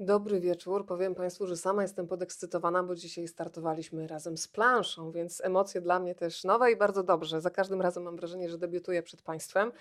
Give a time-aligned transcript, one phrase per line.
[0.00, 0.86] Dobry wieczór.
[0.86, 6.00] Powiem Państwu, że sama jestem podekscytowana, bo dzisiaj startowaliśmy razem z planszą, więc emocje dla
[6.00, 7.40] mnie też nowe i bardzo dobrze.
[7.40, 9.72] Za każdym razem mam wrażenie, że debiutuję przed Państwem.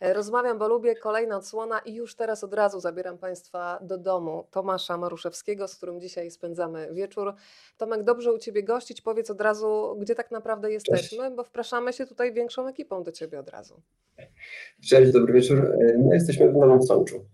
[0.00, 4.46] E, rozmawiam, bo lubię kolejna odsłona i już teraz od razu zabieram Państwa do domu
[4.50, 7.34] Tomasza Maruszewskiego, z którym dzisiaj spędzamy wieczór.
[7.76, 9.00] Tomek, dobrze u Ciebie gościć.
[9.00, 11.36] Powiedz od razu, gdzie tak naprawdę jesteśmy, Cześć.
[11.36, 13.82] bo wpraszamy się tutaj większą ekipą do Ciebie od razu.
[14.88, 15.58] Cześć, dobry wieczór.
[15.58, 17.24] E, no, jesteśmy w Nowym Sączu.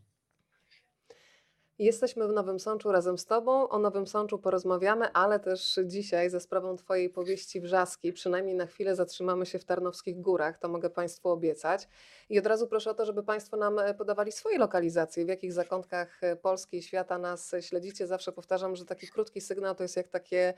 [1.80, 3.68] Jesteśmy w Nowym Sączu razem z Tobą.
[3.68, 8.96] O Nowym Sączu porozmawiamy, ale też dzisiaj ze sprawą Twojej powieści Wrzaski, przynajmniej na chwilę
[8.96, 11.88] zatrzymamy się w Tarnowskich Górach, to mogę Państwu obiecać.
[12.28, 15.52] I od razu proszę o to, żeby Państwo nam e, podawali swoje lokalizacje, w jakich
[15.52, 18.06] zakątkach e, Polski i świata nas śledzicie.
[18.06, 20.54] Zawsze powtarzam, że taki krótki sygnał to jest jak takie E,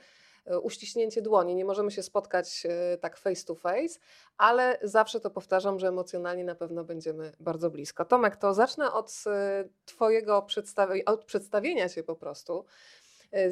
[0.61, 1.55] uściśnięcie dłoni.
[1.55, 3.99] Nie możemy się spotkać e, tak face to face,
[4.37, 8.05] ale zawsze to powtarzam, że emocjonalnie na pewno będziemy bardzo blisko.
[8.05, 12.65] Tomek, to zacznę od e, Twojego przedstawienia, od przedstawienia się po prostu.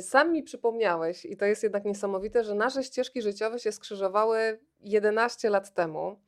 [0.01, 5.49] Sam mi przypomniałeś, i to jest jednak niesamowite, że nasze ścieżki życiowe się skrzyżowały 11
[5.49, 6.19] lat temu.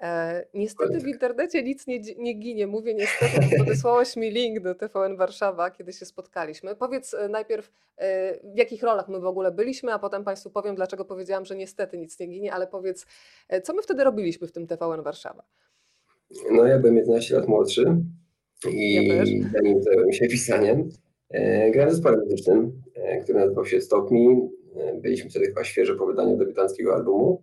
[0.00, 2.66] E, niestety w internecie nic nie, nie ginie.
[2.66, 6.76] Mówię niestety, bo podesłałeś mi link do TVN Warszawa, kiedy się spotkaliśmy.
[6.76, 10.74] Powiedz e, najpierw, e, w jakich rolach my w ogóle byliśmy, a potem Państwu powiem,
[10.74, 13.06] dlaczego powiedziałam, że niestety nic nie ginie, ale powiedz,
[13.62, 15.42] co my wtedy robiliśmy w tym TVN Warszawa?
[16.50, 17.96] No ja byłem 11 lat młodszy
[18.72, 20.88] i ja zanim zająłem się pisaniem,
[21.70, 22.82] grałem w zespole muzycznym,
[23.22, 24.48] który nazywał się Stop Me.
[25.02, 27.42] Byliśmy wtedy chyba świeżo po wydaniu debiutanckiego albumu.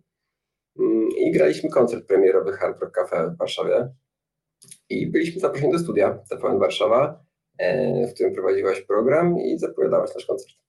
[1.17, 3.89] I graliśmy koncert premierowy Hard Rock Cafe w Warszawie.
[4.89, 7.23] I byliśmy zaproszeni do studia TVN Warszawa,
[7.58, 10.66] e, w którym prowadziłaś program i zapowiadałaś nasz koncert.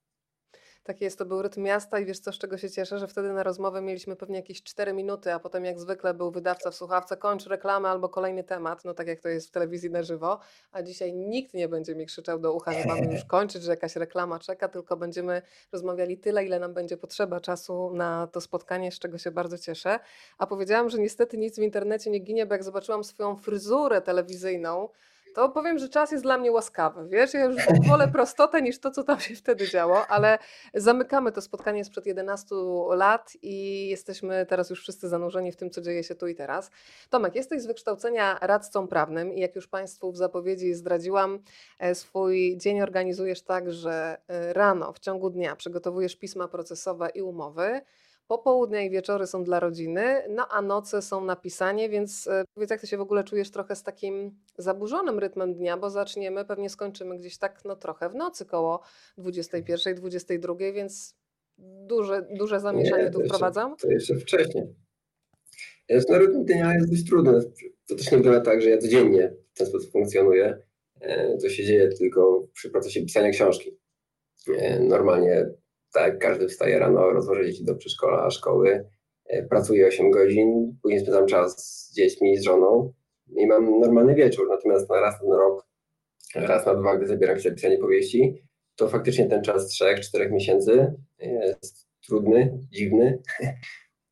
[0.89, 3.33] Tak jest, to był rytm miasta i wiesz co, z czego się cieszę, że wtedy
[3.33, 7.17] na rozmowę mieliśmy pewnie jakieś 4 minuty, a potem jak zwykle był wydawca w słuchawce,
[7.17, 10.39] kończ reklamę albo kolejny temat, no tak jak to jest w telewizji na żywo,
[10.73, 13.97] a dzisiaj nikt nie będzie mi krzyczał do ucha, że mamy już kończyć, że jakaś
[13.97, 18.99] reklama czeka, tylko będziemy rozmawiali tyle, ile nam będzie potrzeba czasu na to spotkanie, z
[18.99, 19.99] czego się bardzo cieszę.
[20.39, 24.89] A powiedziałam, że niestety nic w internecie nie ginie, bo jak zobaczyłam swoją fryzurę telewizyjną,
[25.35, 27.09] to powiem, że czas jest dla mnie łaskawy.
[27.09, 27.57] Wiesz, ja już
[27.89, 30.39] wolę prostotę niż to, co tam się wtedy działo, ale
[30.75, 32.55] zamykamy to spotkanie sprzed 11
[32.91, 36.71] lat i jesteśmy teraz już wszyscy zanurzeni w tym, co dzieje się tu i teraz.
[37.11, 41.39] Tomek, jesteś z wykształcenia radcą prawnym i jak już Państwu w zapowiedzi zdradziłam,
[41.79, 47.23] e, swój dzień organizujesz tak, że e, rano, w ciągu dnia przygotowujesz pisma procesowe i
[47.23, 47.81] umowy.
[48.29, 52.71] Popołudnia i wieczory są dla rodziny, no a noce są na pisanie, więc e, powiedz,
[52.71, 56.71] jak ty się w ogóle czujesz trochę z takim zaburzonym rytmem dnia, bo zaczniemy, pewnie
[56.71, 58.81] skończymy gdzieś tak no trochę w nocy koło
[59.19, 61.15] 21, 22, więc
[61.59, 63.77] duże, duże zamieszanie nie, tu wprowadzam?
[63.77, 64.65] To jeszcze wcześniej.
[66.09, 67.41] No, rytm dnia jest dość trudny.
[67.87, 70.59] To też nie wygląda tak, że ja codziennie w ten sposób funkcjonuję.
[71.01, 73.79] E, to się dzieje tylko przy procesie pisania książki.
[74.59, 75.51] E, normalnie
[75.93, 78.89] tak, każdy wstaje rano, rozwożę dzieci do przedszkola, szkoły,
[79.27, 82.93] e, pracuję 8 godzin, później spędzam czas z dziećmi, z żoną
[83.37, 84.49] i mam normalny wieczór.
[84.51, 85.63] Natomiast na raz na raz,
[86.49, 88.43] raz na dwa, gdy zabieram się za pisanie powieści,
[88.77, 93.23] to faktycznie ten czas 3-4 miesięcy jest trudny, dziwny,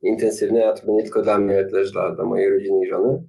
[0.02, 3.22] intensywny, a trudny nie tylko dla mnie, ale też dla, dla mojej rodziny i żony.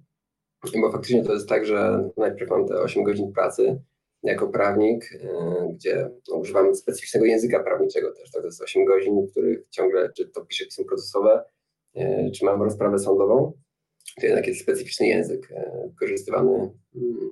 [0.82, 3.82] Bo faktycznie to jest tak, że najpierw mam te 8 godzin pracy,
[4.24, 5.28] jako prawnik, y,
[5.74, 8.32] gdzie no, używamy specyficznego języka prawniczego też.
[8.32, 11.44] To jest 8 godzin, w których ciągle, czy to piszę pismo procesowe,
[11.98, 13.54] y, czy mam rozprawę sądową.
[14.22, 17.30] To jednak jest specyficzny język y, wykorzystywany mm,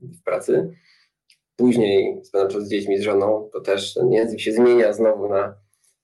[0.00, 0.70] w pracy.
[1.56, 5.54] Później spędzam z dziećmi, z żoną, to też ten język się zmienia znowu na,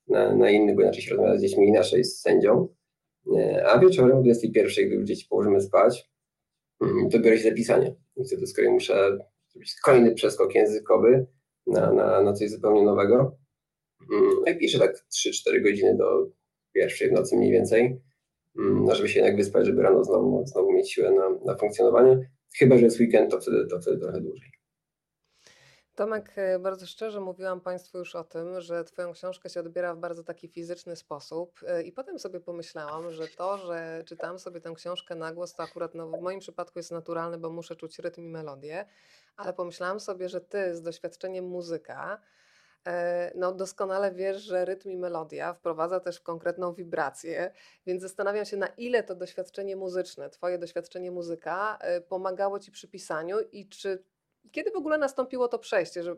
[0.08, 2.68] na, na inny, bo inaczej się rozmawia z dziećmi, inaczej z sędzią.
[3.66, 6.10] A wieczorem o 21, gdy już dzieci położymy spać,
[6.80, 7.94] mm, to biorę się za pisanie.
[8.26, 9.18] Wtedy z kolei muszę
[9.84, 11.26] kolejny przeskok językowy
[11.66, 13.38] na, na, na coś zupełnie nowego.
[14.12, 16.30] Mm, no I piszę tak 3-4 godziny do
[16.74, 18.00] pierwszej w nocy mniej więcej,
[18.58, 22.30] mm, no żeby się jednak wyspać, żeby rano znowu, znowu mieć siłę na, na funkcjonowanie.
[22.58, 24.59] Chyba, że jest weekend, to wtedy, to wtedy trochę dłużej.
[26.00, 29.98] Tomek, e, bardzo szczerze mówiłam Państwu już o tym, że Twoją książkę się odbiera w
[29.98, 34.72] bardzo taki fizyczny sposób e, i potem sobie pomyślałam, że to, że czytam sobie tę
[34.74, 38.22] książkę na głos, to akurat no, w moim przypadku jest naturalne, bo muszę czuć rytm
[38.22, 38.86] i melodię,
[39.36, 42.20] ale pomyślałam sobie, że Ty z doświadczeniem muzyka,
[42.86, 47.52] e, no doskonale wiesz, że rytm i melodia wprowadza też w konkretną wibrację,
[47.86, 53.40] więc zastanawiam się, na ile to doświadczenie muzyczne, Twoje doświadczenie muzyka pomagało Ci przy pisaniu
[53.52, 54.04] i czy
[54.52, 56.16] kiedy w ogóle nastąpiło to przejście, że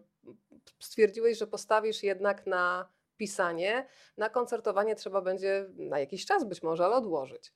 [0.80, 3.86] stwierdziłeś, że postawisz jednak na pisanie,
[4.16, 7.52] na koncertowanie trzeba będzie na jakiś czas być może, ale odłożyć?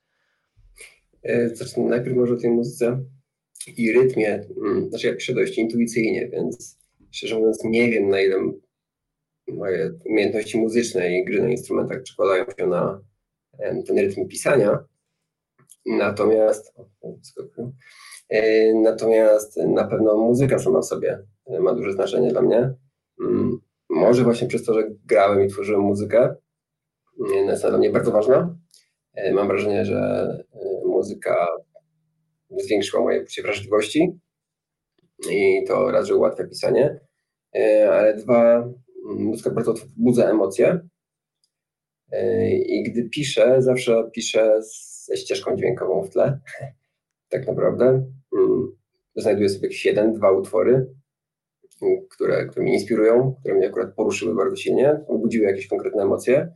[1.23, 3.05] E, zacznę najpierw może o tej muzyce
[3.77, 4.47] i rytmie.
[4.57, 6.79] Mm, znaczy ja piszę dość intuicyjnie, więc
[7.11, 8.37] szczerze mówiąc nie wiem na ile
[9.49, 13.01] moje umiejętności muzyczne i gry na instrumentach przekładają się na
[13.59, 14.79] ten rytm pisania.
[15.87, 16.75] Natomiast
[17.05, 17.15] e,
[18.75, 21.19] natomiast na pewno muzyka sama w sobie
[21.61, 22.75] ma duże znaczenie dla mnie.
[23.21, 26.35] Mm, może właśnie przez to, że grałem i tworzyłem muzykę,
[27.47, 28.57] jest dla mnie bardzo ważna.
[29.15, 29.99] E, mam wrażenie, że
[30.53, 31.47] e, muzyka
[32.51, 34.21] zwiększyła moje poczucie wrażliwości
[35.31, 37.01] i to raz, że ułatwia pisanie,
[37.91, 38.69] ale dwa,
[39.05, 40.81] muzyka bardzo budza emocje
[42.67, 46.39] i gdy piszę, zawsze piszę ze ścieżką dźwiękową w tle.
[47.29, 47.85] Tak naprawdę.
[48.39, 48.77] Mm,
[49.17, 50.95] znajduję sobie jakieś jeden, dwa utwory,
[52.11, 56.55] które, które mnie inspirują, które mnie akurat poruszyły bardzo silnie, budziły jakieś konkretne emocje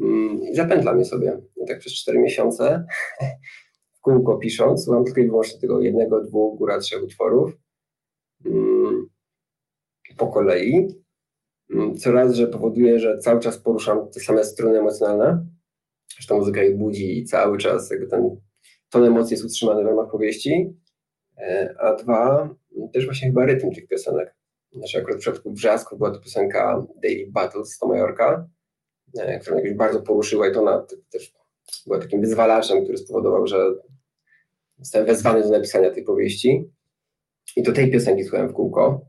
[0.00, 1.40] mm, i zapętlam je sobie.
[1.62, 2.84] I tak przez cztery miesiące
[3.96, 7.52] w kółko pisząc, mam tylko i wyłącznie tego jednego, dwóch, góra trzech utworów
[8.44, 9.06] mm,
[10.16, 10.88] po kolei
[11.70, 15.46] Mm, coraz, że powoduje, że cały czas poruszam te same struny emocjonalne,
[16.18, 18.36] że ta muzyka ich budzi i cały czas jakby ten
[18.90, 20.74] ton emocji jest utrzymany w ramach powieści,
[21.38, 22.54] e, a dwa,
[22.92, 24.34] też właśnie chyba rytm tych piosenek.
[24.72, 28.48] Znaczy akurat w przypadku Brzasku była to piosenka Daily Battles z Tomajorka,
[29.18, 31.34] e, która mnie jakoś bardzo poruszyła i to ona też
[31.86, 33.74] była takim wyzwalaczem, który spowodował, że
[34.78, 36.70] zostałem wezwany do napisania tej powieści.
[37.56, 39.06] I to tej piosenki słuchałem w kółko.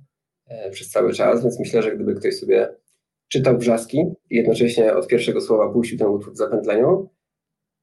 [0.48, 2.76] E, przez cały czas, więc myślę, że gdyby ktoś sobie
[3.28, 7.10] czytał wrzaski i jednocześnie od pierwszego słowa puścił ten utwór w zapętleniu,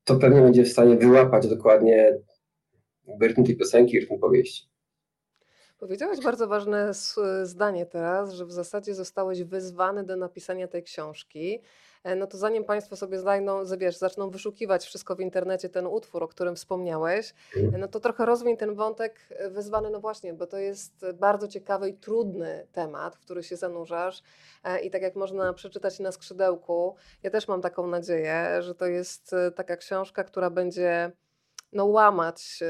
[0.06, 2.18] to pewnie będzie w stanie wyłapać dokładnie
[3.20, 4.68] rytm tej piosenki, rytm powieści.
[5.78, 6.90] Powiedziałeś bardzo ważne
[7.42, 11.62] zdanie teraz, że w zasadzie zostałeś wyzwany do napisania tej książki.
[12.06, 16.22] E, no to zanim Państwo sobie znajdą, wiesz, zaczną wyszukiwać wszystko w internecie, ten utwór,
[16.22, 17.74] o którym wspomniałeś, mhm.
[17.74, 21.48] e, no to trochę rozwiń ten wątek e, wyzwany, no właśnie, bo to jest bardzo
[21.48, 24.22] ciekawy i trudny temat, w który się zanurzasz
[24.82, 29.34] i tak jak można przeczytać na skrzydełku, ja też mam taką nadzieję, że to jest
[29.54, 31.12] taka książka, która będzie
[31.76, 32.60] no, łamać,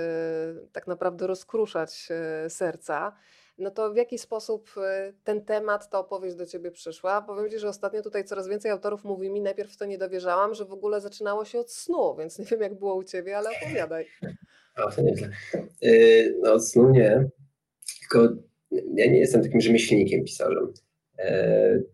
[0.73, 2.08] tak naprawdę rozkruszać
[2.49, 3.17] serca
[3.58, 7.23] no to w jaki sposób y, ten temat, ta opowieść do Ciebie przyszła?
[7.23, 10.55] Powiem Ci, że ostatnio tutaj coraz więcej autorów mówi mi, najpierw w to nie dowierzałam,
[10.55, 13.50] że w ogóle zaczynało się od snu, więc nie wiem jak było u Ciebie, ale
[13.50, 14.06] opowiadaj.
[14.75, 15.31] A, to nieźle.
[15.81, 17.29] Yy, no od snu nie,
[18.00, 18.35] tylko
[18.70, 20.73] ja nie jestem takim rzemieślnikiem, pisarzem.
[21.19, 21.87] Yy,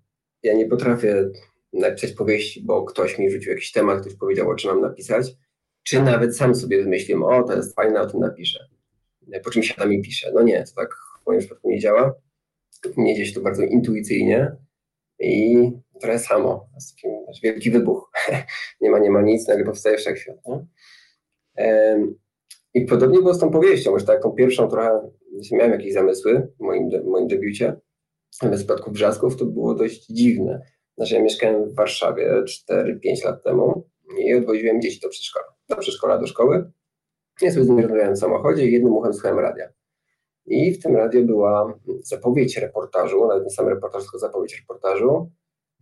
[0.43, 1.31] ja nie potrafię
[1.73, 5.27] napisać powieści, bo ktoś mi rzucił jakiś temat, ktoś powiedział, o czym mam napisać,
[5.83, 8.69] czy nawet sam sobie wymyśliłem, o, to jest fajne, o tym napiszę.
[9.45, 10.31] Po czym siadam i piszę.
[10.35, 12.15] No nie, to tak w moim przypadku nie działa.
[12.97, 14.57] Nie dzieje się to bardzo intuicyjnie
[15.19, 15.71] i
[16.01, 16.69] trochę samo.
[16.75, 17.09] Jest taki
[17.43, 18.11] wielki wybuch.
[18.81, 20.37] nie ma, nie ma nic, nagle powstaje wszechświat.
[20.47, 20.67] Nie?
[22.75, 25.11] I podobnie było z tą powieścią, może tak, tą pierwszą trochę,
[25.53, 27.77] miałem jakieś zamysły w moim, de, moim debiucie,
[28.41, 30.63] ale w przypadku Brzasków to było dość dziwne.
[30.97, 33.89] Znaczy ja mieszkałem w Warszawie 4-5 lat temu
[34.19, 36.71] i odwoziłem dzieci do przedszkola, do przedszkola, do szkoły.
[37.41, 39.69] Ja sobie z nimi rozmawiałem w samochodzie i jednym uchem słuchałem radia.
[40.47, 45.31] I w tym radio była zapowiedź reportażu, nawet nie sam reportaż, tylko zapowiedź reportażu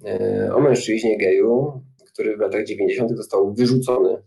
[0.05, 1.83] e, o mężczyźnie geju,
[2.13, 3.11] który w latach 90.
[3.17, 4.23] został wyrzucony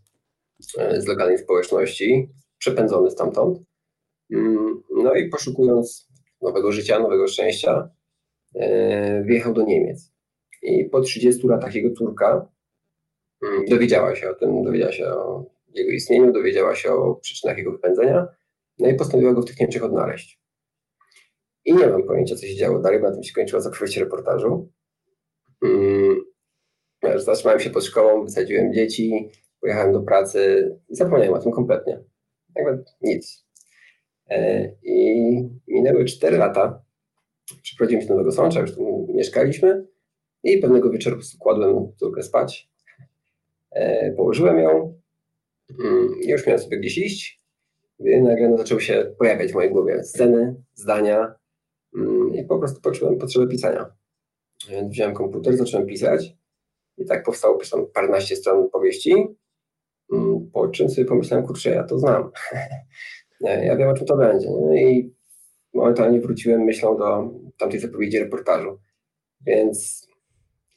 [0.78, 3.60] e, z lokalnej społeczności, przepędzony stamtąd.
[4.32, 6.10] Mm, no i poszukując
[6.42, 7.90] nowego życia, nowego szczęścia,
[8.56, 10.12] e, wjechał do Niemiec.
[10.62, 12.50] I po 30 latach jego córka
[13.44, 17.72] mm, dowiedziała się o tym, dowiedziała się o jego istnieniu, dowiedziała się o przyczynach jego
[17.72, 18.28] wypędzenia
[18.80, 20.42] no i postanowiła go w tych Niemczech odnaleźć.
[21.66, 24.70] I nie mam pojęcia, co się działo dalej, bo na tym się kończyła zapowiedź reportażu.
[25.64, 26.22] Hmm.
[27.16, 29.30] Zatrzymałem się pod szkołą, wysadziłem dzieci,
[29.62, 32.00] pojechałem do pracy i zapomniałem o tym kompletnie.
[32.56, 33.46] Jakby nic.
[34.30, 36.84] E, I minęły 4 lata.
[37.62, 39.88] Przyprowadziłem się do Nowego Sącza, już tu mieszkaliśmy
[40.44, 42.70] i pewnego wieczoru kładłem córkę spać.
[43.72, 45.03] E, położyłem ją
[46.28, 47.44] już miałem sobie gdzieś iść
[48.00, 51.36] nagle no, zaczęły się pojawiać w mojej głowie sceny, zdania
[51.96, 53.86] mm, i po prostu poczułem potrzebę pisania.
[54.70, 56.36] Więc wziąłem komputer, zacząłem pisać
[56.98, 59.14] i tak powstało tam paręnaście stron powieści,
[60.14, 62.32] mm, po czym sobie pomyślałem, kurczę, ja to znam.
[63.42, 64.48] ja wiem, o czym to będzie.
[64.76, 65.14] I
[65.74, 68.80] momentalnie wróciłem myślą do tamtej zapowiedzi reportażu.
[69.42, 70.08] Więc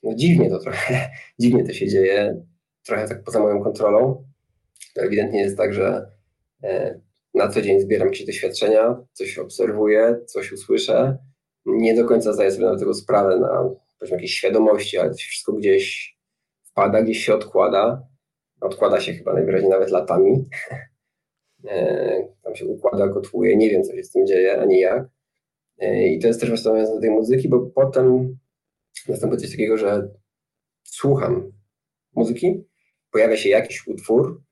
[0.02, 2.43] no dziwnie to trochę, dziwnie to się dzieje,
[2.83, 4.26] trochę tak poza moją kontrolą.
[4.97, 6.11] To ewidentnie jest tak, że
[6.62, 7.00] e,
[7.35, 11.19] na co dzień zbieram jakieś doświadczenia, coś obserwuję, coś usłyszę.
[11.67, 15.29] Nie do końca zdaję sobie na tego sprawę, na poziomie jakiejś świadomości, ale to się
[15.29, 16.17] wszystko gdzieś
[16.62, 18.03] wpada, gdzieś się odkłada.
[18.61, 20.45] Odkłada się chyba najwyraźniej nawet latami.
[21.69, 25.09] E, tam się układa, gotuje, nie wiem, co się z tym dzieje, ani jak.
[25.79, 28.38] E, I to jest też nawiązane do tej muzyki, bo potem
[29.09, 30.09] następuje coś takiego, że
[30.85, 31.53] słucham
[32.15, 32.65] muzyki,
[33.11, 34.43] pojawia się jakiś utwór,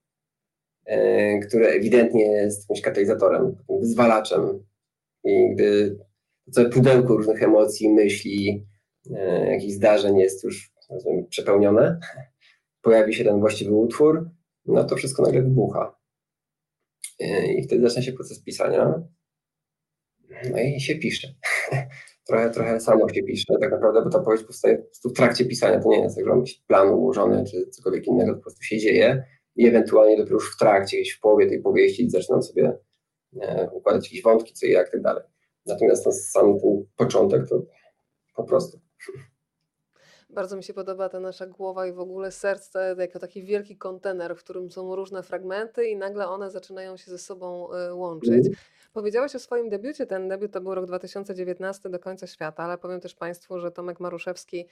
[0.86, 4.64] e, który ewidentnie jest jakimś katalizatorem, wyzwalaczem.
[5.24, 5.98] I gdy
[6.50, 8.66] całe pudełko różnych emocji, myśli,
[9.16, 10.74] e, jakichś zdarzeń jest już
[11.28, 12.00] przepełnione,
[12.82, 14.30] pojawi się ten właściwy utwór,
[14.66, 15.96] no to wszystko nagle wybucha.
[17.56, 19.02] I wtedy zaczyna się proces pisania.
[20.50, 21.28] No i się pisze.
[22.26, 25.80] trochę, trochę samo się pisze tak naprawdę, bo ta powieść powstaje w trakcie pisania.
[25.80, 28.78] To nie jest tak, że mam jakiś plan ułożony czy cokolwiek innego, po prostu się
[28.78, 29.24] dzieje
[29.56, 32.78] i ewentualnie dopiero już w trakcie, gdzieś w połowie tej powieści zaczynam sobie
[33.40, 35.23] e, układać jakieś wątki, co i jak, tak dalej.
[35.66, 37.62] Natomiast no, sam ten początek to
[38.37, 38.80] po prostu
[40.34, 44.37] bardzo mi się podoba ta nasza głowa i w ogóle serce jako taki wielki kontener,
[44.37, 48.46] w którym są różne fragmenty i nagle one zaczynają się ze sobą e, łączyć.
[48.46, 48.54] Mhm.
[48.92, 50.06] Powiedziałeś o swoim debiucie.
[50.06, 54.00] Ten debiut to był rok 2019 do końca świata, ale powiem też Państwu, że Tomek
[54.00, 54.66] Maruszewski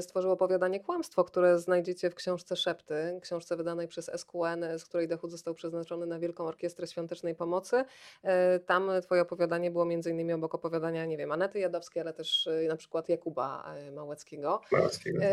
[0.00, 5.30] stworzył opowiadanie Kłamstwo, które znajdziecie w książce Szepty, książce wydanej przez SQN, z której dochód
[5.30, 7.84] został przeznaczony na Wielką Orkiestrę Świątecznej Pomocy.
[8.22, 12.48] E, tam Twoje opowiadanie było między innymi obok opowiadania, nie wiem, Anety Jadowskiej, ale też
[12.68, 14.60] na przykład Jakuba Małeckiego.
[14.72, 15.20] Małeckiego.
[15.20, 15.30] Tak.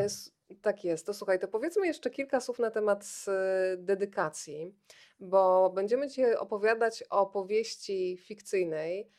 [0.62, 1.06] Tak jest.
[1.06, 3.26] To słuchaj, to powiedzmy jeszcze kilka słów na temat
[3.78, 4.76] dedykacji,
[5.20, 9.10] bo będziemy Ci opowiadać o powieści fikcyjnej,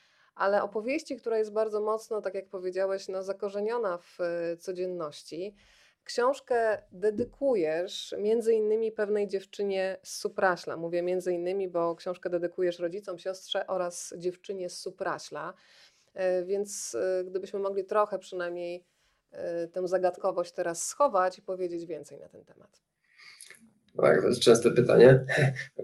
[0.42, 4.18] ale opowieści, która jest bardzo mocno, tak jak powiedziałeś, no, zakorzeniona w
[4.58, 5.54] codzienności.
[6.04, 10.76] Książkę dedykujesz między innymi pewnej dziewczynie z Supraśla.
[10.76, 15.54] Mówię między innymi, bo książkę dedykujesz rodzicom, siostrze oraz dziewczynie z Supraśla.
[16.14, 18.84] E, więc e, gdybyśmy mogli trochę przynajmniej
[19.64, 22.82] Y, tę zagadkowość teraz schować i powiedzieć więcej na ten temat?
[23.96, 25.24] Tak, to jest częste pytanie.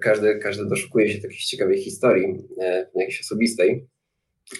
[0.00, 3.88] Każdy, każdy doszukuje się takiej ciekawej historii, e, jakiejś osobistej.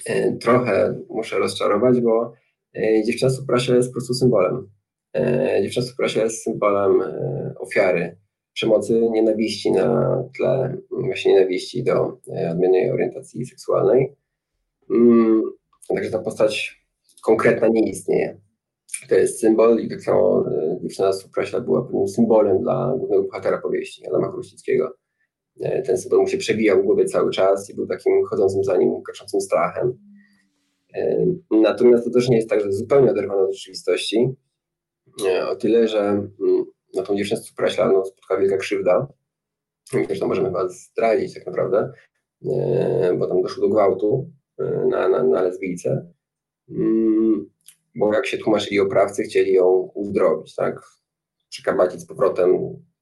[0.07, 2.33] E, trochę muszę rozczarować, bo
[2.75, 4.71] e, dziewczyna z Prasia jest po prostu symbolem.
[5.62, 7.02] Dziewczyna z Prasia jest symbolem
[7.59, 8.16] ofiary
[8.52, 12.18] przemocy, nienawiści na tle właśnie nienawiści do
[12.50, 14.16] odmiennej orientacji seksualnej.
[14.90, 15.42] Mm,
[15.88, 16.85] także ta postać
[17.23, 18.40] konkretna nie istnieje
[19.09, 23.23] to jest symbol i tak samo e, dziewczyna z Supraśla była pewnym symbolem dla głównego
[23.23, 24.95] bohatera powieści, Adama Chruścickiego.
[25.61, 28.77] E, ten symbol mu się przebijał w głowie cały czas i był takim chodzącym za
[28.77, 29.99] nim, kaczącym strachem.
[30.95, 34.29] E, natomiast to też nie jest tak, że zupełnie oderwane od rzeczywistości.
[35.49, 39.07] O tyle, że mm, na tą dziewczynę z no, spotkała wielka krzywda.
[39.95, 41.93] Myślę, to możemy was zdradzić tak naprawdę,
[43.19, 44.31] bo tam doszło do gwałtu
[44.91, 46.12] na, na, na lesbijce.
[46.71, 47.50] Mm,
[47.97, 50.81] bo jak się tłumaczyli oprawcy, chcieli ją uzdrowić, tak?
[51.49, 52.59] Przykabacić z powrotem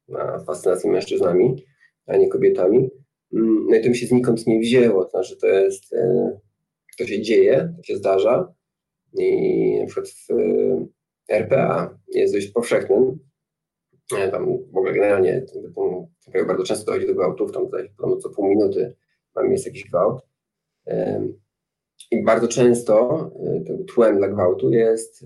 [0.09, 1.65] na fascynację mężczyznami,
[2.07, 2.91] a nie kobietami.
[3.33, 6.39] Mm, no i to mi się znikąd nie wzięło, to znaczy to jest, e,
[6.99, 8.55] to się dzieje, to się zdarza
[9.19, 10.87] i na przykład w e,
[11.29, 13.19] RPA jest dość powszechnym,
[14.19, 17.91] e, tam w ogóle generalnie tam, bardzo często dochodzi do gwałtów, tam tutaj
[18.23, 18.97] co pół minuty
[19.37, 20.23] mam jest jakiś gwałt.
[22.11, 23.31] I bardzo często
[23.95, 25.25] tłem dla gwałtu jest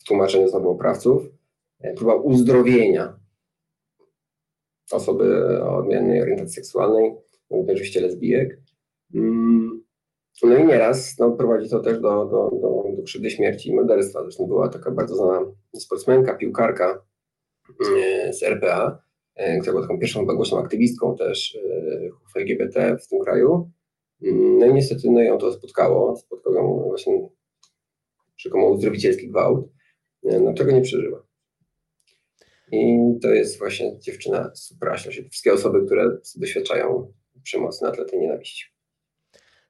[0.00, 1.22] w tłumaczeniu znowu oprawców
[1.96, 3.17] próba uzdrowienia
[4.92, 7.14] osoby o odmiennej orientacji seksualnej,
[7.50, 8.60] oczywiście lesbijek.
[9.14, 9.84] Mm,
[10.42, 14.22] no i nieraz no, prowadzi to też do, do, do, do krzywdy śmierci i morderstwa.
[14.22, 15.40] Zresztą była taka bardzo znana
[15.74, 17.02] sportsmenka, piłkarka
[18.30, 19.02] z RPA,
[19.60, 21.58] która była taką pierwszą głośną aktywistką też
[22.36, 23.70] LGBT w tym kraju.
[24.58, 26.16] No i niestety no ją to spotkało.
[26.16, 27.28] Spotkał ją właśnie
[28.36, 29.68] rzekomo uzdrowicielski gwałt,
[30.22, 31.27] no czego nie przeżyła.
[32.72, 38.20] I to jest właśnie dziewczyna Supraśla, czyli wszystkie osoby, które doświadczają przemocy na tle tej
[38.20, 38.78] nienawiści.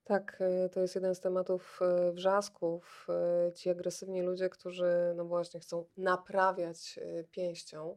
[0.04, 3.06] Tak, y, to jest jeden z tematów y, wrzasków.
[3.48, 7.00] Y, ci agresywni ludzie, którzy no właśnie chcą naprawiać
[7.30, 7.96] pięścią.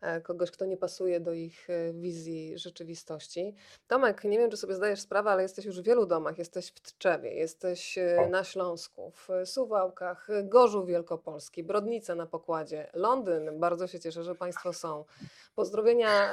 [0.00, 3.54] E, kogoś, kto nie pasuje do ich e, wizji rzeczywistości.
[3.88, 6.38] Tomek, nie wiem, czy sobie zdajesz sprawę, ale jesteś już w wielu domach.
[6.38, 13.60] Jesteś w Tczewie, jesteś e, na Śląsku, w Suwałkach, Gorzów Wielkopolski, Brodnice na pokładzie, Londyn.
[13.60, 15.04] Bardzo się cieszę, że Państwo są.
[15.54, 16.32] Pozdrowienia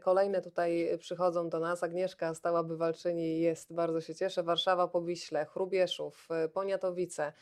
[0.00, 1.82] kolejne tutaj przychodzą do nas.
[1.82, 4.42] Agnieszka, stała bywalczyni jest, bardzo się cieszę.
[4.42, 7.32] Warszawa, Powiśle, Chrubieszów, Poniatowice.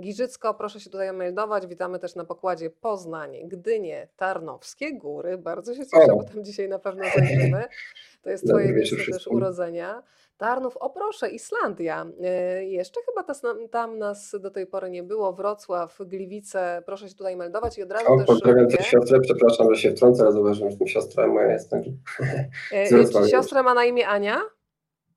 [0.00, 1.66] Giżycko, proszę się tutaj meldować.
[1.66, 5.38] Witamy też na pokładzie Poznań, Gdynie, Tarnowskie Góry.
[5.38, 6.16] Bardzo się cieszę, o.
[6.16, 7.64] bo tam dzisiaj na pewno zajrzymy.
[8.22, 10.02] To jest Twoje miejsce też urodzenia.
[10.38, 12.06] Tarnów, o proszę, Islandia.
[12.58, 13.34] Yy, jeszcze chyba
[13.70, 15.32] tam nas do tej pory nie było.
[15.32, 18.26] Wrocław, Gliwice, proszę się tutaj meldować i od razu o, też...
[18.26, 21.82] Pozdrawiam też siostrę, przepraszam, że się wtrącę, ale zauważyłem, że siostra moja jest tak.
[22.72, 24.40] Yy, siostra ma na imię Ania?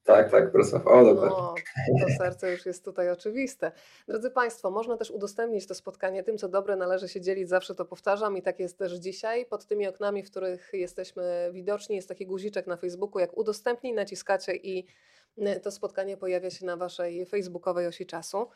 [0.03, 0.87] Tak, tak, Wrocław.
[0.87, 1.37] O, dokładnie.
[1.37, 3.71] No, to serce już jest tutaj oczywiste.
[4.07, 7.85] Drodzy Państwo, można też udostępnić to spotkanie tym, co dobre należy się dzielić, zawsze to
[7.85, 9.45] powtarzam i tak jest też dzisiaj.
[9.45, 14.55] Pod tymi oknami, w których jesteśmy widoczni, jest taki guziczek na Facebooku, jak udostępnij, naciskacie
[14.55, 14.85] i
[15.63, 18.47] to spotkanie pojawia się na Waszej facebookowej osi czasu.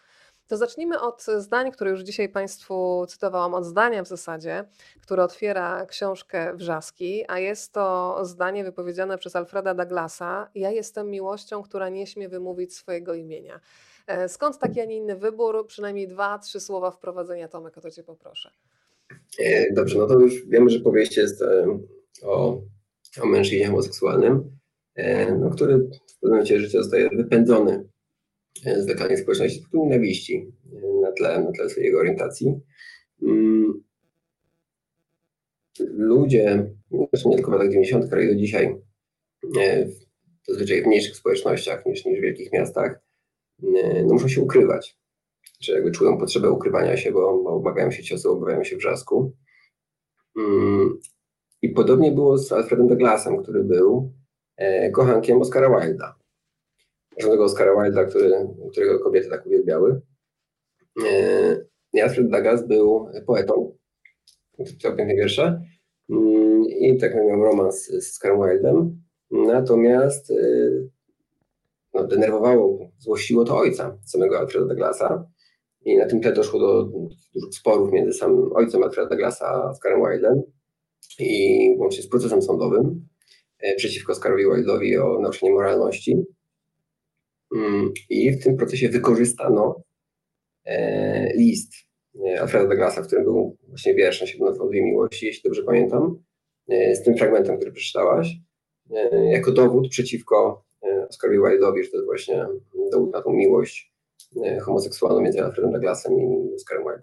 [0.47, 4.65] To zacznijmy od zdań, które już dzisiaj Państwu cytowałam, od zdania w zasadzie,
[5.01, 11.63] które otwiera książkę Wrzaski, a jest to zdanie wypowiedziane przez Alfreda Douglasa: Ja jestem miłością,
[11.63, 13.59] która nie śmie wymówić swojego imienia.
[14.07, 15.67] E, skąd taki, a nie inny wybór?
[15.67, 18.51] Przynajmniej dwa, trzy słowa wprowadzenia, Tomek, o to Cię poproszę.
[19.39, 21.79] E, dobrze, no to już wiemy, że powieść jest e,
[22.23, 22.61] o,
[23.21, 24.57] o mężczyźnie homoseksualnym,
[25.39, 27.94] no, który w pewnym momencie życia zostaje wypędzony
[28.63, 30.51] z lokalnej społeczności powodu nienawiści
[31.01, 32.59] na tle, na tle swojej orientacji.
[33.21, 33.83] Mm.
[35.79, 36.74] Ludzie,
[37.13, 38.75] zresztą nie tylko w latach 90., ale i do dzisiaj,
[39.59, 39.88] e,
[40.47, 43.00] zazwyczaj w mniejszych społecznościach niż, niż w wielkich miastach,
[43.63, 44.97] e, no muszą się ukrywać.
[45.62, 49.33] Czy jakby czują potrzebę ukrywania się, bo, bo obawiają się ciosu, obawiają się wrzasku.
[50.38, 51.00] Mm.
[51.62, 54.13] I podobnie było z Alfredem Douglasem, który był
[54.57, 56.25] e, kochankiem Oscara Wilda
[57.19, 58.31] żadnego Oscara Wilda, który,
[58.72, 60.01] którego kobiety tak uwielbiały.
[61.05, 63.75] E, Alfred Douglas był poetą,
[64.57, 65.62] pisał piękne wiersze
[66.10, 69.01] mm, i tak miał romans z Oscarem Wildem.
[69.31, 70.36] Natomiast e,
[71.93, 75.27] no, denerwowało, złościło to ojca samego Alfreda Douglasa.
[75.86, 80.01] I na tym tle doszło do dużych sporów między samym ojcem Alfreda Douglasa a Oscarem
[80.01, 80.41] Wildem
[81.19, 83.07] i łącznie z procesem sądowym
[83.60, 86.25] e, przeciwko Oscarowi Wildowi o naruszenie moralności.
[87.55, 89.81] Mm, I w tym procesie wykorzystano
[90.65, 91.74] e, list
[92.25, 96.24] e, Alfreda Douglasa, w którym był właśnie wiersz na dwie miłości, jeśli dobrze pamiętam,
[96.69, 98.35] e, z tym fragmentem, który przeczytałaś,
[99.29, 100.65] jako dowód przeciwko
[101.09, 102.45] Oscarowi Wilde'owi, że to jest właśnie
[102.91, 103.93] dowód na tą miłość
[104.62, 107.01] homoseksualną między Alfredem Douglasem i Oscarem Wilde'em.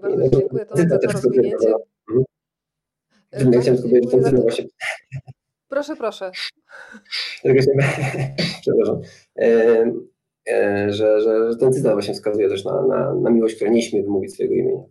[0.00, 1.74] Bardzo dziękuję Tobie za to rozwinięcie.
[3.30, 4.64] Tylko powiedzieć, że właśnie
[5.76, 6.30] Proszę, proszę.
[8.62, 9.00] Przepraszam.
[9.38, 9.92] E,
[10.48, 13.82] e, że, że, że ten cytat właśnie wskazuje też na, na, na miłość, która nie
[13.82, 14.84] śmie wymówić swojego imienia.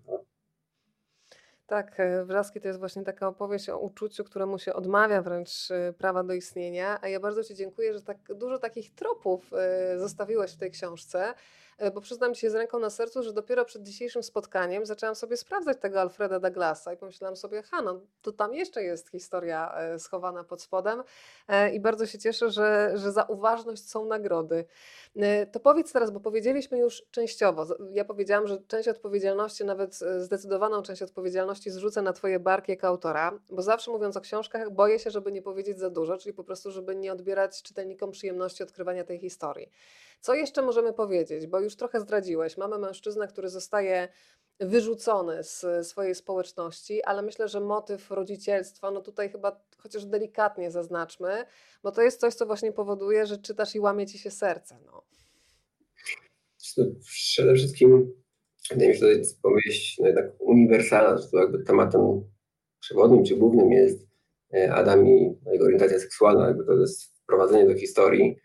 [1.67, 6.23] Tak, e, Wrzaski to jest właśnie taka opowieść o uczuciu, któremu się odmawia wręcz prawa
[6.23, 6.99] do istnienia.
[7.01, 9.51] A ja bardzo Ci dziękuję, że tak dużo takich tropów
[9.97, 11.33] zostawiłeś w tej książce.
[11.77, 15.37] E, bo przyznam się z ręką na sercu, że dopiero przed dzisiejszym spotkaniem zaczęłam sobie
[15.37, 19.99] sprawdzać tego Alfreda Douglasa i pomyślałam sobie, ha, no to tam jeszcze jest historia e,
[19.99, 21.03] schowana pod spodem
[21.47, 24.65] e, i bardzo się cieszę, że, że za uważność są nagrody.
[25.51, 31.01] To powiedz teraz, bo powiedzieliśmy już częściowo, ja powiedziałam, że część odpowiedzialności, nawet zdecydowaną część
[31.01, 35.31] odpowiedzialności zrzucę na Twoje barki jako autora, bo zawsze mówiąc o książkach boję się, żeby
[35.31, 39.69] nie powiedzieć za dużo, czyli po prostu, żeby nie odbierać czytelnikom przyjemności odkrywania tej historii.
[40.21, 41.47] Co jeszcze możemy powiedzieć?
[41.47, 42.57] Bo już trochę zdradziłeś.
[42.57, 44.07] Mamy mężczyznę, który zostaje
[44.59, 51.45] wyrzucony z swojej społeczności, ale myślę, że motyw rodzicielstwa, no tutaj chyba chociaż delikatnie zaznaczmy,
[51.83, 54.77] bo to jest coś, co właśnie powoduje, że czytasz i łamie ci się serce.
[54.85, 55.03] No.
[57.03, 58.13] Przede wszystkim
[58.71, 62.01] wydaje mi się, że to jest powieść no jednak uniwersalna, to jakby tematem
[62.79, 64.07] przewodnim czy głównym jest
[64.53, 68.35] e, Adam i jego orientacja seksualna, jakby to jest wprowadzenie do historii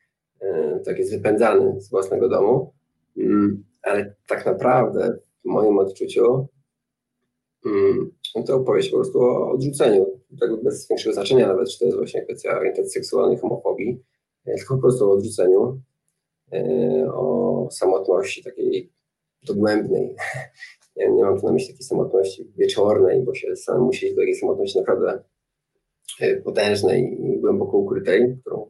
[0.85, 2.73] tak jest wypędzany z własnego domu,
[3.19, 6.49] mm, ale tak naprawdę w moim odczuciu
[7.67, 8.11] mm,
[8.47, 12.23] to opowieść po prostu o odrzuceniu, tak bez większego znaczenia nawet, czy to jest właśnie
[12.23, 14.03] kwestia orientacji seksualnej, homofobii,
[14.47, 15.81] e, tylko po prostu o odrzuceniu,
[16.53, 18.93] e, o samotności takiej
[19.43, 20.15] dogłębnej.
[20.97, 24.35] Nie, nie mam tu na myśli takiej samotności wieczornej, bo się sam musi do takiej
[24.35, 25.23] samotności naprawdę
[26.45, 28.70] potężnej i głęboko ukrytej, którą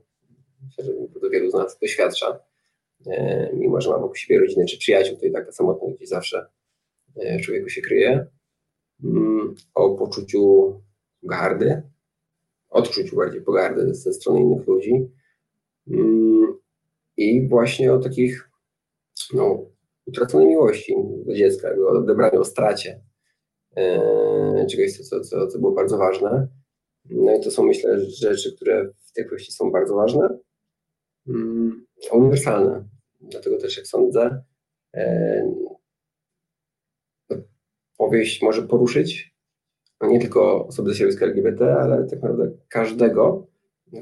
[0.78, 2.40] że wielu z nas doświadcza,
[3.06, 6.08] e, mimo że ma wokół siebie rodziny czy przyjaciół, to i tak ta samotność gdzieś
[6.08, 6.46] zawsze
[7.16, 8.26] e, człowieku się kryje.
[9.04, 10.74] Mm, o poczuciu
[11.22, 11.82] gardy,
[12.70, 15.10] odczuciu bardziej pogardy ze strony innych ludzi
[15.90, 16.58] mm,
[17.16, 18.50] i właśnie o takich
[19.34, 19.66] no,
[20.06, 20.94] utraconej miłości
[21.26, 23.00] do dziecka, o odebraniu, o stracie
[23.76, 26.48] e, czegoś, co, co, co było bardzo ważne.
[27.10, 30.38] No i to są, myślę, rzeczy, które w tej kwestii są bardzo ważne.
[31.28, 32.88] Mm, uniwersalne.
[33.20, 34.42] Dlatego też, jak sądzę,
[34.94, 35.54] e,
[37.96, 39.30] powieść może poruszyć
[40.00, 43.46] no nie tylko osoby ze środowiska LGBT, ale tak naprawdę każdego,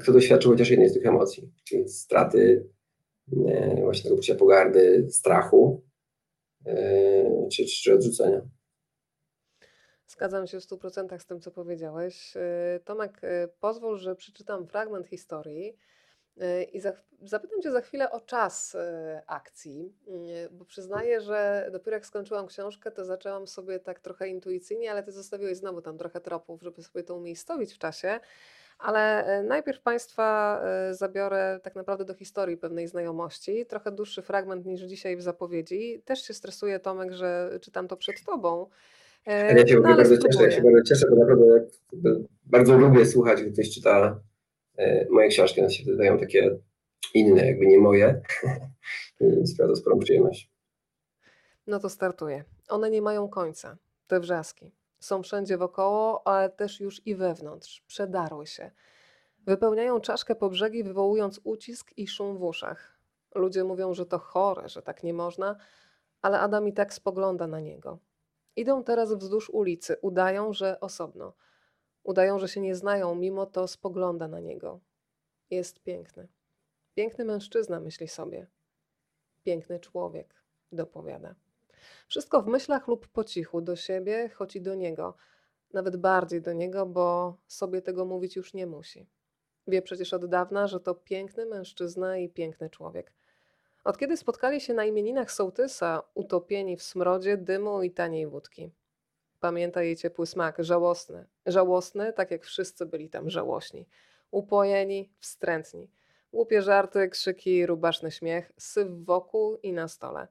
[0.01, 2.69] kto doświadczył chociaż jednej z tych emocji, czyli straty,
[3.47, 5.83] e, właśnie tego poczucia pogardy, strachu
[6.65, 8.41] e, czy, czy odrzucenia.
[10.07, 12.33] Zgadzam się w 100% z tym, co powiedziałeś.
[12.85, 13.21] Tomek,
[13.59, 15.77] pozwól, że przeczytam fragment historii,
[16.73, 18.79] I za, zapytam Cię za chwilę o czas y,
[19.27, 24.91] akcji, y, bo przyznaję, że dopiero jak skończyłam książkę, to zaczęłam sobie tak trochę intuicyjnie,
[24.91, 28.19] ale Ty zostawiłeś znowu tam trochę tropów, żeby sobie to umiejscowić w czasie.
[28.79, 33.65] Ale najpierw Państwa zabiorę tak naprawdę do historii pewnej znajomości.
[33.65, 36.01] Trochę dłuższy fragment niż dzisiaj w zapowiedzi.
[36.05, 38.69] Też się stresuje, Tomek, że czytam to przed Tobą.
[39.25, 41.67] Ja się no, bardzo cieszę, ja się bardzo cieszę, bo naprawdę
[42.45, 44.19] bardzo lubię słuchać, gdy ktoś czyta
[45.09, 46.57] moje książki one się wydają takie
[47.13, 48.21] inne, jakby nie moje.
[49.19, 50.51] I sprawia sporą przyjemność.
[51.67, 52.43] No to startuję.
[52.69, 54.71] One nie mają końca, te wrzaski.
[54.99, 57.83] Są wszędzie wokoło, ale też już i wewnątrz.
[57.87, 58.71] Przedarły się.
[59.45, 62.99] Wypełniają czaszkę po brzegi, wywołując ucisk i szum w uszach.
[63.35, 65.55] Ludzie mówią, że to chore, że tak nie można,
[66.21, 67.99] ale Adam i tak spogląda na niego.
[68.55, 71.33] Idą teraz wzdłuż ulicy, udają, że osobno.
[72.03, 74.79] Udają, że się nie znają, mimo to spogląda na niego.
[75.49, 76.27] Jest piękny.
[76.95, 78.47] Piękny mężczyzna, myśli sobie.
[79.43, 81.35] Piękny człowiek, dopowiada.
[82.07, 85.13] Wszystko w myślach lub po cichu, do siebie, choć i do niego.
[85.73, 89.07] Nawet bardziej do niego, bo sobie tego mówić już nie musi.
[89.67, 93.13] Wie przecież od dawna, że to piękny mężczyzna i piękny człowiek.
[93.83, 98.71] Od kiedy spotkali się na imieninach sołtysa, utopieni w smrodzie, dymu i taniej wódki.
[99.39, 101.25] Pamięta jej ciepły smak, żałosny.
[101.45, 103.87] Żałosny, tak jak wszyscy byli tam żałośni.
[104.31, 105.89] Upojeni, wstrętni.
[106.33, 110.27] Głupie żarty, krzyki, rubaszny śmiech, syf wokół i na stole.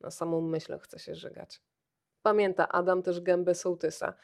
[0.00, 1.60] Na samą myśl chce się żygać.
[2.22, 4.14] Pamięta Adam też gębę sołtysa.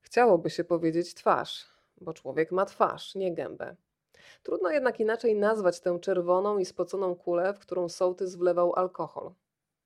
[0.00, 1.66] Chciałoby się powiedzieć twarz,
[2.00, 3.76] bo człowiek ma twarz, nie gębę.
[4.42, 9.32] Trudno jednak inaczej nazwać tę czerwoną i spoconą kulę, w którą sołtys wlewał alkohol.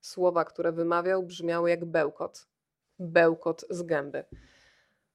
[0.01, 2.47] Słowa, które wymawiał, brzmiały jak bełkot
[2.99, 4.25] bełkot z gęby.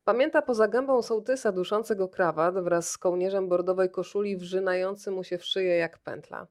[0.04, 5.46] Pamięta poza gębą sołtysa duszącego krawat wraz z kołnierzem bordowej koszuli wrzynający mu się w
[5.46, 6.48] szyję jak pętla.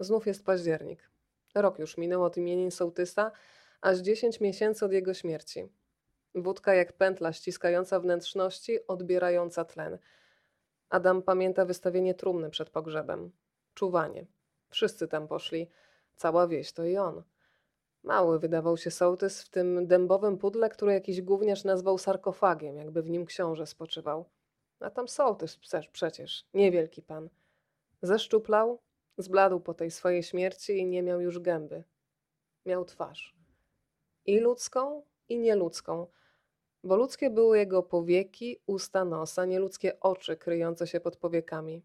[0.00, 1.10] Znów jest październik.
[1.54, 3.32] Rok już minął od imienin sołtysa,
[3.80, 5.68] aż dziesięć miesięcy od jego śmierci.
[6.34, 9.98] Wódka jak pętla ściskająca wnętrzności, odbierająca tlen.
[10.90, 13.30] Adam pamięta wystawienie trumny przed pogrzebem.
[13.74, 14.26] Czuwanie.
[14.70, 15.70] Wszyscy tam poszli.
[16.16, 17.22] Cała wieś to i on.
[18.02, 23.10] Mały wydawał się sołtys w tym dębowym pudle, który jakiś gówniarz nazwał sarkofagiem, jakby w
[23.10, 24.24] nim książę spoczywał.
[24.80, 25.58] A tam sołtys
[25.92, 27.28] przecież, niewielki pan.
[28.02, 28.78] Zeszczuplał,
[29.18, 31.84] zbladł po tej swojej śmierci i nie miał już gęby.
[32.66, 33.36] Miał twarz.
[34.26, 36.06] I ludzką, i nieludzką,
[36.84, 41.82] bo ludzkie były jego powieki, usta, nosa, nieludzkie oczy kryjące się pod powiekami.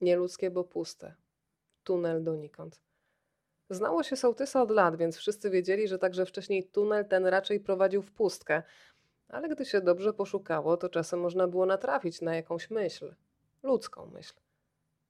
[0.00, 1.14] Nieludzkie, bo puste.
[1.84, 2.87] Tunel donikąd.
[3.70, 8.02] Znało się sołtysa od lat, więc wszyscy wiedzieli, że także wcześniej tunel ten raczej prowadził
[8.02, 8.62] w pustkę.
[9.28, 13.14] Ale gdy się dobrze poszukało, to czasem można było natrafić na jakąś myśl.
[13.62, 14.34] Ludzką myśl.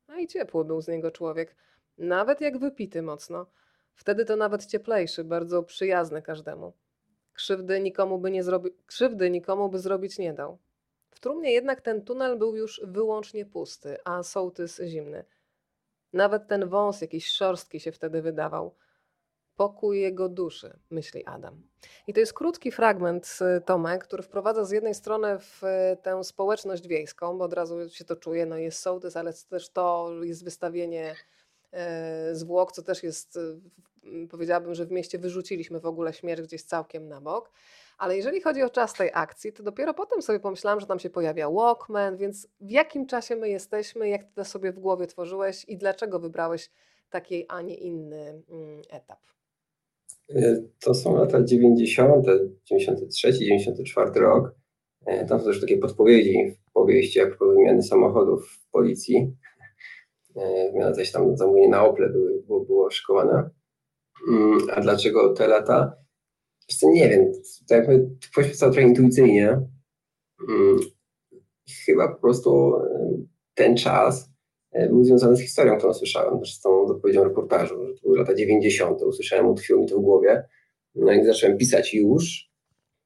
[0.07, 1.57] A i ciepły był z niego człowiek.
[1.99, 3.47] Nawet jak wypity mocno.
[3.95, 6.73] Wtedy to nawet cieplejszy, bardzo przyjazny każdemu.
[7.33, 8.71] Krzywdy nikomu by, nie zrobi...
[8.87, 10.59] Krzywdy nikomu by zrobić nie dał.
[11.11, 15.25] W trumnie jednak ten tunel był już wyłącznie pusty, a sołtys zimny.
[16.13, 18.75] Nawet ten wąs jakiś szorstki się wtedy wydawał.
[19.57, 21.63] Pokój jego duszy, myśli Adam.
[22.07, 26.89] I to jest krótki fragment, Tomek, który wprowadza z jednej strony w y, tę społeczność
[26.89, 31.15] wiejską, bo od razu się to czuje, no jest sołtys, ale też to jest wystawienie
[32.33, 33.39] y, zwłok, co też jest,
[34.31, 37.51] powiedziałabym, że w mieście wyrzuciliśmy w ogóle śmierć gdzieś całkiem na bok.
[37.99, 41.11] Ale jeżeli chodzi o czas tej akcji, to dopiero potem sobie pomyślałam, że tam się
[41.11, 45.65] pojawia Walkman, więc w jakim czasie my jesteśmy, jak ty to sobie w głowie tworzyłeś
[45.65, 46.71] i dlaczego wybrałeś
[47.11, 49.19] taki, a nie inny mm, etap?
[50.35, 52.27] E, to są lata 90.,
[52.65, 54.55] 93, 94 rok.
[55.07, 59.37] E, tam są też takie podpowiedzi w powieści, jak wymiany samochodów w policji.
[60.37, 63.51] E, wymiana coś tam zamówienie na Ople były, było, było szykowane.
[64.29, 66.08] Mm, a dlaczego te lata?
[66.77, 67.33] Co, nie wiem,
[67.69, 69.61] tak jakby powiedzmy trochę intuicyjnie.
[70.47, 70.79] Hmm,
[71.87, 72.73] chyba po prostu
[73.55, 74.31] ten czas
[74.73, 78.19] e, był związany z historią, którą słyszałem, też z tą odpowiedzią reportażu, że to były
[78.19, 79.03] lata 90.
[79.03, 80.45] Usłyszałem, utkwiło mi to w głowie.
[80.95, 82.51] No i zacząłem pisać już,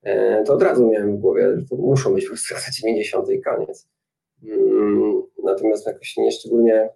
[0.02, 3.30] e, to od razu miałem w głowie, że to muszą być po prostu lata 90.
[3.30, 3.88] i koniec.
[4.46, 6.90] Hmm, natomiast jakoś nie szczególnie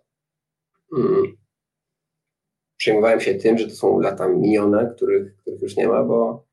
[0.94, 1.36] hmm,
[2.76, 6.45] przejmowałem się tym, że to są lata minione, których, których już nie ma, bo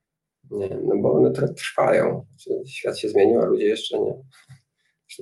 [0.54, 2.26] nie, no bo one trwają.
[2.68, 4.13] Świat się zmienił, a ludzie jeszcze nie.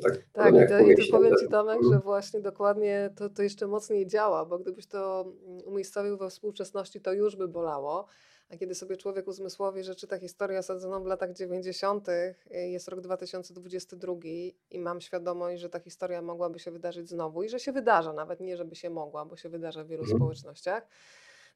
[0.04, 3.68] Tak, tak i, to, i tu powiem Ci Tomek, że właśnie dokładnie to, to jeszcze
[3.68, 5.34] mocniej działa, bo gdybyś to
[5.66, 8.08] umiejscowił we współczesności, to już by bolało.
[8.50, 12.08] A kiedy sobie człowiek uzmysłowi, że czyta historię osadzoną w latach 90.,
[12.50, 14.14] jest rok 2022
[14.72, 18.40] i mam świadomość, że ta historia mogłaby się wydarzyć znowu i że się wydarza, nawet
[18.40, 20.20] nie żeby się mogła, bo się wydarza w wielu Mhm.
[20.20, 20.88] społecznościach,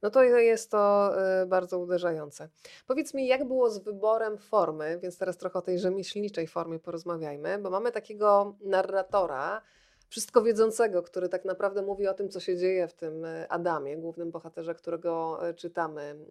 [0.05, 1.11] no to jest to
[1.43, 2.49] y, bardzo uderzające.
[2.87, 7.57] Powiedz mi, jak było z wyborem formy, więc teraz trochę o tej rzemieślniczej formie porozmawiajmy,
[7.57, 9.61] bo mamy takiego narratora,
[10.09, 13.97] wszystko wiedzącego, który tak naprawdę mówi o tym, co się dzieje w tym y, Adamie,
[13.97, 16.21] głównym bohaterze, którego y, czytamy, mm,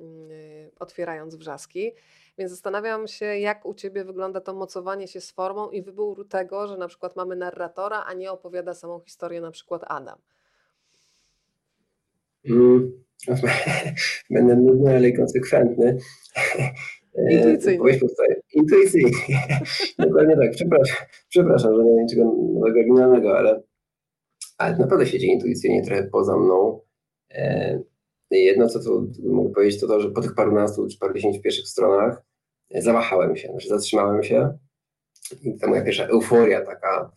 [0.81, 1.93] otwierając wrzaski.
[2.39, 6.69] Więc zastanawiam się, jak u Ciebie wygląda to mocowanie się z formą i wybór tego,
[6.69, 10.19] że na przykład mamy narratora, a nie opowiada samą historię na przykład Adam.
[12.45, 13.04] Mm,
[14.31, 15.97] Będę nudny, ale i konsekwentny.
[17.19, 17.79] E, Intuicyjnie.
[17.79, 18.41] Powieść powstaje.
[18.55, 19.11] Intuicyjnie.
[19.99, 20.51] Dokładnie tak.
[20.51, 20.97] Przepraszam,
[21.29, 23.63] przepraszam, że nie mam niczego nowego, oryginalnego, ale,
[24.59, 26.81] ale naprawdę się dzieje intuicyjnie, trochę poza mną.
[27.31, 27.81] E,
[28.31, 32.23] Jedno, co tu mogę powiedzieć, to to, że po tych parunastu czy parudziesięciu pierwszych stronach
[32.71, 34.59] e, zawahałem się, znaczy zatrzymałem się
[35.43, 37.13] i ta moja pierwsza euforia taka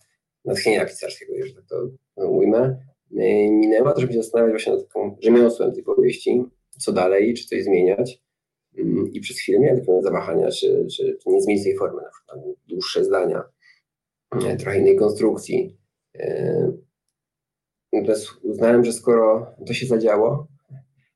[0.45, 1.89] natchnienia pisarskiego, że tak to
[2.27, 6.43] ujmę, e, minęła, to żeby się zastanawiać właśnie nad taką rzemiosłem tej powieści,
[6.77, 8.23] co dalej, czy coś zmieniać.
[8.77, 12.09] Mm, I przez chwilę miałem takie zawahania, czy, czy, czy nie zmienić tej formy, na
[12.09, 13.43] przykład dłuższe zdania,
[14.45, 15.77] e, trochę innej konstrukcji.
[16.19, 16.71] E,
[17.93, 20.47] Natomiast uznałem, że skoro to się zadziało,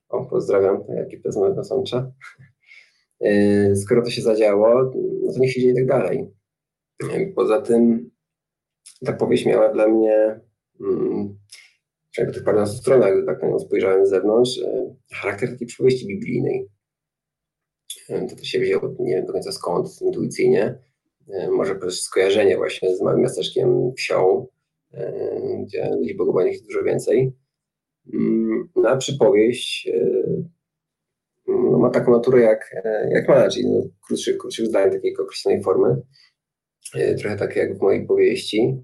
[0.10, 2.12] o, pozdrawiam ekipę z mojego sącza,
[3.75, 4.91] skoro to się zadziało,
[5.25, 6.27] no to niech się dzieje tak dalej.
[7.36, 8.12] Poza tym
[9.06, 10.39] ta powieść miała dla mnie,
[10.82, 11.38] mm,
[12.12, 15.67] przynajmniej po tych paręnastu stronach, gdy tak na nią spojrzałem z zewnątrz, e, charakter takiej
[15.67, 16.67] przypowieści biblijnej.
[18.10, 20.80] E, To też się wzięło, nie wiem do końca skąd, intuicyjnie.
[21.30, 24.47] E, Może przez skojarzenie właśnie z małym miasteczkiem, wsią,
[25.65, 27.34] gdzie ludzi bogobojnych jest dużo więcej.
[28.13, 29.89] Mm, a przypowieść
[31.47, 32.76] no, ma taką naturę jak,
[33.12, 36.02] jak ma, czyli no, krótszych, krótszych zdań, takiej określonej formy.
[37.17, 38.78] Trochę tak jak w mojej powieści.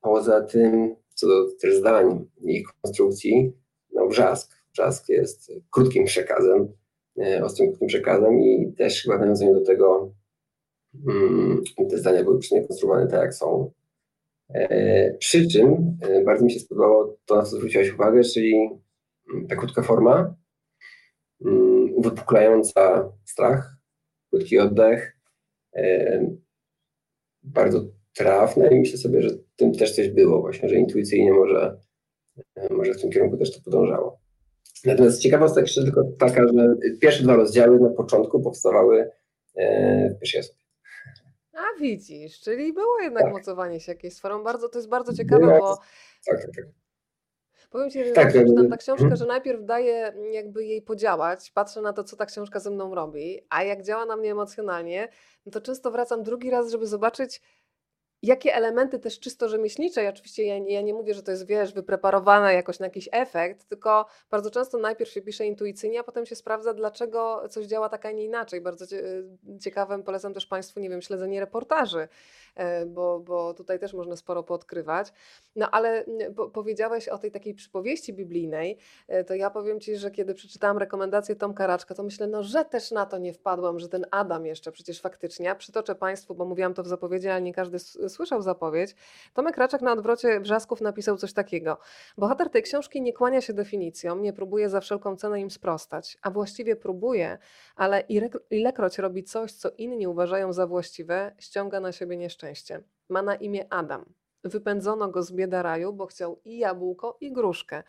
[0.00, 3.52] Poza tym, co do też zdań i konstrukcji,
[3.92, 4.58] no wrzask.
[4.72, 6.72] Wrzask jest krótkim przekazem,
[7.18, 10.12] e, ostrym krótkim przekazem i też chyba w nawiązaniu do tego
[11.06, 13.72] mm, te zdania były konstruowane tak, jak są.
[14.54, 18.54] E, Przy czym e, bardzo mi się spodobało to, na co zwróciłaś uwagę, czyli
[19.34, 20.34] mm, ta krótka forma,
[21.44, 23.76] mm, wypuklająca strach,
[24.30, 25.18] krótki oddech,
[27.42, 31.80] bardzo trafne i myślę sobie, że tym też coś było właśnie, że intuicyjnie może,
[32.56, 34.18] e, może w tym kierunku też to podążało.
[34.84, 39.10] Natomiast ciekawostka jeszcze tylko taka, że pierwsze dwa rozdziały na początku powstawały
[39.54, 40.58] e, w pierwszej osobie.
[41.52, 43.32] A widzisz, czyli było jednak Tak.
[43.32, 44.44] mocowanie się jakieś z formą.
[44.44, 45.76] Bardzo, to jest bardzo ciekawe, Była- bo
[46.26, 46.64] Tak, tak, tak.
[47.70, 49.16] powiem Ci, że Tak, jakby- czytam ta książkę, mhm.
[49.18, 53.40] że najpierw daję jakby jej podziałać, patrzę na to, co ta książka ze mną robi,
[53.50, 55.08] a jak działa na mnie emocjonalnie,
[55.46, 57.40] no to często wracam drugi raz, żeby zobaczyć,
[58.22, 61.46] jakie elementy też czysto rzemieślnicze, i oczywiście ja, nie- ja nie mówię, że to jest,
[61.46, 66.26] wiesz, wypreparowane jakoś na jakiś efekt, tylko bardzo często najpierw się pisze intuicyjnie, a potem
[66.26, 68.60] się sprawdza, dlaczego coś działa tak, a nie inaczej.
[68.60, 69.02] Bardzo cie,
[69.60, 72.08] ciekawym polecam też Państwu, nie wiem, śledzenie reportaży,
[72.54, 75.12] e, bo, bo tutaj też można sporo poodkrywać.
[75.56, 78.78] No ale mm, po, powiedziałeś o tej takiej przypowieści biblijnej,
[79.08, 82.64] e, to ja powiem Ci, że kiedy przeczytałam rekomendację Tomka Raczka, to myślę, no że
[82.64, 86.74] też na to nie wpadłam, że ten Adam jeszcze przecież faktycznie, przytoczę Państwu, bo mówiłam
[86.74, 88.94] to w zapowiedzi, ale nie każdy słyszał zapowiedź,
[89.34, 91.78] Tomek Raczek na odwrocie Wrzasków napisał coś takiego.
[92.18, 96.30] Bohater tej książki nie kłania się definicjom, nie próbuje za wszelką cenę im sprostać, a
[96.30, 97.38] właściwie próbuje,
[97.76, 102.82] ale ile- ilekroć robi coś, co inni uważają za właściwe, ściąga na siebie nieszczęście.
[103.08, 104.04] Ma na imię Adam.
[104.44, 107.82] Wypędzono go z bieda raju, bo chciał i jabłko, i gruszkę.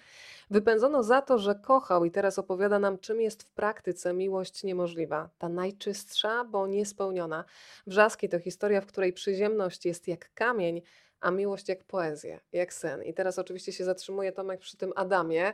[0.50, 5.30] Wypędzono za to, że kochał i teraz opowiada nam, czym jest w praktyce miłość niemożliwa.
[5.38, 7.46] Ta najczystsza, bo niespełniona.
[7.88, 10.82] Wrzaski to historia, w której przyziemność jest jak kamień,
[11.22, 13.04] a miłość jak poezja, jak sen.
[13.04, 15.54] I teraz oczywiście się zatrzymuje Tomek przy tym Adamie.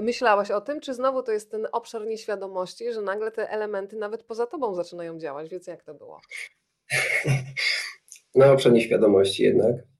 [0.00, 4.22] Myślałaś o tym, czy znowu to jest ten obszar nieświadomości, że nagle te elementy nawet
[4.22, 5.48] poza tobą zaczynają działać?
[5.48, 6.20] Więc jak to było?
[8.34, 9.95] Na obszar nieświadomości jednak.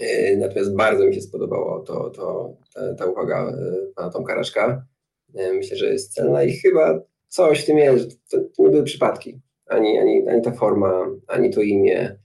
[0.00, 4.86] E, Natomiast bardzo mi się spodobało to, to, ta, ta uwaga e, pana Tomka Raszka.
[5.34, 8.82] E, Myślę, że jest celna i chyba coś w tym jest, to, to nie były
[8.84, 9.40] przypadki.
[9.66, 12.18] Ani, ani, ani ta forma, ani to imię,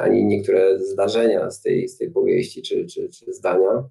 [0.00, 3.84] ani niektóre zdarzenia z tej, z tej powieści czy, czy, czy zdania.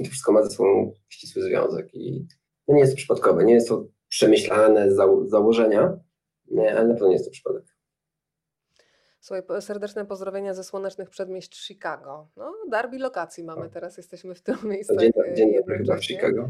[0.00, 2.26] I to wszystko ma ze sobą ścisły związek i
[2.68, 5.98] no nie jest to przypadkowe, nie jest to przemyślane z zało- z założenia,
[6.58, 7.64] ale na pewno nie jest to przypadek.
[9.28, 12.28] Słuchaj, serdeczne pozdrowienia ze słonecznych przedmieść Chicago.
[12.36, 13.68] No, derby lokacji mamy O.
[13.68, 16.04] teraz, jesteśmy w tym miejscu Dzień, e, dzień dobry chyba w.
[16.04, 16.48] Chicago.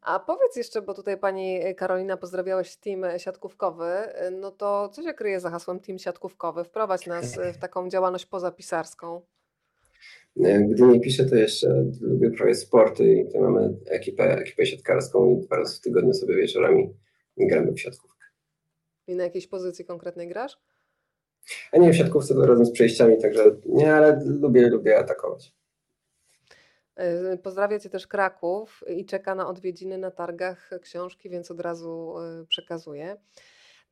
[0.00, 3.92] A powiedz jeszcze, bo tutaj pani Karolina pozdrawiałeś team siatkówkowy,
[4.32, 6.64] no to co się kryje za hasłem team siatkówkowy?
[6.64, 9.20] Wprowadź nas w taką działalność pozapisarską.
[10.36, 15.46] Gdy nie piszę, to jeszcze lubię prawie sporty i to mamy ekipę, ekipę siatkarską i
[15.46, 16.94] dwa razy w tygodniu sobie wieczorami
[17.36, 18.24] gramy w siatkówkę.
[19.06, 20.58] I na jakiejś pozycji konkretnej grasz?
[21.72, 25.54] A nie w siatkówce to razem z przejściami, także nie, ale lubię, lubię atakować.
[27.34, 32.14] Y, Pozdrawia Cię też Kraków i czeka na odwiedziny na targach książki, więc od razu
[32.42, 33.16] y, przekazuję.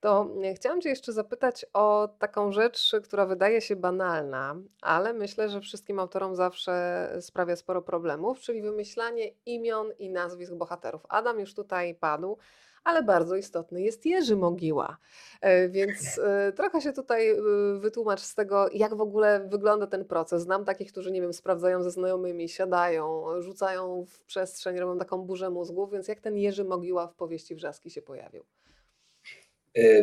[0.01, 5.49] To y, chciałam Cię jeszcze zapytać o taką rzecz, która wydaje się banalna, ale myślę,
[5.49, 11.07] że wszystkim autorom zawsze sprawia sporo problemów, czyli wymyślanie imion i nazwisk bohaterów.
[11.09, 12.39] Adam już tutaj padł,
[12.85, 14.97] ale bardzo istotny jest Jerzy Mogiła.
[15.41, 17.37] E, Więc e, trochę się tutaj e,
[17.79, 20.43] wytłumacz z tego, jak w ogóle wygląda ten proces.
[20.43, 25.51] Znam takich, którzy, nie wiem, sprawdzają ze znajomymi, siadają, rzucają w przestrzeń, robią taką burzę
[25.51, 28.45] mózgów, więc jak ten Jerzy Mogiła w powieści Wrzaski się pojawił?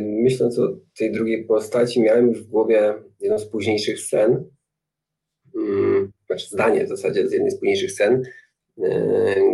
[0.01, 4.49] Myśląc o tej drugiej postaci, miałem już w głowie jedną z późniejszych scen,
[5.55, 8.23] mm, znaczy zdanie w zasadzie z jednej z późniejszych scen,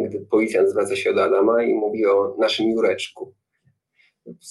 [0.06, 3.34] gdy policjant zwraca się do Adama i mówi o naszym Jureczku.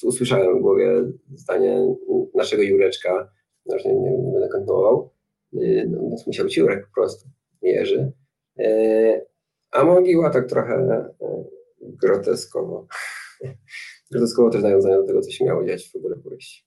[0.05, 1.03] Usłyszałem w głowie
[1.35, 1.95] zdanie
[2.35, 3.33] naszego Jureczka,
[3.67, 5.11] zresztą nie, będę kontynuował,
[5.55, 7.29] y, no, więc musiał być Jurek po prostu,
[7.63, 8.13] Jerzy.
[8.61, 9.27] Y,
[9.71, 11.05] A mogiła tak trochę
[11.81, 12.87] groteskowo.
[14.11, 16.65] Groteskowo też nawiązanie do tego, co się miało dziać w ogóle powieści.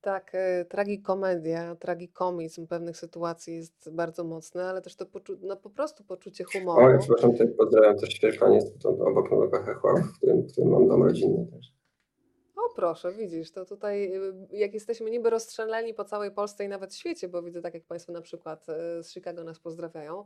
[0.00, 5.70] Tak, e, tragikomedia, tragikomizm pewnych sytuacji jest bardzo mocny, ale też to poczu- no, po
[5.70, 6.98] prostu poczucie humoru.
[6.98, 11.46] przepraszam, tutaj pozdrawiam też Świerklanie, obok Nowego Hechła, w którym, w którym mam dom rodzinny
[11.46, 11.72] też.
[12.56, 16.94] O proszę, widzisz, to tutaj y, jak jesteśmy niby rozstrzeleni po całej Polsce i nawet
[16.94, 20.24] świecie, bo widzę tak jak Państwo na przykład y, z Chicago nas pozdrawiają,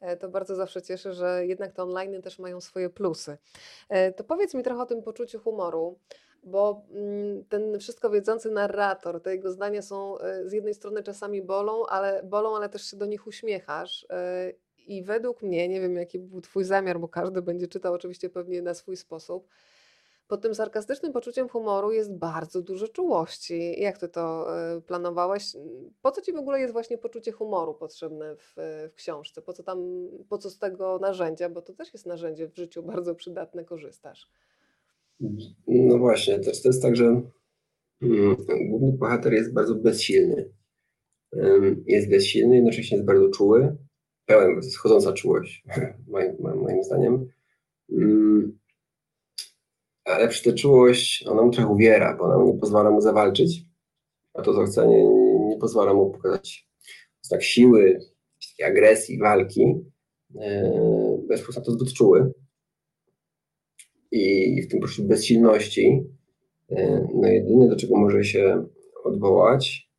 [0.00, 3.38] e, to bardzo zawsze cieszę, że jednak te online też mają swoje plusy.
[3.88, 5.98] E, To powiedz mi trochę o tym poczuciu humoru,
[6.42, 11.42] bo mm, ten wszystko wiedzący narrator, te jego zdania są e, z jednej strony czasami
[11.42, 14.06] bolą, ale bolą, ale też się do nich uśmiechasz.
[14.10, 14.52] e,
[14.86, 18.62] I według mnie, nie wiem jaki był Twój zamiar, bo każdy będzie czytał oczywiście pewnie
[18.62, 19.48] na swój sposób,
[20.30, 23.80] pod tym sarkastycznym poczuciem humoru jest bardzo dużo czułości.
[23.80, 25.44] Jak ty to e, planowałeś?
[26.02, 28.54] Po co ci w ogóle jest właśnie poczucie humoru potrzebne w,
[28.92, 29.42] w książce?
[29.42, 31.48] Po co tam, po co z tego narzędzia?
[31.48, 34.28] Bo to też jest narzędzie w życiu bardzo przydatne, korzystasz.
[35.66, 37.22] No właśnie, też to jest tak, że
[38.02, 38.36] mm,
[38.68, 40.52] główny bohater jest bardzo bezsilny.
[41.36, 43.76] Ym, Jest bezsilny, jednocześnie jest bardzo czuły,
[44.26, 45.64] pełen, schodząca czułość,
[46.08, 47.28] moim, moim zdaniem.
[47.92, 48.58] Ym,
[50.04, 53.64] Ale przy tę czułość ona mu trochę uwiera, bo ona nie pozwala mu zawalczyć,
[54.34, 56.68] a to co chce nie, nie, pozwala mu pokazać
[57.22, 58.00] znak siły,
[58.66, 59.74] agresji, walki.
[61.30, 62.32] Jest po prostu zbyt czuły.
[64.12, 66.04] I w tym poczuciu bezsilności,
[66.70, 68.66] yy, no jedyne do czego może się
[69.04, 69.90] odwołać,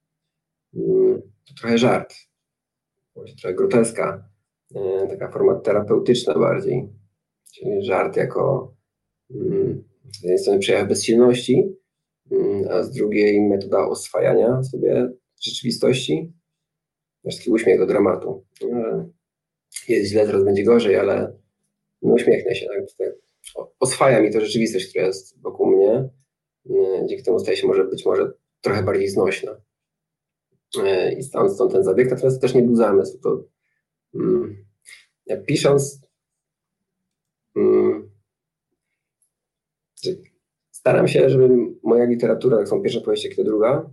[0.73, 2.13] yy, to trochę żart.
[3.13, 4.29] Trochę groteska,
[4.71, 6.89] yy, taka forma terapeutyczna bardziej.
[7.53, 8.73] Czyli żart jako
[9.31, 11.75] mm, z jednej strony przejaw bezsilności,
[12.31, 15.09] mm, a z drugiej metoda oswajania sobie
[15.41, 16.33] rzeczywistości.
[17.23, 18.45] Też taki uśmiech do dramatu.
[18.61, 19.05] Że
[19.89, 21.33] Jest źle, zaraz będzie gorzej, ale
[22.01, 22.65] no uśmiechnę się.
[22.97, 23.30] Tak?
[23.79, 26.09] Oswaja mi to rzeczywistość, która jest wokół mnie.
[26.65, 29.61] Yy, Dzięki temu staje się może być może trochę bardziej znośna.
[30.77, 32.11] Yy, I stąd, stąd ten zabieg.
[32.11, 33.19] Natomiast to też nie był zamysł.
[33.19, 33.43] To,
[34.15, 34.65] mm,
[35.25, 36.01] ja pisząc,
[37.55, 38.11] mm,
[40.71, 41.49] staram się, żeby
[41.83, 43.89] moja literatura, tak są pierwsze powieści, jak ta druga,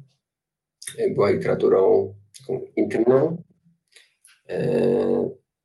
[0.98, 3.42] y, była literaturą taką intymną.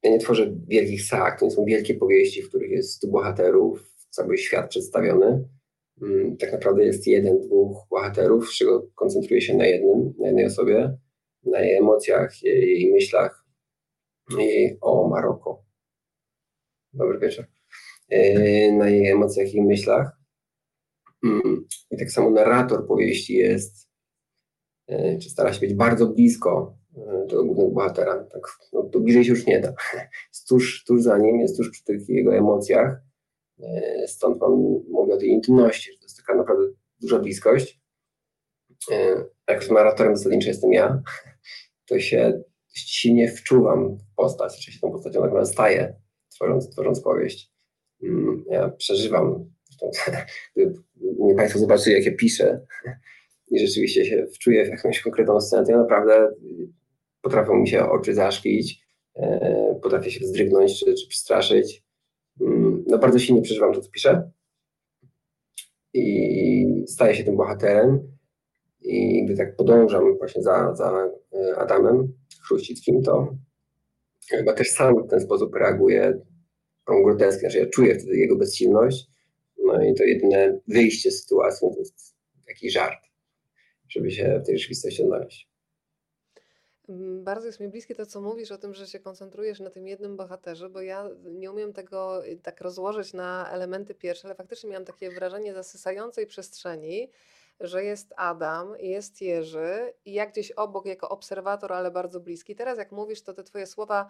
[0.04, 3.94] Ja nie tworzę wielkich sag, to nie są wielkie powieści, w których jest stu bohaterów,
[4.10, 5.50] cały świat przedstawiony.
[6.02, 10.46] Yy, Tak naprawdę jest jeden, dwóch bohaterów, z czego koncentruję się na jednym, na jednej
[10.46, 10.98] osobie,
[11.44, 13.46] na jej emocjach, jej, jej myślach.
[14.38, 15.64] Jej, o, Maroko.
[16.94, 17.46] Dobry wieczór.
[18.10, 20.12] Yy, Na jej emocjach i myślach.
[21.24, 23.90] Mm, I tak samo narrator powieści jest,
[24.88, 26.83] e, czy stara się być bardzo blisko e,
[27.30, 28.24] tego głównego bohatera.
[28.24, 28.42] Tak,
[28.74, 29.74] no, to bliżej się już nie da.
[30.30, 33.02] Jest tuż, tuż za nim, jest tuż przy tych jego emocjach.
[33.64, 34.52] E, Stąd mam,
[34.90, 36.64] mówię o tej intymności, że to jest taka naprawdę
[37.02, 37.82] duża bliskość.
[38.92, 41.02] E, Jak z narratorem zasadniczo jestem ja,
[41.86, 45.96] to się silnie wczuwam w postać, znaczy się tą postacią tak staję,
[46.30, 47.52] tworząc, tworząc powieść.
[48.04, 49.92] Mm, Ja przeżywam, zresztą,
[51.20, 52.66] nie Państwo zobaczyli, jak ja piszę
[53.48, 56.32] i rzeczywiście się wczuję w jakąś konkretną scenę, to ja naprawdę
[57.24, 61.84] potrafią mi się oczy zaszklić, e, potrafię się wzdrygnąć czy, czy przestraszyć.
[62.42, 64.32] mm, no bardzo silnie przeżywam to, co piszę
[65.94, 68.00] i staję się tym bohaterem
[68.82, 72.14] i gdy tak podążam właśnie za, za e, Adamem
[72.48, 73.36] Chruścickim, to
[74.30, 76.22] chyba też sam w ten sposób reaguję
[76.86, 79.08] tą groteskę, że ja czuję wtedy jego bezsilność,
[79.66, 82.16] no i to jedyne wyjście z sytuacji to jest
[82.48, 83.00] taki żart,
[83.90, 85.53] żeby się w tej rzeczywistości odnaleźć.
[87.20, 90.18] Bardzo jest mi bliskie to, co mówisz o tym, że się koncentrujesz na tym jednym
[90.18, 94.86] bohaterze, bo ja nie umiem tego y, tak rozłożyć na elementy pierwsze, ale faktycznie miałam
[94.86, 97.10] takie wrażenie zasysającej przestrzeni,
[97.60, 102.56] że jest Adam, jest Jerzy i jak gdzieś obok jako obserwator, ale bardzo bliski.
[102.56, 104.08] Teraz jak mówisz, to te twoje słowa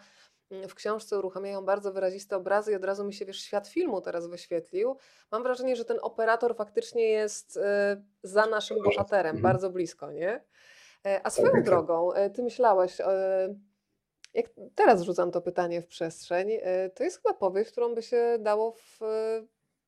[0.52, 4.02] mm, w książce uruchamiają bardzo wyraziste obrazy i od razu mi się, wiesz, świat filmu
[4.02, 4.98] teraz wyświetlił.
[5.32, 7.62] Mam wrażenie, że ten operator faktycznie jest y,
[8.24, 9.44] za naszym bohaterem, mhm.
[9.44, 10.44] bardzo blisko, nie?
[11.06, 13.56] E, a swoją drogą, e, ty myślałeś, e,
[14.34, 16.50] jak teraz rzucam to pytanie w przestrzeń,
[16.96, 19.00] to jest chyba powieść, którą by się dało w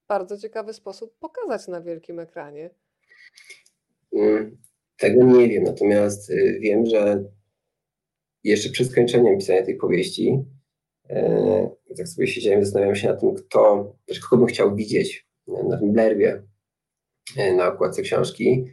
[0.08, 2.70] bardzo ciekawy sposób pokazać na wielkim ekranie.
[4.14, 4.58] Mm,
[4.98, 7.24] tego nie wiem, natomiast y, wiem, że
[8.44, 10.46] jeszcze przed skończeniem pisania tej powieści,
[11.98, 15.94] tak sobie siedziałem, zastanawiałem się nad tym, kto, znaczy kogo bym chciał widzieć na tym
[15.94, 16.44] blerwie
[17.58, 18.66] na okładce książki.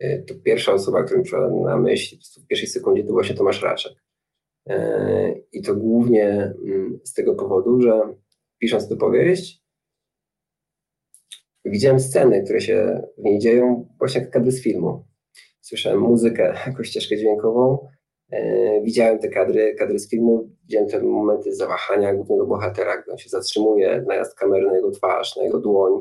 [0.00, 3.62] E, to pierwsza osoba, która mi przyszła na myśl w pierwszej sekundzie to właśnie Tomasz
[3.62, 3.92] Raczek.
[4.66, 8.14] E, I to głównie mm, z tego powodu, że
[8.58, 9.62] pisząc tę powieść,
[11.64, 15.04] widziałem sceny, które się w niej dzieją, właśnie jak kadry z filmu.
[15.60, 17.88] Słyszałem muzykę, jakąś ścieżkę dźwiękową,
[18.30, 23.18] e, widziałem te kadry, kadry z filmu, widziałem te momenty zawahania głównego bohatera, gdy on
[23.18, 25.92] się zatrzymuje, najazd kamery na jego twarz, na jego dłoń.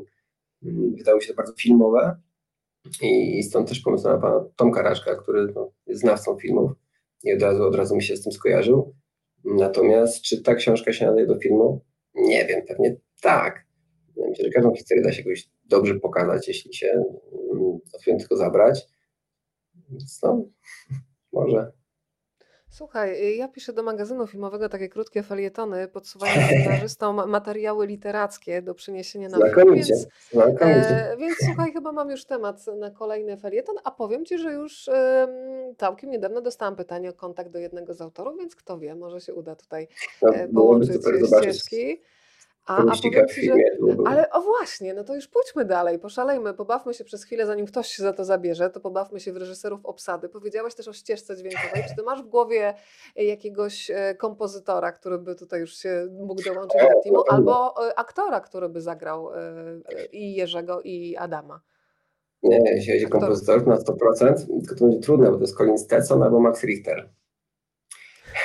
[0.63, 2.15] Mm, wydało się to bardzo filmowe,
[3.01, 6.71] i stąd też pomysł na pana Tomka Raczka, który no, jest znawcą filmów
[7.23, 8.95] i od razu, od razu mi się z tym skojarzył.
[9.45, 11.85] Natomiast czy ta książka się nadaje do filmu?
[12.15, 13.65] Nie wiem, pewnie tak.
[14.29, 16.87] Myślę, że każdą historię da się jakoś dobrze pokazać, jeśli się
[17.51, 18.87] mm, odpowiednio tylko zabrać.
[19.89, 20.45] Więc no,
[21.33, 21.78] może.
[22.69, 28.73] Słuchaj, y, ja piszę do magazynu filmowego takie krótkie felietony, podsuwając scenarzystom materiały literackie do
[28.73, 30.07] przyniesienia na film, więc,
[30.61, 34.87] e, więc słuchaj, chyba mam już temat na kolejny felieton, a powiem Ci, że już
[34.87, 35.27] e,
[35.77, 39.33] całkiem niedawno dostałam pytanie o kontakt do jednego z autorów, więc kto wie, może się
[39.33, 39.87] uda tutaj
[40.21, 42.01] no, połączyć ścieżki.
[42.69, 43.53] A, a powiem ci, że,
[44.05, 47.87] ale o właśnie, no to już pójdźmy dalej, poszalejmy, pobawmy się przez chwilę, zanim ktoś
[47.87, 50.29] się za to zabierze, to pobawmy się w reżyserów obsady.
[50.29, 51.83] Powiedziałaś też o ścieżce dźwiękowej.
[51.89, 52.73] Czy ty masz w głowie
[53.15, 58.41] jakiegoś e, kompozytora, który by tutaj już się mógł dołączyć do teamu, albo e, aktora,
[58.41, 59.39] który by zagrał e,
[60.11, 61.61] i Jerzego, i Adama?
[62.43, 65.77] Nie, jeśli chodzi o kompozytorów na 100%, tylko to będzie trudne, bo to jest Colin
[65.77, 67.09] Stetson albo Max Richter.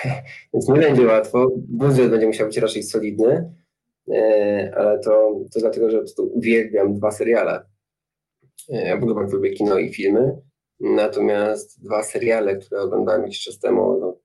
[0.54, 1.46] Więc nie będzie łatwo.
[1.56, 3.63] Budżet będzie musiał być raczej solidny.
[4.08, 7.64] E, ale to, to dlatego, że po prostu uwielbiam dwa seriale.
[8.72, 10.36] E, ja w ogóle bardzo lubię kino i filmy,
[10.80, 14.18] natomiast dwa seriale, które oglądałem jakiś czas temu, no,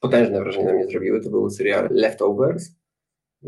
[0.00, 2.68] potężne wrażenie na mnie zrobiły, to był serial Leftovers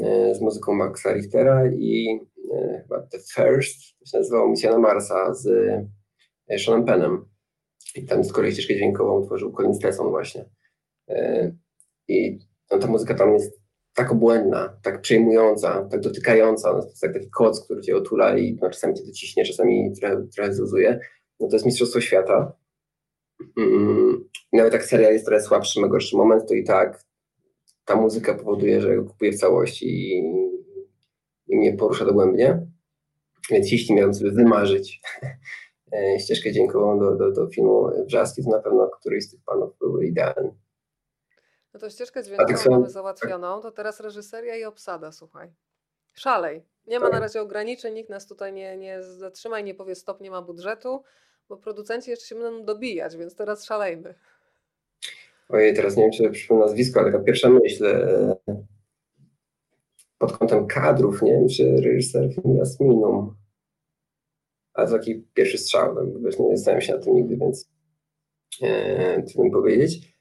[0.00, 2.20] e, z muzyką Maxa Richtera i
[2.82, 5.46] chyba The First, to się nazywało Misja na Marsa z
[6.58, 7.24] Seanem Pennem.
[7.94, 10.44] I tam z kolei ścieżkę dźwiękową tworzył Colin Stetson właśnie.
[12.08, 12.38] I
[12.70, 13.60] no, ta muzyka tam jest
[13.98, 18.38] tak obłędna, tak przejmująca, tak dotykająca, no, to jest tak taki koc, który cię otula
[18.38, 21.00] i no, czasami cię dociśnie, czasami trochę, trochę zluzuje,
[21.40, 22.52] no to jest Mistrzostwo Świata.
[23.56, 27.04] Mm, nawet jak serial jest trochę słabszy, ma gorszy moment, to i tak
[27.84, 30.18] ta muzyka powoduje, że go kupuję w całości i,
[31.48, 32.66] i mnie porusza dogłębnie.
[33.50, 35.00] Więc jeśli miałem sobie wymarzyć
[35.92, 39.78] e, ścieżkę dźwiękową do, do, do filmu Wrzaski, to na pewno któryś z tych panów
[39.78, 40.50] byłby idealny.
[41.74, 45.52] No to ścieżkę dźwiękową mamy załatwioną, to teraz reżyseria i obsada, słuchaj.
[46.14, 46.64] Szalej.
[46.86, 47.20] Nie ma na tak.
[47.20, 51.02] razie ograniczeń, nikt nas tutaj nie, nie zatrzyma i nie powie stop, nie ma budżetu,
[51.48, 54.14] bo producenci jeszcze się będą dobijać, więc teraz szalejmy.
[55.48, 58.36] Ojej, teraz nie wiem, czy przyszło nazwisko, ale taka pierwsza myśl e,
[60.18, 63.36] pod kątem kadrów, nie wiem, czy reżyser filmu Jasminum,
[64.74, 66.04] ale to taki pierwszy strzał, tak,
[66.38, 67.70] nie zastanawiam się na tym nigdy, więc
[68.62, 70.17] e, trudno powiedzieć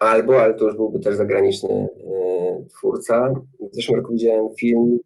[0.00, 1.88] albo, ale to już byłby też zagraniczny e,
[2.68, 3.34] twórca.
[3.72, 4.98] W zeszłym roku widziałem film,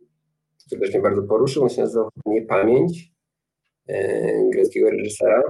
[0.67, 3.13] który też mnie bardzo poruszył, on się nazywał Niepamięć
[3.89, 5.43] e, greckiego reżysera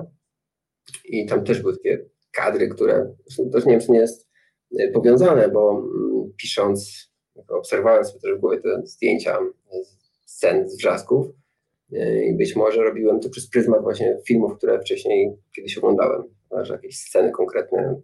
[1.05, 3.15] i tam też były takie kadry, które
[3.53, 4.29] też nie wiem, czy nie jest
[4.79, 7.11] e, powiązane, bo mm, pisząc,
[7.49, 9.39] obserwowałem sobie też w głowie te zdjęcia
[10.25, 11.27] scen z wrzasków
[12.31, 16.23] i być może robiłem to przez pryzmat właśnie filmów, które wcześniej kiedyś oglądałem,
[16.63, 18.01] że jakieś sceny konkretne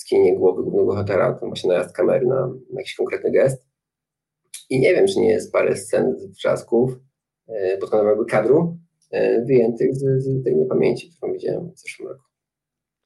[0.00, 3.66] skinienie głowy głównego bohatera, to właśnie najazd kamery na, na jakiś konkretny gest.
[4.70, 6.92] I nie wiem, czy nie jest parę scen wrzasków
[7.80, 8.78] pod kątem kadru
[9.46, 12.24] wyjętych z, z tej niepamięci, którą widziałem w zeszłym roku.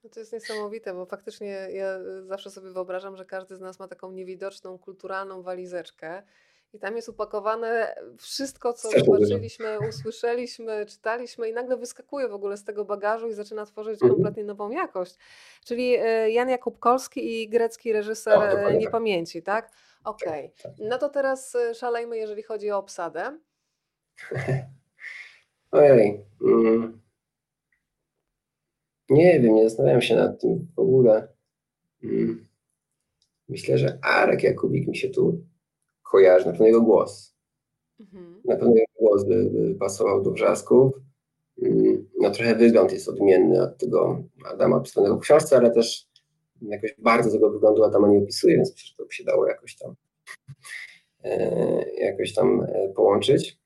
[0.04, 3.88] No to jest niesamowite, bo faktycznie ja zawsze sobie wyobrażam, że każdy z nas ma
[3.88, 6.22] taką niewidoczną, kulturalną walizeczkę
[6.74, 12.64] i tam jest upakowane wszystko, co zobaczyliśmy, usłyszeliśmy, czytaliśmy i nagle wyskakuje w ogóle z
[12.64, 14.12] tego bagażu i zaczyna tworzyć mhm.
[14.12, 15.16] kompletnie nową jakość.
[15.64, 19.70] Czyli e, Jan Jakub Kolski i grecki reżyser o, e, Niepamięci, tak?
[20.04, 20.28] Okej.
[20.28, 20.62] Okay.
[20.62, 20.88] Tak, tak.
[20.88, 23.38] No to teraz e, szalejmy, jeżeli chodzi o obsadę.
[25.70, 26.24] Ojej.
[26.42, 27.00] Mm.
[29.08, 31.28] Nie wiem, nie zastanawiam się nad tym w ogóle.
[32.04, 32.48] Mm.
[33.48, 35.44] Myślę, że Arek Jakubik mi się tu
[36.04, 37.34] kojarzy, na pewno jego głos.
[38.00, 38.42] Mhm.
[38.44, 40.92] Na pewno jego głos by, by pasował do wrzasków.
[41.62, 46.08] Mm, no trochę wygląd jest odmienny od tego Adama przedstawionego w książce, ale też
[46.62, 49.94] jakoś bardzo tego wyglądu Adama nie opisuje, więc że to by się dało jakoś tam
[51.24, 53.58] e, jakoś tam e, połączyć.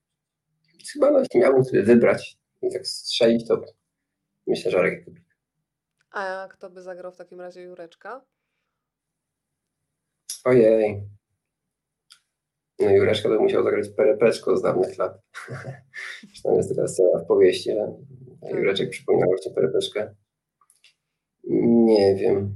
[0.79, 3.63] Więc chyba no, miałbym sobie wybrać i tak strzelić, to
[4.47, 5.05] myślę, że Arek
[6.11, 8.25] A kto by zagrał w takim razie Jureczka?
[10.45, 11.09] Ojej,
[12.79, 15.19] no Jureszka by musiał zagrać perepeczko z dawnych lat.
[16.45, 17.93] Tam jest taka scena w powieści, że
[18.41, 18.51] tak.
[18.51, 20.15] Jureczek przypominał właśnie perepeczkę.
[21.85, 22.55] Nie wiem.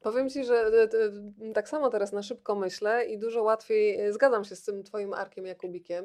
[0.00, 4.44] Powiem Ci, że e, tak samo teraz na szybko myślę i dużo łatwiej e, zgadzam
[4.44, 6.04] się z tym Twoim Arkiem Jakubikiem.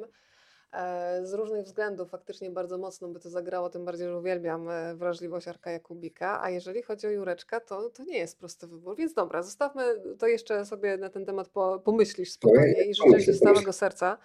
[0.73, 4.95] E, z różnych względów faktycznie bardzo mocno by to zagrało, tym bardziej, że uwielbiam e,
[4.95, 9.13] wrażliwość Arka Jakubika, a jeżeli chodzi o Jureczka, to, to nie jest prosty wybór, więc
[9.13, 9.83] dobra, zostawmy
[10.19, 14.17] to jeszcze sobie na ten temat po, pomyślisz spokojnie i życzę Ci z całego serca,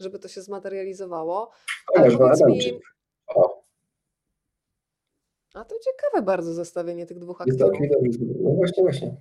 [0.00, 1.50] żeby to się zmaterializowało.
[1.94, 2.80] Powiedz mi...
[5.54, 7.78] A to ciekawe bardzo zestawienie tych dwóch aktorów.
[8.42, 9.16] No właśnie, właśnie.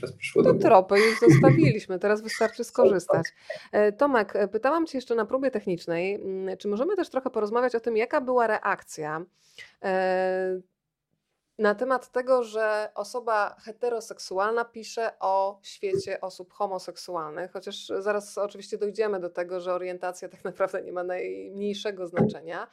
[0.00, 3.26] Teraz przyszło to tropy już zostawiliśmy, teraz wystarczy skorzystać.
[3.72, 7.74] E, Tomek, e, pytałam Cię jeszcze na próbie technicznej, mm, czy możemy też trochę porozmawiać
[7.74, 9.24] o tym, jaka była reakcja
[9.82, 10.60] e,
[11.58, 19.20] na temat tego, że osoba heteroseksualna pisze o świecie osób homoseksualnych, chociaż zaraz oczywiście dojdziemy
[19.20, 22.68] do tego, że orientacja tak naprawdę nie ma najmniejszego znaczenia.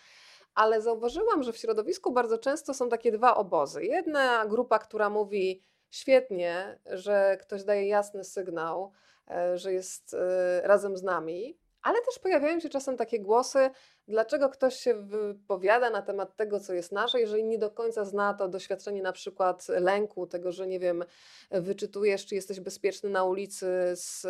[0.55, 3.85] Ale zauważyłam, że w środowisku bardzo często są takie dwa obozy.
[3.85, 5.63] Jedna grupa, która mówi,
[5.95, 8.91] świetnie, że ktoś daje jasny sygnał,
[9.31, 13.69] e, że jest e, razem z nami, ale też pojawiają się czasem takie głosy,
[14.07, 18.33] dlaczego ktoś się wypowiada na temat tego, co jest nasze, jeżeli nie do końca zna
[18.33, 21.03] to doświadczenie na przykład lęku, tego, że nie wiem,
[21.51, 24.27] wyczytujesz, czy jesteś bezpieczny na ulicy, z,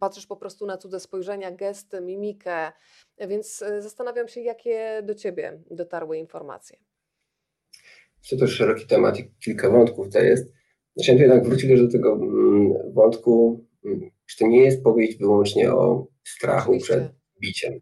[0.00, 2.72] patrzysz po prostu na cudze spojrzenia, gesty, mimikę,
[3.18, 6.78] więc e, zastanawiam się, jakie do Ciebie dotarły informacje.
[8.30, 10.57] To też szeroki temat i kilka wątków tutaj jest.
[11.02, 16.06] Chciałem jednak wrócić do tego mm, wątku, mm, że to nie jest powieść wyłącznie o
[16.24, 16.94] strachu Oczywiście.
[16.94, 17.80] przed biciem.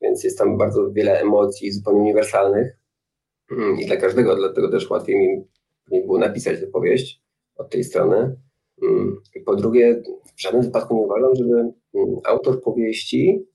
[0.00, 2.78] Więc jest tam bardzo wiele emocji zupełnie uniwersalnych
[3.50, 5.44] mm, i dla każdego, dlatego też łatwiej mi
[5.90, 7.22] było napisać tę powieść
[7.56, 8.36] od tej strony.
[9.46, 10.02] Po drugie,
[10.36, 11.72] w żadnym wypadku nie uważam, żeby
[12.24, 13.46] autor powieści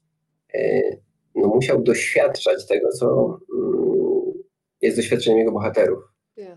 [0.54, 0.82] e,
[1.36, 3.38] no, musiał doświadczać tego, co
[4.82, 6.13] jest doświadczeniem jego bohaterów.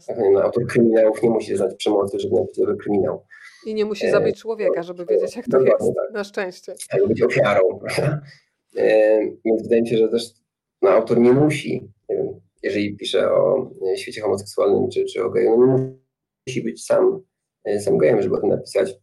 [0.07, 3.27] Tak, nie, no, autor kryminałów nie musi znać przemocy, żeby napisać dobry kryminał.
[3.67, 5.79] I nie musi zabić e, człowieka, żeby wiedzieć, jak to jest.
[5.79, 6.13] Tak.
[6.13, 6.75] Na szczęście.
[6.91, 7.63] Albo być ofiarą.
[8.79, 10.23] E, więc wydaje mi się, że też
[10.83, 15.31] no, autor nie musi, nie wiem, jeżeli pisze o e, świecie homoseksualnym czy, czy o
[15.31, 15.95] geju, no nie
[16.47, 17.23] musi być sam,
[17.81, 18.95] sam gejem, żeby o tym napisać.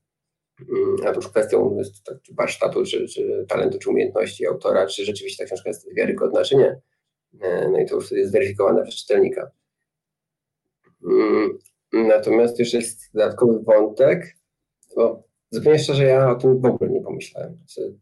[0.70, 4.88] Mm, a to już kwestią jest tak, czy warsztatu, czy, czy talentu, czy umiejętności autora,
[4.88, 6.82] czy rzeczywiście ta książka jest wiarygodna, czy nie.
[7.72, 9.52] No i to już jest zweryfikowane przez czytelnika.
[11.12, 11.58] Mm,
[11.94, 14.36] natomiast jeszcze jest dodatkowy wątek,
[14.96, 17.58] bo zupełnie szczerze ja o tym w ogóle nie pomyślałem.
[17.58, 17.98] Znaczy,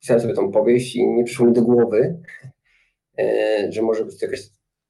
[0.00, 2.22] pisałem sobie tą powieść i nie przyszło mi do głowy,
[3.18, 4.40] e, że może być jakaś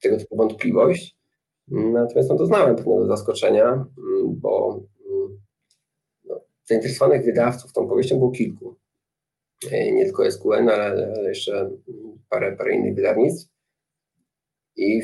[0.01, 1.17] tego typu wątpliwość.
[1.69, 5.41] Natomiast no, doznałem pewnego zaskoczenia, mm, bo mm,
[6.25, 8.77] no, zainteresowanych wydawców tą powieścią było kilku.
[9.71, 11.71] E, nie tylko SQN, ale, ale jeszcze
[12.29, 13.53] parę, parę innych wydawnictw.
[14.77, 15.03] I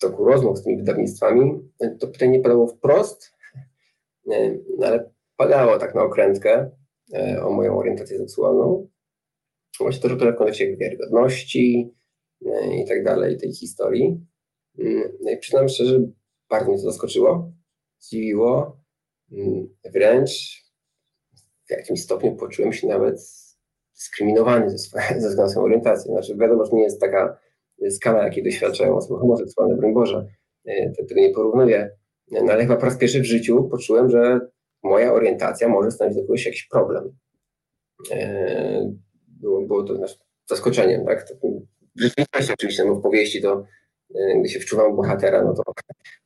[0.00, 1.70] toku rozmów z tymi wydawnictwami,
[2.00, 3.32] to pytanie nie padało wprost,
[4.32, 6.70] e, ale padało tak na okrętkę
[7.14, 8.88] e, o moją orientację seksualną.
[9.80, 11.94] Właśnie to, że w kontekście wiarygodności
[12.46, 14.26] e, i tak dalej, tej historii.
[14.78, 16.00] Mm, no I przyznam szczerze,
[16.50, 17.52] bardzo mnie to zaskoczyło,
[17.98, 18.80] zdziwiło,
[19.32, 20.64] mm, wręcz
[21.66, 23.20] w jakimś stopniu poczułem się nawet
[23.94, 24.76] dyskryminowany ze,
[25.20, 26.12] ze względu na swoją orientację.
[26.12, 27.38] Znaczy wiadomo, że nie jest taka
[27.90, 30.26] skala, jakiej doświadczają osoby homoseksualne, broń Boże,
[30.66, 31.90] e, tego nie porównuję.
[32.30, 34.40] No ale chyba po raz pierwszy w życiu poczułem, że
[34.82, 37.12] moja orientacja może stanowić dla kogoś jakiś problem.
[39.28, 39.94] było, było to
[40.48, 41.26] zaskoczeniem, tak?
[41.96, 43.64] Rzeczywistość oczywiście, no w powieści to
[44.40, 45.62] gdy się wczuwam bohatera, no to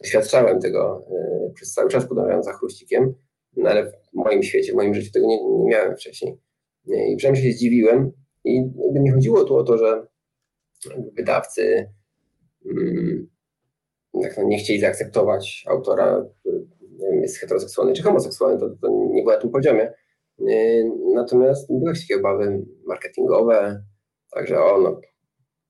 [0.01, 1.07] doświadczałem tego
[1.55, 3.15] przez cały czas podążając za chruścikiem,
[3.57, 6.39] no ale w moim świecie, w moim życiu tego nie, nie miałem wcześniej.
[6.87, 8.13] I przynajmniej się zdziwiłem
[8.45, 10.07] i nie chodziło tu o to, że
[11.17, 11.91] wydawcy
[12.67, 13.29] mm,
[14.23, 16.67] tak, no, nie chcieli zaakceptować autora, który
[17.01, 19.93] wiem, jest heteroseksualny czy homoseksualny, to, to nie było na tym poziomie.
[20.39, 23.83] Yy, natomiast były takie obawy marketingowe,
[24.35, 25.01] także o, no,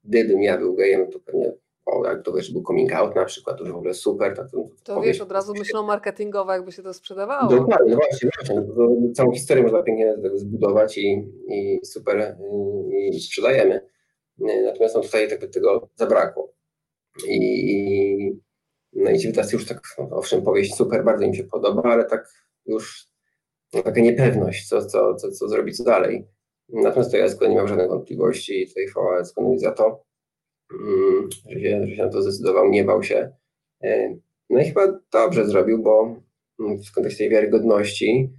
[0.04, 1.52] gdybym ja był gejem, to pewnie
[1.86, 4.36] o, jak to wiesz, był coming out na przykład, to już w ogóle super.
[4.36, 7.50] Tak, to, to, to wiesz, od razu myślą marketingowo, jakby się to sprzedawało.
[7.50, 12.34] Dokładnie, no właśnie, właśnie no całą historię można pięknie zbudować i, i super y,
[12.92, 13.93] i sprzedajemy.
[14.38, 16.54] Natomiast no, tutaj jakby tego zabrakło.
[17.28, 18.40] I,
[18.92, 22.04] no i ci wydawcy już tak, no, owszem, powieść super, bardzo im się podoba, ale
[22.04, 22.28] tak
[22.66, 23.08] już
[23.72, 26.26] no, taka niepewność, co, co, co, co zrobić dalej.
[26.68, 30.04] Natomiast to ja nie mam żadnych wątpliwości i tutaj chwała Skonowi za to,
[30.72, 33.32] mm, że się, że się na to zdecydował, nie bał się.
[33.82, 34.16] E,
[34.50, 36.16] no i chyba dobrze zrobił, bo
[36.60, 38.30] mm, w kontekście tej wiarygodności,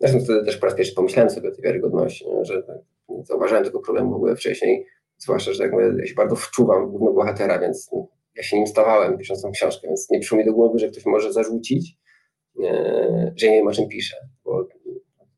[0.00, 2.76] zresztą wtedy też po raz pierwszy pomyślałem sobie o tej wiarygodności, że tak,
[3.08, 4.86] nie zauważyłem tego problemu w ogóle wcześniej,
[5.22, 7.90] zwłaszcza, że jak mówię, ja się bardzo wczuwam w głównego bohatera, więc
[8.36, 11.06] ja się nim stawałem pisząc tą książkę, więc nie przyszło mi do głowy, że ktoś
[11.06, 11.96] może zarzucić,
[12.64, 14.68] e, że nie wiem o czym piszę, bo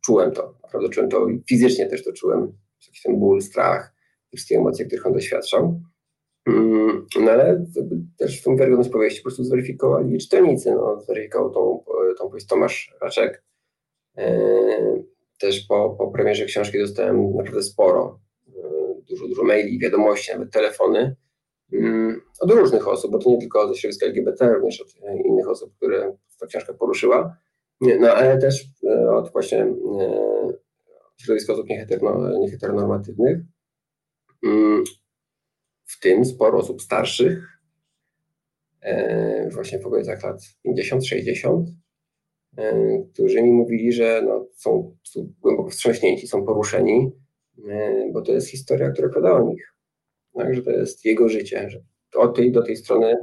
[0.04, 2.52] czułem to, naprawdę czułem to i fizycznie też to czułem,
[2.86, 3.94] jakiś ten ból, strach,
[4.34, 5.80] wszystkie emocje, których on doświadczał.
[6.46, 7.64] Mm, no ale
[8.18, 10.70] też tą wiarygodność powieści po prostu zweryfikowali czytelnicy.
[10.70, 11.84] No, zweryfikował tą,
[12.18, 13.44] tą powieść Tomasz Raczek.
[14.18, 15.02] E,
[15.40, 18.20] też po, po premierze książki dostałem naprawdę sporo,
[19.08, 21.16] dużo, dużo maili, wiadomości, nawet telefony
[21.72, 25.48] Mm, od różnych osób, bo to nie tylko ze środowiska LGBT, również od e, innych
[25.48, 27.36] osób, które ta książka poruszyła,
[27.80, 29.74] no ale też e, od właśnie e,
[31.16, 31.66] środowiska osób
[32.38, 33.38] nieheteronormatywnych,
[34.44, 34.84] mm,
[35.84, 37.50] w tym sporo osób starszych,
[39.52, 41.64] właśnie w okolicach lat 50-60,
[43.12, 47.12] którzy mi mówili, że no, są, są głęboko wstrząśnięci, są poruszeni,
[48.12, 49.74] bo to jest historia, która pada o nich
[50.34, 50.54] tak?
[50.54, 51.80] że to jest jego życie, że
[52.14, 53.16] od tej do tej strony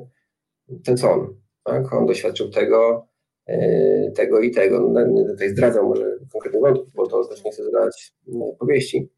[0.84, 1.36] ten co on.
[1.64, 1.94] Tak?
[1.94, 3.08] On doświadczył tego,
[3.48, 4.90] yy, tego i tego.
[4.90, 9.10] No, nie tutaj zdradzam może konkretny wątki, bo to też nie chcę zdradzać yy, powieści,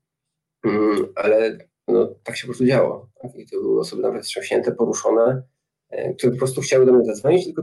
[0.65, 0.71] yy,
[1.15, 1.57] ale
[1.87, 3.09] no, tak się po prostu działo.
[3.21, 3.35] Tak?
[3.35, 5.43] I to były osoby nawet wstrząśnięte, poruszone,
[6.17, 7.61] które po prostu chciały do mnie zadzwonić, tylko,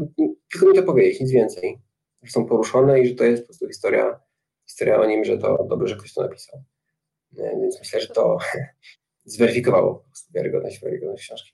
[0.53, 1.79] tylko mi to powiedzieć, nic więcej.
[2.23, 4.21] Że są poruszone i że to jest po prostu historia,
[4.69, 6.63] historia o nim, że to dobrze, że ktoś to napisał.
[7.33, 8.39] Yy, więc myślę, że to
[9.25, 10.05] zweryfikowało
[10.35, 11.53] wiarygodność, wiarygodność książki.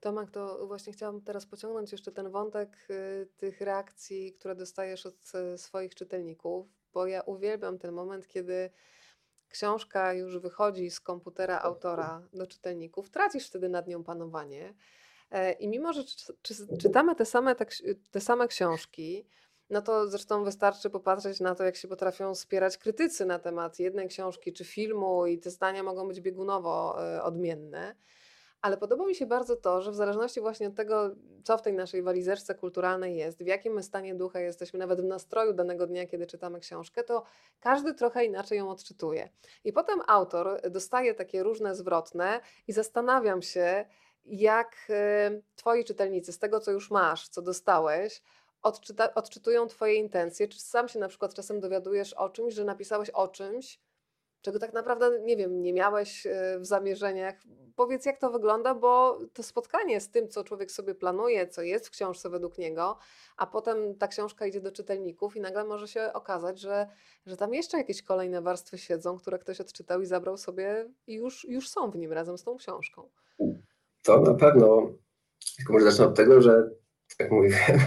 [0.00, 5.32] Tomek, to właśnie chciałam teraz pociągnąć jeszcze ten wątek y, tych reakcji, które dostajesz od
[5.54, 8.70] y, swoich czytelników, bo ja uwielbiam ten moment, kiedy
[9.48, 14.74] książka już wychodzi z komputera autora do czytelników, tracisz wtedy nad nią panowanie.
[15.30, 16.02] E, I mimo, że
[16.78, 17.70] czytamy te same, tak,
[18.10, 19.26] te same książki,
[19.74, 24.08] no to zresztą wystarczy popatrzeć na to, jak się potrafią spierać krytycy na temat jednej
[24.08, 27.94] książki czy filmu, i te zdania mogą być biegunowo e, odmienne.
[28.60, 31.10] Ale podoba mi się bardzo to, że w zależności właśnie od tego,
[31.44, 35.04] co w tej naszej walizeczce kulturalnej jest, w jakim my stanie ducha jesteśmy, nawet w
[35.04, 37.24] nastroju danego dnia, kiedy czytamy książkę, to
[37.60, 39.28] każdy trochę inaczej ją odczytuje.
[39.64, 43.84] I potem autor dostaje takie różne zwrotne i zastanawiam się,
[44.24, 48.22] jak e, twoi czytelnicy z tego, co już masz, co dostałeś,
[48.64, 50.48] odczyta, odczytują Twoje intencje?
[50.48, 53.80] Czy sam się na przykład czasem dowiadujesz o czymś, że napisałeś o czymś,
[54.44, 57.34] czego tak naprawdę, nie wiem, nie miałeś e, w zamierzeniach?
[57.76, 61.88] Powiedz, jak to wygląda, bo to spotkanie z tym, co człowiek sobie planuje, co jest
[61.88, 62.98] w książce według niego,
[63.36, 66.88] a potem ta książka idzie do czytelników i nagle może się okazać, że,
[67.26, 71.44] że tam jeszcze jakieś kolejne warstwy siedzą, które ktoś odczytał i zabrał sobie i już,
[71.48, 73.08] już są w nim razem z tą książką.
[74.02, 74.92] To na pewno.
[75.56, 76.70] Tylko może zacznę od tego, że
[77.16, 77.80] tak mówiłem,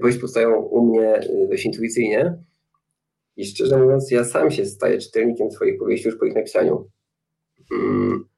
[0.00, 2.38] powieść powstają u mnie y, dość intuicyjnie.
[3.36, 6.90] I szczerze mówiąc, ja sam się staję czytelnikiem swoich powieści już po ich napisaniu.
[7.68, 8.28] Hmm,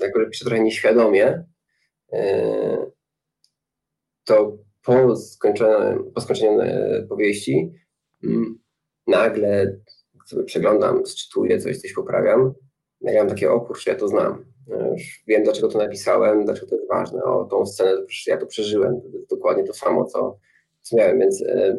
[0.00, 1.44] jako, że piszę trochę nieświadomie,
[2.12, 2.18] y,
[4.24, 4.92] to po,
[6.14, 7.72] po skończeniu y, powieści
[8.22, 8.58] hmm,
[9.06, 9.76] nagle
[10.26, 12.54] sobie przeglądam, czytuję coś, coś poprawiam.
[13.00, 14.51] Ja mam takie, o kurczę, ja to znam.
[14.68, 17.22] Już wiem, dlaczego to napisałem, dlaczego to jest ważne.
[17.22, 17.90] O tą scenę,
[18.26, 19.00] ja to przeżyłem.
[19.00, 20.38] To dokładnie to samo, co,
[20.82, 21.18] co miałem.
[21.18, 21.76] Więc e,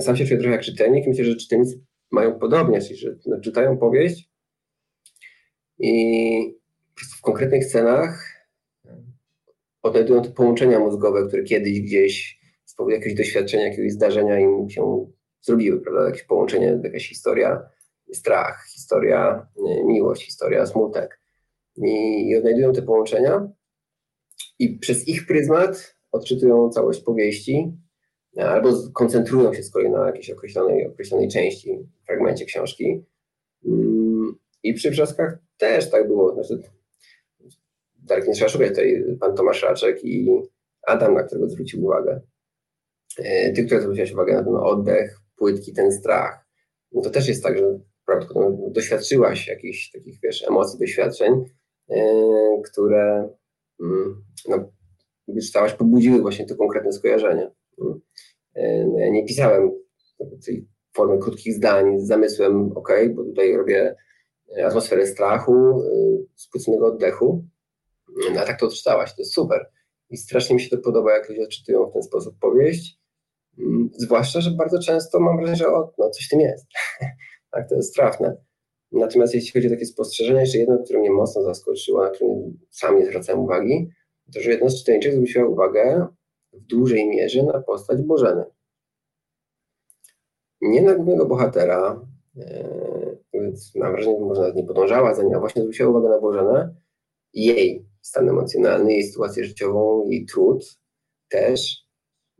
[0.00, 3.78] sam się czuję trochę jak czytelnik myślę, że czytelnicy mają podobnie, czyli że no, czytają
[3.78, 4.30] powieść
[5.78, 6.58] i
[7.18, 8.38] w konkretnych scenach
[9.82, 15.06] odnajdują te połączenia mózgowe, które kiedyś gdzieś z powodu jakiegoś doświadczenia, jakiegoś zdarzenia im się
[15.40, 16.04] zrobiły, prawda?
[16.04, 17.68] Jakieś połączenie, jakaś historia
[18.12, 19.46] strach, historia
[19.86, 21.20] miłość, historia smutek.
[21.84, 23.48] I, i odnajdują te połączenia
[24.58, 27.72] i przez ich pryzmat odczytują całość powieści,
[28.36, 33.04] albo koncentrują się z kolei na jakiejś określonej, określonej części, fragmencie książki.
[33.64, 36.34] Mm, I przy wrzaskach też tak było.
[36.34, 36.62] Znaczy,
[38.08, 40.28] tak nie trzeba szukać tutaj pan Tomasz Raczek i
[40.86, 42.20] Adam, na którego zwrócił uwagę.
[43.18, 46.46] E, ty, która zwróciłaś uwagę na ten oddech, płytki, ten strach.
[46.92, 51.44] No to też jest tak, że prawdopodobnie doświadczyłaś jakichś takich, wiesz, emocji, doświadczeń, e,
[52.64, 53.28] które
[53.80, 54.72] mm, no,
[55.42, 57.50] czytałaś, pobudziły właśnie to konkretne skojarzenie.
[57.80, 58.00] Mm.
[58.54, 59.70] E, no, ja nie pisałem
[60.46, 63.96] tej formy krótkich zdań z zamysłem, ok, bo tutaj robię
[64.64, 65.82] atmosferę strachu,
[66.34, 67.44] spłyconego oddechu,
[68.34, 69.70] no, a tak to odczytałaś, to jest super.
[70.10, 72.98] I strasznie mi się to podoba, jak ludzie odczytują w ten sposób powieść.
[73.58, 76.66] Mm, zwłaszcza, że bardzo często mam wrażenie, że o, no coś w tym jest.
[77.52, 78.36] tak, to jest trafne.
[78.92, 82.30] Natomiast jeśli chodzi o takie spostrzeżenie, jeszcze jedno, które mnie mocno zaskoczyło, na które
[82.70, 83.90] sam nie zwracałem uwagi,
[84.34, 86.06] to że jedna z czytelniczek zwróciła uwagę
[86.52, 88.44] w dużej mierze na postać Bożeny.
[90.60, 95.62] Nie na głównego bohatera, yy, więc mam wrażenie, że nie podążała za nim, a właśnie
[95.62, 96.74] zwróciła uwagę na Bożenę,
[97.34, 100.78] jej stan emocjonalny, jej sytuację życiową, jej trud
[101.28, 101.86] też.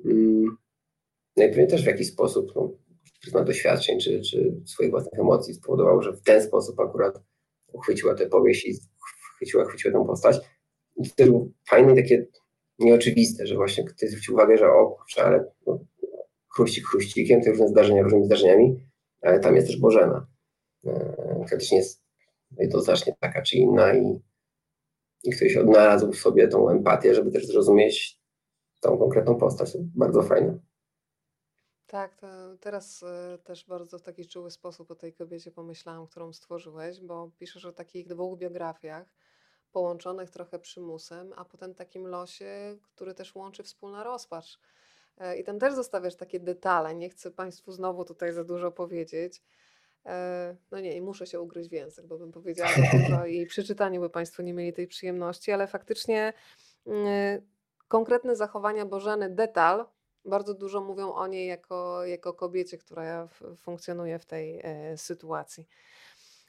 [0.04, 0.56] Mm,
[1.36, 2.72] no i pewnie też w jakiś sposób, no,
[3.28, 7.22] pryzmat doświadczeń czy, czy swoich własnych emocji spowodował, że w ten sposób akurat
[7.72, 8.78] uchwyciła tę powieść i
[9.36, 10.40] chwyciła, chwyciła tę postać.
[10.96, 12.26] I to było fajne takie
[12.78, 15.78] nieoczywiste, że właśnie ktoś zwrócił uwagę, że o kurczę, ale no,
[16.54, 18.80] chruścik chruścikiem, te różne zdarzenia różnymi zdarzeniami,
[19.22, 20.26] ale tam jest też Bożena,
[20.86, 22.02] e, która też nie jest
[22.58, 24.20] jednoznacznie taka czy inna i,
[25.24, 28.20] i ktoś odnalazł w sobie tą empatię, żeby też zrozumieć
[28.80, 29.76] tą konkretną postać.
[29.80, 30.67] Bardzo fajne.
[31.88, 32.26] Tak, to
[32.60, 37.30] teraz y, też bardzo w taki czuły sposób o tej kobiecie pomyślałam, którą stworzyłeś, bo
[37.38, 39.06] piszesz o takich dwóch biografiach,
[39.72, 44.58] połączonych trochę przymusem, a potem takim losie, który też łączy wspólna rozpacz.
[45.18, 46.94] E, I tam też zostawiasz takie detale.
[46.94, 49.42] Nie chcę Państwu znowu tutaj za dużo powiedzieć.
[50.06, 53.46] E, no nie, i muszę się ugryźć w język, bo bym powiedziała za dużo i
[53.46, 56.32] przy czytaniu by Państwo nie mieli tej przyjemności, ale faktycznie
[56.86, 57.42] mm,
[57.88, 59.86] konkretne zachowania Bożeny, detal,
[60.28, 65.66] bardzo dużo mówią o niej jako, jako kobiecie, która funkcjonuje w tej e, sytuacji.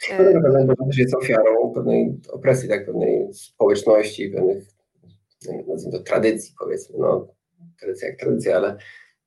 [0.09, 4.63] E, no, na też jest ofiarą pewnej opresji, tak, pewnej społeczności, pewnych
[5.67, 7.27] nazwijmy to tradycji, powiedzmy, no,
[7.79, 8.77] tradycja jak tradycja, ale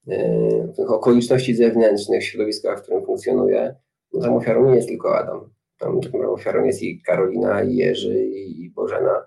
[0.09, 3.76] e, tych okoliczności zewnętrznych, środowiska, w którym funkcjonuje,
[4.12, 5.50] no, tam ofiarą nie jest tylko Adam.
[5.78, 9.26] Tam tak ofiarą jest i Karolina, i Jerzy, i Bożena.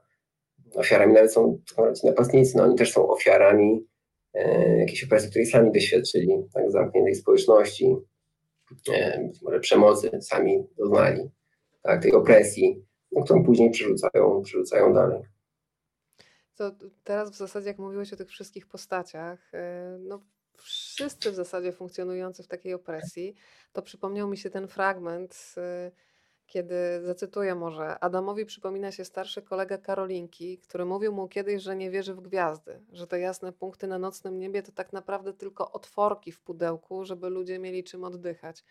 [0.75, 1.59] Ofiarami nawet są
[2.03, 3.85] napastnicy, no, oni też są ofiarami
[4.35, 7.95] E, jakiejś opresji, której sami doświadczyli, tak, zamkniętej społeczności,
[8.93, 11.29] e, być może przemocy sami doznali,
[11.81, 15.21] tak, tej opresji, no, którą później przerzucają, przerzucają dalej.
[16.55, 16.71] To
[17.03, 20.21] teraz w zasadzie, jak mówiłeś o tych wszystkich postaciach, e, no
[20.57, 23.35] wszyscy w zasadzie funkcjonujący w takiej opresji,
[23.73, 25.55] to przypomniał mi się ten fragment
[26.47, 31.91] kiedy, zacytuję może, Adamowi przypomina się starszy kolega Karolinki, który mówił mu kiedyś, że nie
[31.91, 36.31] wierzy w gwiazdy, że te jasne punkty na nocnym niebie to tak naprawdę tylko otworki
[36.31, 38.63] w pudełku, żeby ludzie mieli czym oddychać.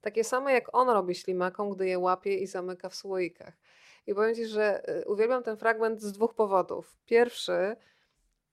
[0.00, 3.54] Takie same jak on robi ślimakom, gdy je łapie i zamyka w słoikach.
[4.06, 6.96] I powiem Ci, że y, uwielbiam ten fragment z dwóch powodów.
[7.06, 7.76] Pierwszy,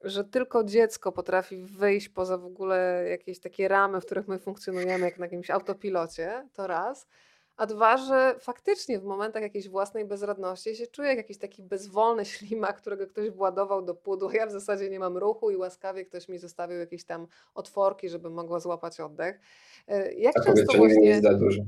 [0.01, 5.05] że tylko dziecko potrafi wyjść poza w ogóle jakieś takie ramy, w których my funkcjonujemy,
[5.05, 7.07] jak na jakimś autopilocie, to raz.
[7.59, 12.25] A dwa, że faktycznie w momentach jakiejś własnej bezradności się czuję jak jakiś taki bezwolny
[12.35, 14.33] ślimak, którego ktoś władował do pudła.
[14.33, 18.29] Ja w zasadzie nie mam ruchu i łaskawie ktoś mi zostawił jakieś tam otworki, żeby
[18.29, 19.39] mogła złapać oddech.
[19.87, 20.99] E, jak A często właśnie...
[20.99, 21.61] nie jest za dużo.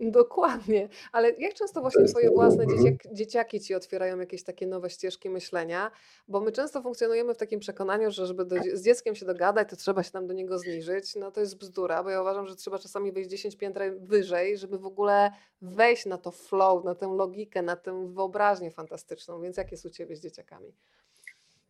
[0.00, 2.82] Dokładnie, ale jak często właśnie Twoje własne mhm.
[2.82, 5.90] dzieciak, dzieciaki Ci otwierają jakieś takie nowe ścieżki myślenia?
[6.28, 9.76] Bo my często funkcjonujemy w takim przekonaniu, że żeby do, z dzieckiem się dogadać, to
[9.76, 11.14] trzeba się tam do niego zniżyć.
[11.14, 14.78] No to jest bzdura, bo ja uważam, że trzeba czasami wejść 10 piętra wyżej, żeby
[14.78, 15.30] w ogóle
[15.62, 19.40] wejść na to flow, na tę logikę, na tę wyobraźnię fantastyczną.
[19.40, 20.72] Więc jak jest u Ciebie z dzieciakami?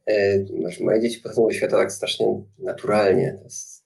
[0.07, 0.45] E,
[0.81, 3.35] moje dzieci podchodzą do świata tak strasznie naturalnie.
[3.39, 3.85] To jest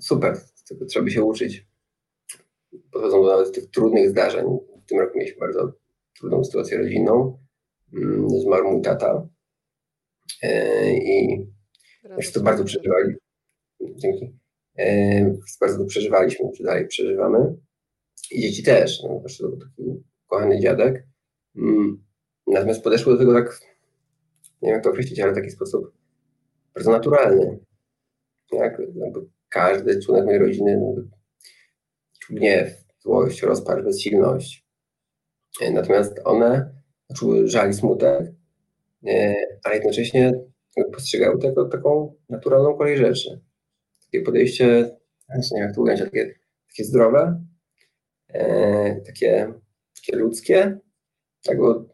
[0.00, 1.71] super, tylko trzeba by się uczyć
[2.92, 4.46] podchodzą do nawet tych trudnych zdarzeń.
[4.84, 5.72] W tym roku mieliśmy bardzo
[6.18, 7.38] trudną sytuację rodzinną.
[7.92, 9.28] Mm, zmarł mój tata
[10.42, 11.46] e, i
[12.16, 13.14] jeszcze to bardzo przeżywali.
[13.80, 14.38] Dzięki.
[14.78, 17.56] E, bardzo to przeżywaliśmy, czy dalej przeżywamy.
[18.30, 19.02] I dzieci też.
[19.02, 21.06] No, to był taki kochany dziadek.
[21.56, 22.04] Mm,
[22.46, 23.60] natomiast podeszły do tego tak,
[24.62, 25.92] nie wiem jak to określić, ale w taki sposób
[26.74, 27.58] bardzo naturalny.
[28.52, 28.82] Jak,
[29.48, 30.80] każdy członek mojej rodziny
[32.30, 34.66] gniew, złość, rozpacz, bezsilność.
[35.72, 36.74] Natomiast one
[37.16, 38.32] czuły żal i smutek,
[39.64, 40.32] ale jednocześnie
[40.92, 43.40] postrzegały jako taką naturalną kolej rzeczy.
[44.04, 44.96] Takie podejście,
[45.52, 46.34] nie jak to ująć, takie,
[46.68, 47.44] takie zdrowe,
[49.06, 49.54] takie,
[49.96, 50.78] takie ludzkie,
[51.42, 51.84] tak, bo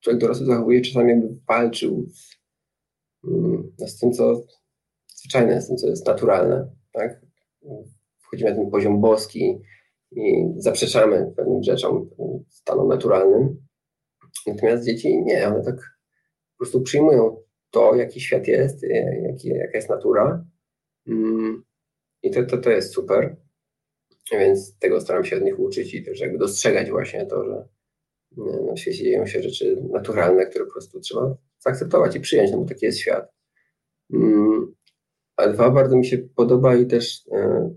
[0.00, 2.36] człowiek dorosły zachowuje czasami jakby walczył z,
[3.24, 4.42] mm, no, z tym, co
[5.06, 6.70] zwyczajne, z tym, co jest naturalne.
[6.92, 7.20] Tak?
[8.32, 9.60] Wchodzimy na ten poziom boski
[10.10, 12.10] i zaprzeczamy pewnym rzeczom,
[12.48, 13.56] stanom naturalnym.
[14.46, 18.82] Natomiast dzieci nie, one tak po prostu przyjmują to, jaki świat jest,
[19.22, 20.44] jaki, jaka jest natura.
[21.06, 21.64] Mm,
[22.22, 23.36] I to, to, to jest super.
[24.32, 27.68] Więc tego staram się od nich uczyć i też jakby dostrzegać właśnie to, że
[28.66, 32.64] na świecie dzieją się rzeczy naturalne, które po prostu trzeba zaakceptować i przyjąć, no bo
[32.64, 33.32] taki jest świat.
[34.12, 34.74] Mm,
[35.36, 37.70] a dwa, bardzo mi się podoba i też e,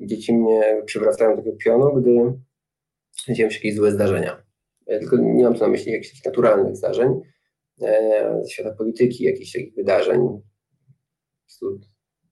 [0.00, 2.32] dzieci mnie przywracają do tego pionu, gdy
[3.34, 4.42] dzieją się jakieś złe zdarzenia.
[4.86, 7.20] Ja tylko nie mam tu na myśli jakichś naturalnych zdarzeń,
[7.82, 10.40] e, ze świata polityki, jakichś takich wydarzeń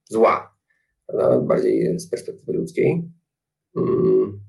[0.09, 0.57] zła,
[1.41, 3.03] bardziej z perspektywy ludzkiej.
[3.77, 4.39] Mm,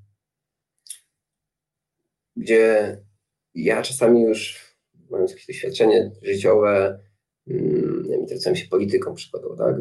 [2.36, 2.96] gdzie
[3.54, 4.68] ja czasami już,
[5.10, 7.00] mając jakieś doświadczenie życiowe,
[7.48, 9.76] hmm, interesuję się polityką przykładowo, tak?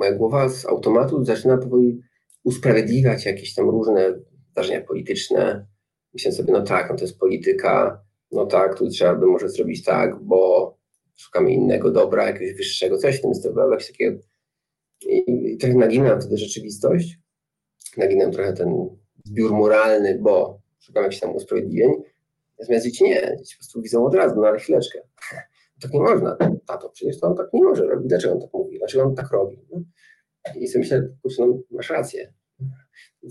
[0.00, 2.00] Moja głowa z automatu zaczyna powoli
[2.44, 4.20] usprawiedliwiać jakieś tam różne
[4.50, 5.66] zdarzenia polityczne.
[6.14, 9.84] Myślę sobie, no tak, no to jest polityka, no tak, tu trzeba by może zrobić
[9.84, 10.74] tak, bo
[11.16, 14.18] szukamy innego dobra, jakiegoś wyższego, coś w tym stylu, jakieś takie...
[15.08, 17.18] I, i trochę naginam wtedy rzeczywistość,
[17.96, 18.88] naginam trochę ten
[19.24, 21.90] zbiór moralny, bo szukam jakichś tam usprawiedliwień,
[22.58, 24.98] Natomiast dzieci nie, dzieci po prostu widzą od razu, no ale chwileczkę.
[25.82, 26.36] Tak nie można,
[26.66, 28.08] tato, przecież to on tak nie może robić.
[28.08, 28.50] Dlaczego on tak?
[28.80, 29.58] Dlaczego on tak robi?
[30.56, 32.32] I sobie myślę, kurczę, no, masz rację.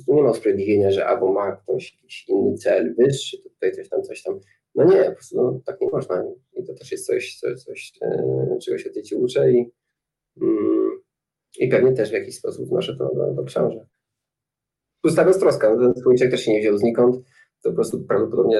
[0.05, 4.03] Tu nie ma usprawiedliwienia, że albo ma ktoś jakiś inny cel wyższy, tutaj coś tam,
[4.03, 4.39] coś tam.
[4.75, 6.23] No nie, po prostu no, tak nie można.
[6.53, 9.71] I to też jest coś, coś, coś e, czego się dzieci uczę i,
[10.41, 11.01] mm,
[11.59, 13.83] i pewnie też w jakiś sposób wnoszę to do, do książek.
[15.01, 17.25] Plus ta beztroska, no, ten słończek też się nie wziął znikąd
[17.63, 18.57] to po prostu prawdopodobnie,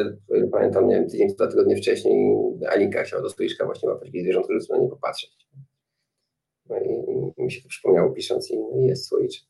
[0.52, 2.36] pamiętam, nie wiem, tydzień, dwa tygodnie wcześniej
[2.70, 5.48] Alinka chciała do stoiszka właśnie łapać zwierząt, żeby na nie popatrzeć.
[6.70, 9.50] No i, i, mi się to przypomniało pisząc i, i jest słoiczek.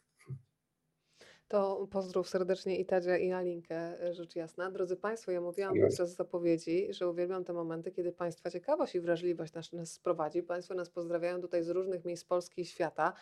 [1.50, 4.72] To pozdrów serdecznie i Tadzia i Alinkę, rzecz jasna.
[4.72, 5.82] Drodzy Państwo, ja mówiłam yes.
[5.82, 10.44] podczas zapowiedzi, że uwielbiam te momenty, kiedy Państwa ciekawość i wrażliwość nas, nas sprowadzi.
[10.44, 13.14] Państwo nas pozdrawiają tutaj z różnych miejsc Polski i świata.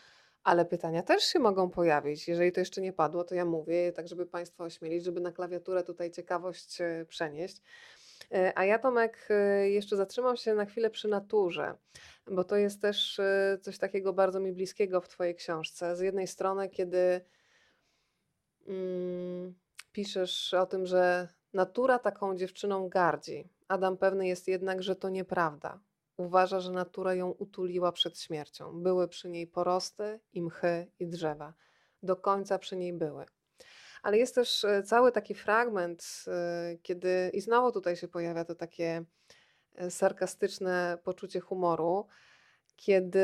[0.44, 2.28] Ale pytania też się mogą pojawić.
[2.28, 5.84] Jeżeli to jeszcze nie padło, to ja mówię, tak żeby Państwa ośmielić, żeby na klawiaturę
[5.84, 7.62] tutaj ciekawość e, przenieść.
[8.32, 11.76] E, a ja, Tomek, e, jeszcze zatrzymam się na chwilę przy naturze,
[12.28, 13.22] bo to jest też
[13.62, 15.96] coś takiego bardzo mi bliskiego w Twojej książce.
[15.96, 17.22] Z jednej strony, kiedy
[18.68, 19.56] mm,
[19.92, 23.50] piszesz o tym, że natura taką dziewczyną gardzi.
[23.68, 25.80] Adam pewny jest jednak, że to nieprawda.
[26.18, 28.84] Uważa, że natura ją utuliła przed śmiercią.
[28.84, 31.54] Były przy niej porosty i mchy i drzewa.
[32.04, 33.26] Do końca przy niej były.
[34.04, 38.56] Ale jest też e, cały taki fragment, e, kiedy i znowu tutaj się pojawia to
[38.56, 39.04] takie
[39.76, 42.08] e, sarkastyczne poczucie humoru,
[42.76, 43.20] kiedy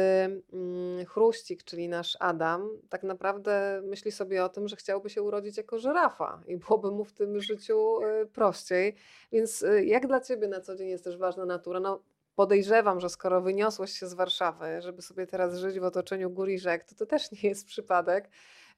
[0.53, 5.57] mm, Chruścik, czyli nasz Adam, tak naprawdę myśli sobie o tym, że chciałby się urodzić
[5.57, 7.99] jako żyrafa i byłoby mu w tym życiu
[8.33, 8.95] prościej.
[9.31, 11.79] Więc jak dla Ciebie na co dzień jest też ważna natura?
[11.79, 12.01] No,
[12.35, 16.59] podejrzewam, że skoro wyniosłeś się z Warszawy, żeby sobie teraz żyć w otoczeniu gór i
[16.59, 18.29] rzek, to to też nie jest przypadek.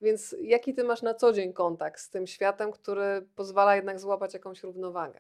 [0.02, 4.34] Więc jaki ty masz na co dzień kontakt z tym światem, który pozwala jednak złapać
[4.34, 5.20] jakąś równowagę?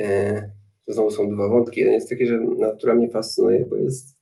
[0.00, 0.42] E,
[0.86, 1.80] to znowu są dwa wątki.
[1.80, 4.16] Jeden jest taki, że natura mnie fascynuje, bo jest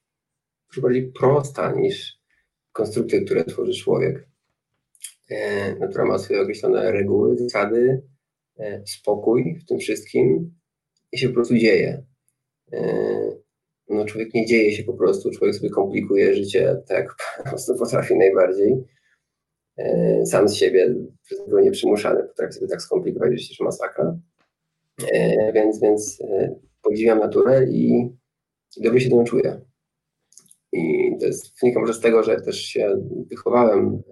[0.77, 2.19] bardziej prosta niż
[2.73, 4.29] konstrukcje, które tworzy człowiek.
[5.31, 8.03] E, natura ma swoje określone reguły, zasady,
[8.59, 10.55] e, spokój w tym wszystkim
[11.13, 12.03] i się po prostu dzieje.
[12.73, 13.38] Yy,
[13.89, 18.17] no człowiek nie dzieje się po prostu, człowiek sobie komplikuje życie tak po prostu potrafi
[18.17, 18.85] najbardziej.
[19.79, 24.19] Yy, sam z siebie, przez tego nieprzymuszany, potrafi sobie tak skomplikować życie, że masakra.
[25.01, 26.23] Yy, więc, więc
[26.83, 28.09] podziwiam naturę i
[28.77, 29.61] dobrze się tym czuję.
[30.73, 32.97] I to jest, wynika może z tego, że też się
[33.31, 34.03] wychowałem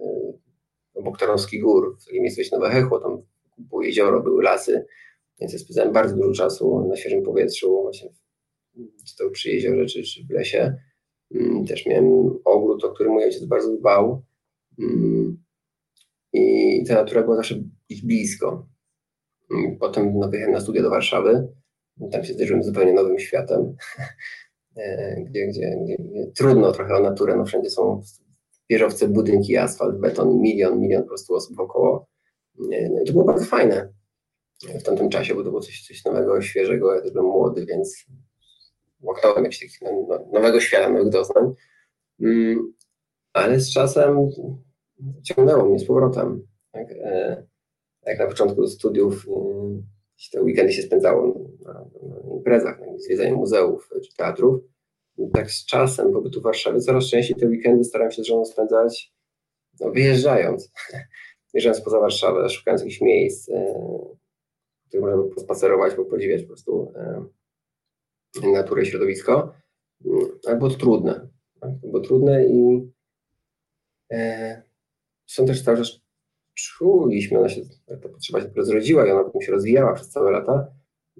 [0.97, 3.21] obok Tarnowskich Gór, w takiej miejscowości Nowe Hechło, tam
[3.57, 4.85] było jezioro, były lasy,
[5.39, 8.26] więc ja spędzałem bardzo dużo czasu na świeżym powietrzu, właśnie czy
[9.17, 10.75] to przy jeziorze, czy, czy w lesie.
[11.35, 14.23] Mm, też miałem ogród, o który mój ojciec bardzo dbał.
[14.79, 15.43] Mm,
[16.33, 18.67] I ta natura była zawsze ich blisko.
[19.51, 21.47] Mm, potem no, na studia do Warszawy.
[22.11, 23.75] Tam się zderzyłem z zupełnie nowym światem,
[24.77, 25.97] e, gdzie, gdzie, gdzie,
[26.35, 27.35] trudno trochę o naturę.
[27.35, 28.01] No, wszędzie są
[28.69, 32.07] wieżowce, budynki, asfalt, beton, milion, milion po prostu osób wokoło.
[32.59, 33.93] No i to było bardzo fajne
[34.63, 36.95] w tamtym czasie, bo to było coś, coś nowego, świeżego.
[36.95, 38.05] Ja też byłem młody, więc
[39.01, 41.53] łaknąłem jakiegoś takiego no, nowego świata, nowych doznań.
[42.21, 42.73] Mm,
[43.33, 44.29] ale z czasem
[45.23, 46.47] ciągnęło mnie z powrotem.
[46.71, 47.43] Tak, e,
[48.05, 53.89] jak na początku studiów e, te weekendy się spędzało na, na imprezach, na zwiedzaniu muzeów
[54.03, 54.61] czy teatrów,
[55.33, 59.13] tak z czasem pobytu w Warszawie coraz częściej te weekendy staram się z żoną spędzać
[59.79, 60.71] no, wyjeżdżając.
[61.53, 63.73] Wyjeżdżając poza Warszawę, szukając jakichś miejsc, e,
[64.85, 66.93] w których można by pospacerować, podziwiać po prostu
[68.53, 69.53] naturę i środowisko.
[70.47, 71.27] Ale było to trudne.
[71.59, 71.71] Tak?
[71.83, 72.89] Było trudne i
[74.11, 74.61] e,
[75.47, 75.99] też cały czas
[76.53, 77.61] czuliśmy, ona się,
[78.01, 80.67] ta potrzeba się zrodziła i ona potem się rozwijała przez całe lata.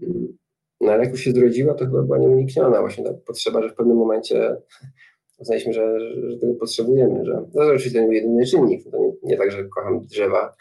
[0.01, 0.37] Mm,
[0.81, 3.75] no ale jak już się zrodziła, to chyba była nieunikniona właśnie ta potrzeba, że w
[3.75, 4.55] pewnym momencie
[5.39, 9.51] uznaliśmy, że, że, tego potrzebujemy, że oczywiście to nie jedyny czynnik, to nie, nie tak,
[9.51, 10.55] że kocham drzewa,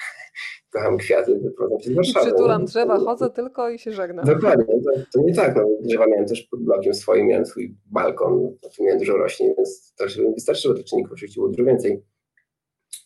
[0.77, 2.27] kocham kwiaty, wyprowadzam się z Warszawy.
[2.27, 4.27] Przytulam drzewa, chodzę tylko i się żegnam.
[4.27, 8.57] Dokładnie, to, to nie tak, no, drzewa miałem też pod blokiem swoim, miałem swój balkon,
[8.77, 12.03] tu miałem dużo roślin, więc to już wystarczyło tych czynników, oczywiście było dużo więcej.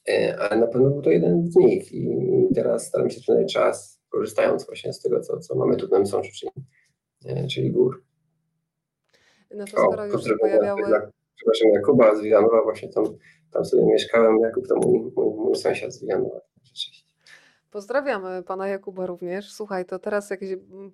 [0.08, 2.08] E, ale na pewno był to jeden z nich i
[2.54, 6.30] teraz staram się spędzać czas, korzystając właśnie z tego, co, co mamy tu w Namsączu,
[6.34, 6.52] czyli,
[7.26, 8.04] e, czyli gór.
[9.54, 10.82] No to skoro o, już się pojawiały...
[11.36, 13.04] Przepraszam, Jakuba z Wilanowa, właśnie tam,
[13.50, 16.40] tam sobie mieszkałem, Jakub to mój, mój, mój sąsiad z Wilanowa.
[17.70, 19.52] Pozdrawiamy pana Jakuba również.
[19.52, 20.40] Słuchaj, to teraz jak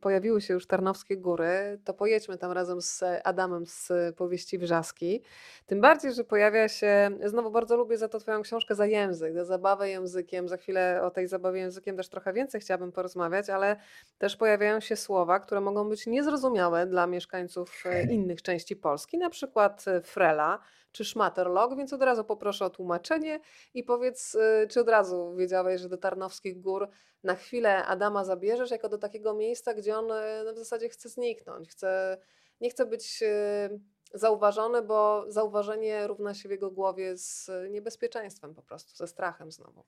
[0.01, 5.23] pojawiły się już Tarnowskie Góry, to pojedźmy tam razem z Adamem z powieści Wrzaski.
[5.67, 9.45] Tym bardziej, że pojawia się, znowu bardzo lubię za to twoją książkę za język, za
[9.45, 10.49] zabawę językiem.
[10.49, 13.77] Za chwilę o tej zabawie językiem też trochę więcej chciałabym porozmawiać, ale
[14.19, 19.31] też pojawiają się słowa, które mogą być niezrozumiałe dla mieszkańców e, innych części Polski, na
[19.31, 20.59] przykład e, frela,
[20.97, 23.41] czy szmaterlog, więc od razu poproszę o tłumaczenie
[23.75, 26.89] i powiedz, y, czy od razu wiedziałeś, że do Tarnowskich Gór
[27.23, 31.09] na chwilę Adama zabierzesz jako do takiego miejsca, gdzie on y, no, w zasadzie chce
[31.09, 32.19] zniknąć, chce,
[32.61, 33.81] nie chce być y,
[34.15, 39.85] zauważony, bo zauważenie równa się w jego głowie z niebezpieczeństwem po prostu, ze strachem znowu.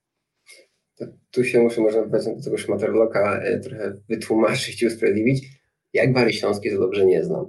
[0.94, 5.59] To, tu się muszę, można do tego szmaterloka e, trochę wytłumaczyć i usprawiedliwić.
[5.92, 7.46] Jak Bary Śląskie to dobrze nie znam.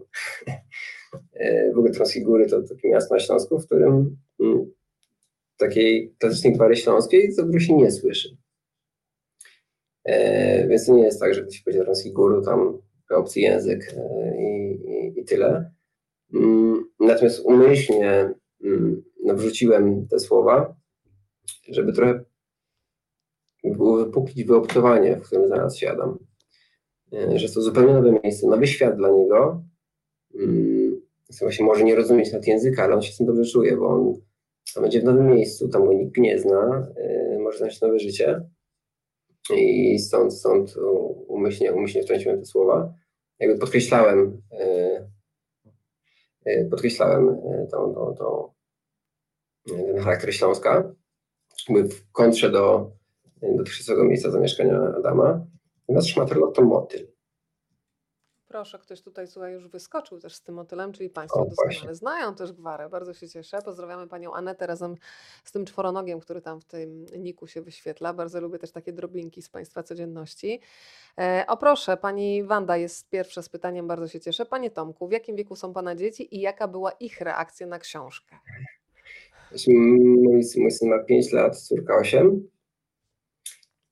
[1.34, 4.72] E, w ogóle Trąskie Góry to takie miasto na Śląsku, w którym mm,
[5.58, 8.38] takiej klasycznej gwary śląskiej za dużo się nie słyszy.
[10.04, 14.36] E, więc to nie jest tak, że ktoś powiedział Trąskich Gór, tam obcy język e,
[14.38, 15.72] i, i, i tyle.
[16.34, 18.34] Mm, natomiast umyślnie
[18.64, 20.76] mm, no, wrzuciłem te słowa,
[21.68, 22.24] żeby trochę
[23.64, 26.18] było wypuklić wyobcowanie, w którym zaraz siadam.
[27.12, 29.64] Że jest to zupełnie nowe miejsce, nowy świat dla niego,
[31.42, 34.14] właśnie może nie rozumieć nad języka, ale on się z tym dobrze czuje, bo on,
[34.82, 38.42] będzie w nowym miejscu, tam go nikt nie zna, yy, może znaleźć nowe życie.
[39.56, 40.76] I stąd, stąd
[41.28, 42.94] umyślnie, umyślnie wtrąciłem te słowa.
[43.40, 44.42] Jakby podkreślałem,
[46.46, 48.54] yy, podkreślałem yy, tą, tą, tą,
[49.68, 50.94] ten charakter Śląska,
[51.70, 52.92] jakby w kontrze do
[53.42, 55.46] dotychczasowego miejsca zamieszkania Adama.
[55.82, 57.19] Natomiast szmaterlot to motyl.
[58.50, 61.96] Proszę, ktoś tutaj słuchaj, już wyskoczył też z tym motylem, czyli Państwo o, doskonale właśnie.
[61.96, 62.90] znają też gwarę.
[62.90, 63.60] Bardzo się cieszę.
[63.66, 64.96] Pozdrawiamy Panią Anetę razem
[65.44, 68.14] z tym czworonogiem, który tam w tym niku się wyświetla.
[68.14, 70.60] Bardzo lubię też takie drobinki z Państwa codzienności.
[71.18, 74.46] E, o proszę, Pani Wanda jest pierwsza z pytaniem, bardzo się cieszę.
[74.46, 78.36] Panie Tomku, w jakim wieku są Pana dzieci i jaka była ich reakcja na książkę?
[79.68, 82.50] Mój, mój syn ma 5 lat, córka 8.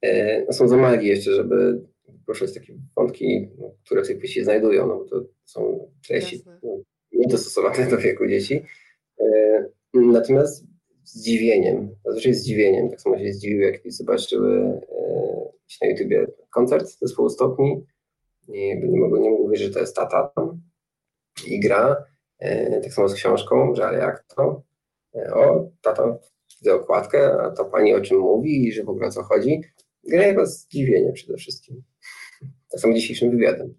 [0.02, 1.88] E, no są za mali jeszcze, żeby
[2.28, 6.78] poruszać takie wątki, no, które w tej płycie znajdują, no bo to są treści no,
[7.12, 8.64] niedostosowane do wieku dzieci.
[9.20, 10.66] E, natomiast
[11.04, 14.82] zdziwieniem, zazwyczaj zdziwieniem, tak samo się zdziwiły, jak zobaczyły e,
[15.82, 17.86] na YouTubie koncert zespołu Stopni
[18.48, 20.34] i nie mogły, nie mogły że to jest tata
[21.48, 22.04] i gra,
[22.40, 24.64] e, tak samo z książką, że ale jak to?
[25.34, 26.18] O, tata
[26.60, 29.62] widzę okładkę, a to pani o czym mówi i że w ogóle o co chodzi.
[30.04, 31.84] Gra chyba zdziwienie przede wszystkim.
[32.72, 33.74] Tak samo dzisiejszym wywiadem.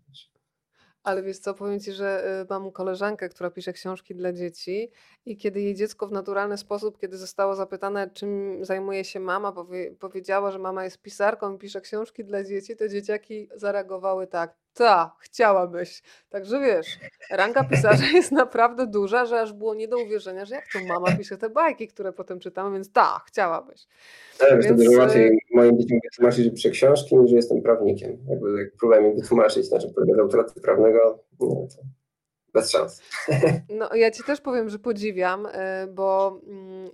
[1.02, 4.90] Ale wiesz co, powiem Ci, że y, mam koleżankę, która pisze książki dla dzieci
[5.26, 9.90] i kiedy jej dziecko w naturalny sposób, kiedy zostało zapytane, czym zajmuje się mama, powie,
[9.90, 15.16] powiedziała, że mama jest pisarką i pisze książki dla dzieci, to dzieciaki zareagowały tak, ta,
[15.20, 16.02] chciałabyś.
[16.30, 16.98] Także wiesz,
[17.30, 21.16] ranga pisarza jest naprawdę duża, że aż było nie do uwierzenia, że jak to mama
[21.16, 23.86] pisze te bajki, które potem czytamy, więc ta, chciałabyś.
[24.38, 24.66] Tak, więc...
[24.66, 28.18] to dużo łatwiej y, moim dzieciom wytłumaczyć, że piszę książki, niż że jestem prawnikiem.
[28.28, 31.82] Jakby jak próbowałem im wytłumaczyć, na czym polega autorytet prawnego, no to
[32.54, 33.02] bez szans.
[33.78, 35.50] No ja ci też powiem, że podziwiam, y,
[35.90, 36.90] bo mm,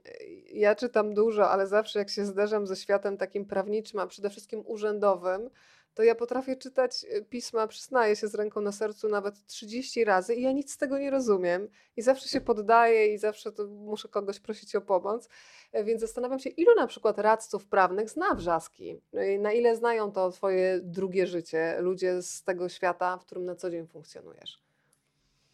[0.53, 4.62] ja czytam dużo, ale zawsze jak się zderzam ze światem takim prawniczym, a przede wszystkim
[4.66, 5.51] urzędowym,
[5.95, 10.34] to ja potrafię czytać y, pisma, przyznaję się z ręką na sercu nawet 30 razy
[10.34, 11.68] i ja nic z tego nie rozumiem.
[11.97, 15.28] I zawsze się poddaję i zawsze muszę kogoś prosić o pomoc.
[15.72, 19.01] E, Więc zastanawiam się, ilu na przykład radców prawnych zna wrzaski?
[19.14, 23.55] Y, Na ile znają to twoje drugie życie, ludzie z tego świata, w którym na
[23.55, 24.59] co dzień funkcjonujesz?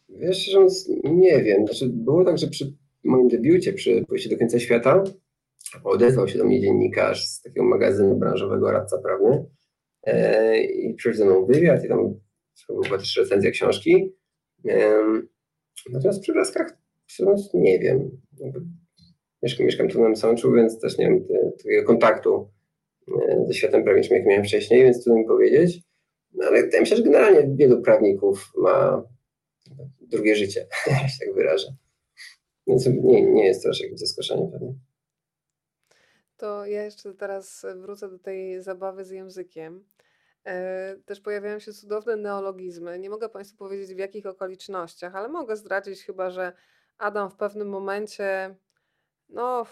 [0.09, 1.65] Wiesz, mówiąc, nie wiem.
[1.67, 2.73] Znaczy, było tak, że przy
[3.03, 5.03] moim debiucie, przy Pójściu do końca świata,
[5.83, 9.45] odezwał się do mnie dziennikarz z takiego magazynu branżowego Radca Prawny
[10.73, 12.19] i przyszedł ze mną wywiad i tam
[12.69, 14.15] była też recenzja książki.
[14.65, 15.27] Em,
[15.89, 16.21] Natomiast
[17.05, 18.21] przy mówiąc, nie wiem.
[19.43, 22.49] Mieszkam, mieszkam tu na Sączu, więc też nie te, takiego kontaktu
[23.07, 25.81] e, ze światem prawniczym, jak miałem wcześniej, więc trudno mi powiedzieć.
[26.33, 29.03] No, ale wydaje mi się, że generalnie wielu prawników ma
[30.01, 31.67] drugie życie, jak się tak wyrażę.
[32.67, 34.73] Więc nie, nie jest to aż jakieś zaskoczenie pewnie.
[36.41, 39.85] To ja jeszcze teraz wrócę do tej zabawy z językiem.
[40.45, 42.99] E, Też pojawiają się cudowne neologizmy.
[42.99, 46.53] Nie mogę Państwu powiedzieć w jakich okolicznościach, ale mogę zdradzić chyba, że
[46.97, 48.55] Adam w pewnym momencie
[49.29, 49.65] no,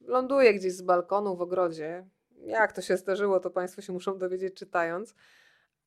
[0.00, 2.06] ląduje gdzieś z balkonu w ogrodzie.
[2.36, 5.14] Jak to się zdarzyło, to Państwo się muszą dowiedzieć czytając.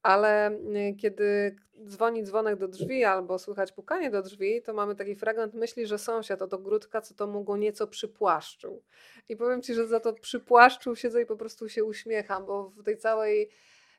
[0.07, 1.55] Ale y, kiedy
[1.85, 5.97] dzwoni dzwonek do drzwi albo słychać pukanie do drzwi, to mamy taki fragment myśli, że
[5.97, 8.81] sąsiad od ogródka, co to mu go nieco przypłaszczył.
[9.29, 12.83] I powiem Ci, że za to przypłaszczył siedzę i po prostu się uśmiecham, bo w
[12.83, 13.49] tej całej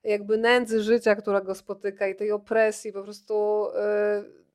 [0.05, 4.48] jakby nędzy życia, która go spotyka i tej opresji, po prostu y,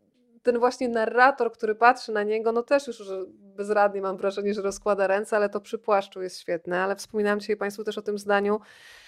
[0.43, 3.03] ten właśnie narrator, który patrzy na niego, no też już
[3.37, 6.81] bezradnie mam wrażenie, że rozkłada ręce, ale to przypłaszczu jest świetne.
[6.81, 8.59] Ale wspominałam dzisiaj Państwu też o tym zdaniu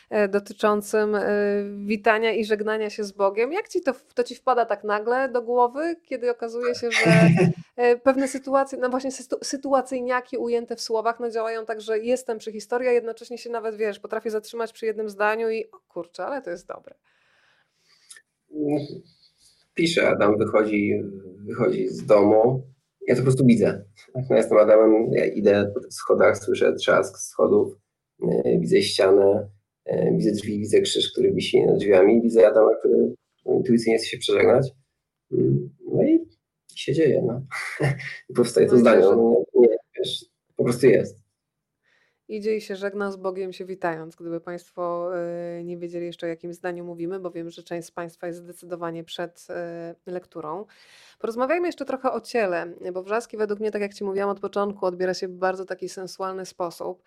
[0.09, 1.27] e, dotyczącym e,
[1.86, 3.53] witania i żegnania się z Bogiem.
[3.53, 7.29] Jak ci to, to ci wpada tak nagle do głowy, kiedy okazuje się, że
[7.75, 12.38] e, pewne sytuacje, no właśnie sytu, sytuacyjniaki ujęte w słowach, no działają tak, że jestem
[12.38, 16.25] przy historii, a jednocześnie się nawet, wiesz, potrafię zatrzymać przy jednym zdaniu i o kurczę,
[16.25, 16.95] ale to jest dobre.
[19.76, 20.93] Pisze Adam, wychodzi,
[21.45, 22.63] wychodzi z domu.
[23.07, 23.86] Ja to po prostu widzę.
[24.30, 27.78] Ja jestem Adamem, ja idę po schodach, słyszę trzask schodów,
[28.23, 29.49] e, widzę ścianę,
[29.86, 33.13] e, widzę drzwi, widzę krzyż, który wisi nad drzwiami, widzę Adama, który
[33.45, 34.71] intuicyjnie chce się przeżegnać.
[35.32, 36.19] Mm, No i
[36.76, 37.41] się dzieje, no.
[38.30, 39.05] I powstaje to No zdanie.
[39.55, 39.67] nie,
[39.97, 41.24] wiesz, po prostu jest.
[42.28, 44.15] Idzie i się żegna z Bogiem się witając.
[44.15, 45.11] Gdyby Państwo
[45.59, 48.39] y, nie wiedzieli jeszcze o jakim zdaniu mówimy, bo wiem, że część z Państwa jest
[48.39, 49.47] zdecydowanie przed
[50.07, 50.65] y, lekturą.
[51.19, 54.86] Porozmawiajmy jeszcze trochę o ciele, bo wrzaski według mnie, tak jak Ci mówiłam od początku,
[54.86, 57.03] odbiera się w bardzo taki sensualny sposób.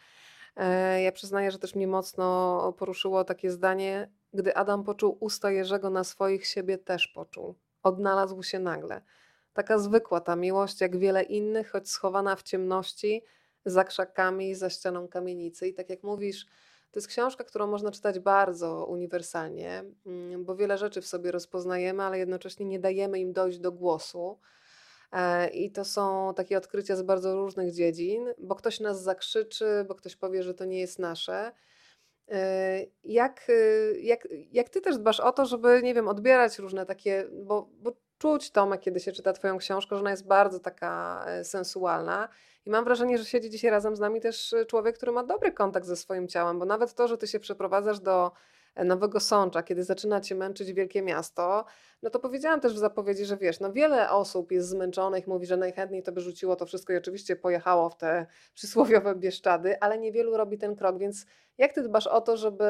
[0.57, 5.91] E, Ja przyznaję, że też mnie mocno poruszyło takie zdanie, gdy Adam poczuł usta Jerzego
[5.91, 7.55] na swoich, siebie też poczuł.
[7.83, 9.01] Odnalazł się nagle.
[9.53, 13.23] Taka zwykła ta miłość, jak wiele innych, choć schowana w ciemności,
[13.71, 15.69] za krzakami, za ścianą kamienicy.
[15.69, 16.47] I tak jak mówisz,
[16.91, 22.03] to jest książka, którą można czytać bardzo uniwersalnie, mm, bo wiele rzeczy w sobie rozpoznajemy,
[22.03, 24.39] ale jednocześnie nie dajemy im dojść do głosu.
[25.13, 29.95] E, I to są takie odkrycia z bardzo różnych dziedzin, bo ktoś nas zakrzyczy, bo
[29.95, 31.53] ktoś powie, że to nie jest nasze.
[32.29, 36.87] E, Jak, y, jak, jak ty też dbasz o to, żeby, nie wiem, odbierać różne
[36.87, 41.25] takie, bo, bo czuć Tomek, kiedy się czyta twoją książkę, że ona jest bardzo taka
[41.27, 42.29] e, sensualna
[42.69, 45.53] i mam wrażenie, że siedzi dzisiaj razem z nami też e, człowiek, który ma dobry
[45.53, 48.33] kontakt ze swoim ciałem, bo nawet to, że ty się przeprowadzasz do
[48.75, 51.65] e, Nowego Sącza, kiedy zaczyna cię męczyć wielkie miasto,
[52.03, 55.57] no to powiedziałam też w zapowiedzi, że wiesz, no wiele osób jest zmęczonych, mówi, że
[55.57, 60.37] najchętniej to by rzuciło to wszystko i oczywiście pojechało w te przysłowiowe Bieszczady, ale niewielu
[60.37, 61.27] robi ten krok, więc
[61.59, 62.65] jak ty dbasz o to, żeby,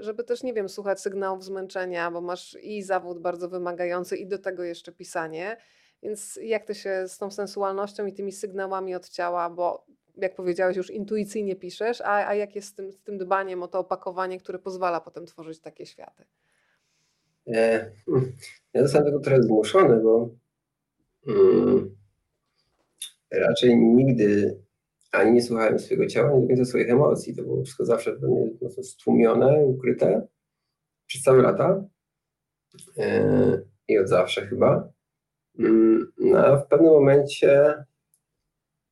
[0.00, 4.38] żeby też, nie wiem, słuchać sygnałów zmęczenia, bo masz i zawód bardzo wymagający i do
[4.38, 5.56] tego jeszcze pisanie,
[6.02, 10.76] więc jak ty się z tą sensualnością i tymi sygnałami od ciała, bo jak powiedziałeś,
[10.76, 14.38] już intuicyjnie piszesz, a, a jak jest z tym, z tym dbaniem o to opakowanie,
[14.38, 16.24] które pozwala potem tworzyć takie światy?
[17.46, 17.90] E,
[18.74, 20.30] Ja zostałem tego trochę zmuszony, bo
[21.26, 21.96] mm,
[23.30, 24.58] raczej nigdy
[25.12, 27.36] ani nie słuchałem swojego ciała, ani do końca swoich emocji.
[27.36, 30.26] To było wszystko zawsze we mnie mocno stłumione, ukryte
[31.06, 31.84] przez całe lata
[32.98, 34.92] e, i od zawsze chyba.
[35.58, 37.74] Mm, No, a w pewnym momencie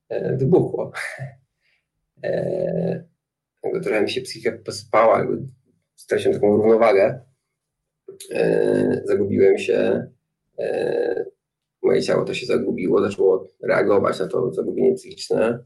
[0.09, 0.93] e, wybuchło.
[2.24, 3.05] E,
[3.64, 5.38] jakby trochę mi się psychika posypała, jakby
[5.97, 7.20] straciłem taką równowagę.
[8.32, 10.06] E, Zagubiłem się.
[11.82, 15.64] Moje ciało to się zagubiło, zaczęło reagować na to zagubienie psychiczne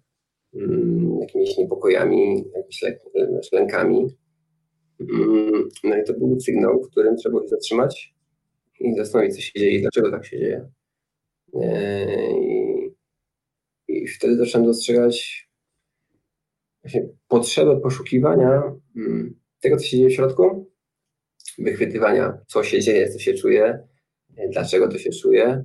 [0.54, 4.16] mm, jakimiś niepokojami, jakimiś lękami.
[5.00, 8.14] Mm, No i to był sygnał, w którym trzeba się zatrzymać
[8.80, 10.68] i zastanowić, co się dzieje i dlaczego tak się dzieje.
[11.54, 12.06] E,
[13.88, 15.48] I, wtedy zacząłem dostrzegać
[17.28, 18.62] potrzebę poszukiwania
[18.96, 20.70] mm, tego, co się dzieje w środku,
[21.58, 23.88] wychwytywania, co się dzieje, co się czuje,
[24.50, 25.64] dlaczego to się czuje,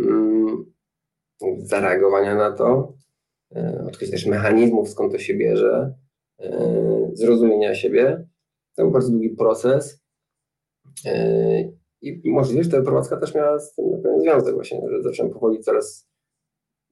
[0.00, 0.72] mm,
[1.58, 2.94] zareagowania na to,
[3.56, 5.94] e, odkrycia też mechanizmów, skąd to się bierze,
[6.40, 8.26] e, zrozumienia siebie.
[8.76, 10.00] To był bardzo długi proces.
[12.02, 15.32] E, I możliwe, że ta prowadzka też miała z tym pewien związek właśnie, że zacząłem
[15.32, 16.08] powoli coraz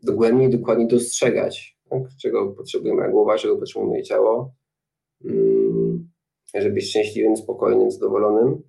[0.02, 2.02] dogłębniej, dokładniej dostrzegać, tak?
[2.22, 4.54] czego potrzebuje moja głowa, czego potrzebuje moje ciało,
[5.24, 6.08] mm,
[6.54, 8.62] żeby być szczęśliwym, spokojnym, zadowolonym.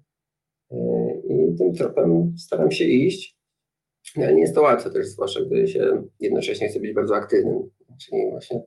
[1.24, 3.40] I tym tropem staram się iść.
[4.18, 7.70] No, ale nie jest to łatwe też, zwłaszcza gdy się jednocześnie chce być bardzo aktywnym.
[7.99, 8.64] Czyli właśnie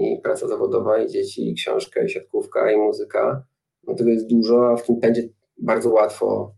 [0.00, 3.46] i praca zawodowa, i dzieci, i książka, i siatkówka, i muzyka.
[3.86, 5.28] No tego jest dużo, a w tym pędzie
[5.58, 6.55] bardzo łatwo e,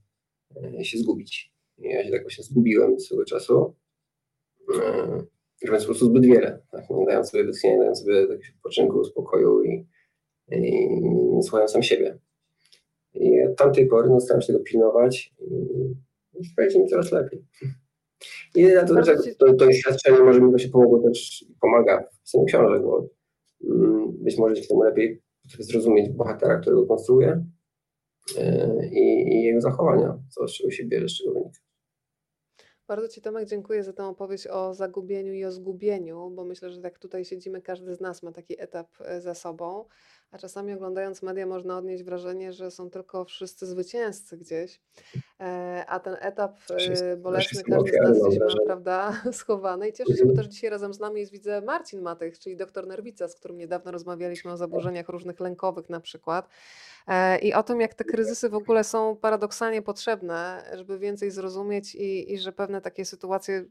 [0.83, 1.53] się zgubić.
[1.79, 3.75] Ja się tak właśnie zgubiłem swego czasu,
[4.75, 5.25] e,
[5.65, 6.91] robiąc po prostu zbyt wiele, tak?
[6.91, 9.87] nie dając sobie wytchnienia, nie dając sobie jakiegoś odpoczynku, spokoju i,
[10.51, 11.01] i
[11.35, 12.19] nie słuchając sam siebie.
[13.15, 17.45] I od tamtej pory no, staram się tego pilnować i, i mi coraz lepiej.
[18.55, 22.45] I na to, że to, to doświadczenie może mi właśnie pomogło też, pomaga w pisaniu
[22.45, 23.09] książek, bo
[23.65, 25.23] mm, być może dzięki temu lepiej
[25.59, 27.58] zrozumieć bohatera, którego konstruuję yy,
[28.93, 31.61] i, i, jego zachowania, co z czego się bierze, z czego wynika.
[32.89, 36.81] Bardzo Ci Tomek dziękuję za tę opowieść o zagubieniu i o zgubieniu, bo myślę, że
[36.81, 39.85] tak tutaj siedzimy, każdy z nas ma taki etap e, za sobą,
[40.31, 44.81] a czasami oglądając media można odnieść wrażenie, że są tylko wszyscy zwycięzcy gdzieś,
[45.41, 50.17] e, a ten etap e, bolesny każdy z nas gdzieś ma, prawda, schowany i cieszę
[50.17, 50.37] się, bo mhm.
[50.37, 53.91] też dzisiaj razem z nami jest widzę Marcin Matych, czyli doktor Nerwica, z którym niedawno
[53.91, 56.49] rozmawialiśmy o zaburzeniach różnych lękowych na przykład
[57.43, 62.33] i o tym, jak te kryzysy w ogóle są paradoksalnie potrzebne, żeby więcej zrozumieć i,
[62.33, 63.65] i że pewne takie sytuacje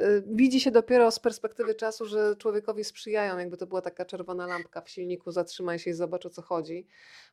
[0.00, 4.46] y, widzi się dopiero z perspektywy czasu, że człowiekowi sprzyjają, jakby to była taka czerwona
[4.46, 6.86] lampka w silniku, zatrzymaj się i zobacz o co chodzi,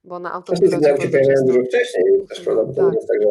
[0.04, 0.78] bo na autostradzie...
[0.78, 2.94] Właśnie się pojawiają dużo wcześniej, też prawda, bo to tak.
[2.94, 3.22] jest tak,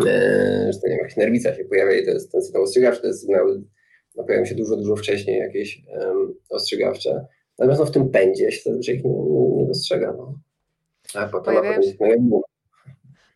[0.00, 2.62] że, e, że to nie wiem, jakaś nerwica się pojawia i to jest ten sygnał
[2.62, 3.46] ostrzegawczy, to jest sygnał,
[4.16, 7.26] no, pojawiają się dużo, dużo wcześniej jakieś um, ostrzegawcze,
[7.58, 10.12] natomiast no, w tym pędzie się zazwyczaj ich nie, nie, nie dostrzega.
[10.12, 10.38] No.
[11.14, 11.96] A potem, pojawiają, się,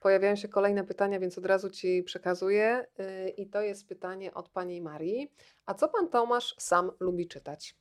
[0.00, 2.86] pojawiają się kolejne pytania, więc od razu Ci przekazuję.
[3.00, 5.32] Y, I to jest pytanie od Pani Marii.
[5.66, 7.76] A co Pan Tomasz sam lubi czytać?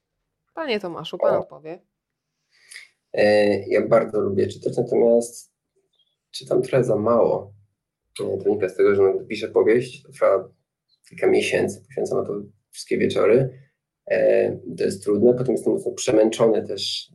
[0.53, 1.39] Panie Tomaszu, Pan o.
[1.39, 1.79] odpowie.
[3.13, 5.51] E, ja bardzo lubię czytać, natomiast
[6.31, 7.53] czytam trochę za mało.
[8.21, 10.49] E, to wynika z tego, że gdy piszę powieść, to trwa
[11.09, 12.33] kilka miesięcy, poświęcam na to
[12.71, 13.59] wszystkie wieczory.
[14.07, 17.11] E, to jest trudne, potem jestem mocno przemęczony też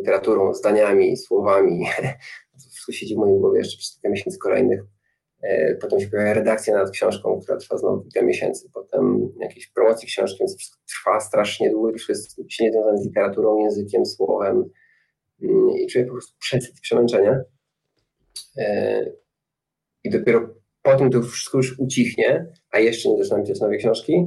[0.00, 1.86] literaturą, zdaniami, słowami.
[2.52, 4.80] To wszystko siedzi w mojej głowie jeszcze przez kilka miesięcy kolejnych.
[5.42, 8.70] E, potem się pojawia redakcja nad książką, która trwa znowu kilka miesięcy.
[8.74, 13.04] Potem jakieś promocji książki, więc wszystko trwa strasznie długo i wszystko się nie związane z
[13.06, 14.64] literaturą, językiem, słowem.
[15.42, 17.40] Mm, I czuję po prostu przesyt i przemęczenie.
[18.58, 19.04] E,
[20.04, 24.26] I dopiero potem to wszystko już ucichnie, a jeszcze nie zaczynam pisać nowe książki,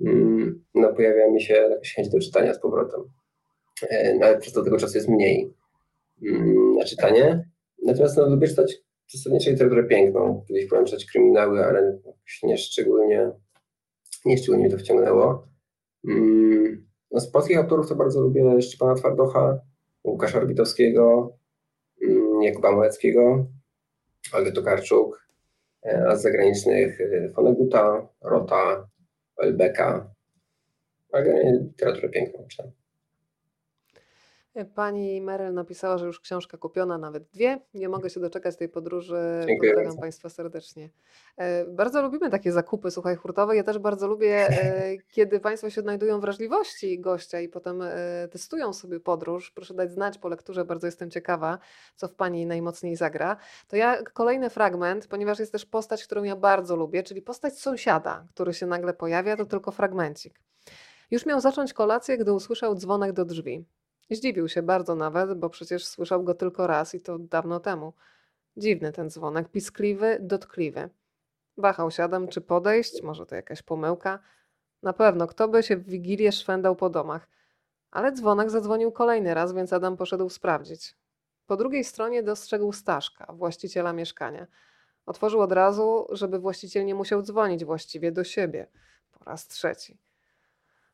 [0.00, 3.00] mm, no pojawia mi się chęć do czytania z powrotem.
[4.22, 5.54] Ale przez to tego czasu jest mniej
[6.22, 7.48] mm, na czytanie.
[7.82, 8.82] Natomiast no, lubię czytać
[9.12, 10.44] zasadniczo literaturę piękną.
[10.48, 11.98] Kiedyś próbowałem czytać kryminały, ale
[12.42, 13.30] nie szczególnie,
[14.24, 15.48] nie szczególnie mnie to wciągnęło.
[16.08, 19.58] Mm, no, z polskich autorów to bardzo lubię Szczepana Twardocha,
[20.04, 21.36] Łukasza Orbitowskiego,
[22.02, 23.46] mm, Jakuba Małeckiego,
[24.32, 25.26] Olgę Tokarczuk,
[25.86, 26.98] e, a z zagranicznych
[27.34, 28.88] Foneguta, e, Rota,
[29.38, 30.14] Elbeka,
[31.12, 32.70] ale literaturę piękną czytam.
[34.74, 37.60] Pani Meryl napisała, że już książka kupiona, nawet dwie.
[37.74, 39.18] Nie mogę się doczekać tej podróży.
[39.46, 40.00] Dziękuję Pozdrawiam bardzo.
[40.00, 40.90] Państwa serdecznie.
[41.36, 43.56] E, bardzo lubimy takie zakupy, słuchaj, hurtowe.
[43.56, 48.72] Ja też bardzo lubię, e, kiedy Państwo się odnajdują wrażliwości gościa i potem e, testują
[48.72, 49.50] sobie podróż.
[49.50, 51.58] Proszę dać znać po lekturze, bardzo jestem ciekawa,
[51.96, 53.36] co w Pani najmocniej zagra.
[53.68, 58.26] To ja kolejny fragment, ponieważ jest też postać, którą ja bardzo lubię, czyli postać sąsiada,
[58.34, 60.40] który się nagle pojawia, to tylko fragmencik.
[61.10, 63.64] Już miał zacząć kolację, gdy usłyszał dzwonek do drzwi.
[64.10, 67.92] Zdziwił się bardzo nawet, bo przecież słyszał go tylko raz i to dawno temu.
[68.56, 70.90] Dziwny ten dzwonek, piskliwy, dotkliwy.
[71.56, 74.18] Wahał się Adam, czy podejść, może to jakaś pomyłka.
[74.82, 77.28] Na pewno, kto by się w Wigilię szwendał po domach.
[77.90, 80.96] Ale dzwonek zadzwonił kolejny raz, więc Adam poszedł sprawdzić.
[81.46, 84.46] Po drugiej stronie dostrzegł Staszka, właściciela mieszkania.
[85.06, 88.66] Otworzył od razu, żeby właściciel nie musiał dzwonić właściwie do siebie.
[89.12, 89.98] Po raz trzeci.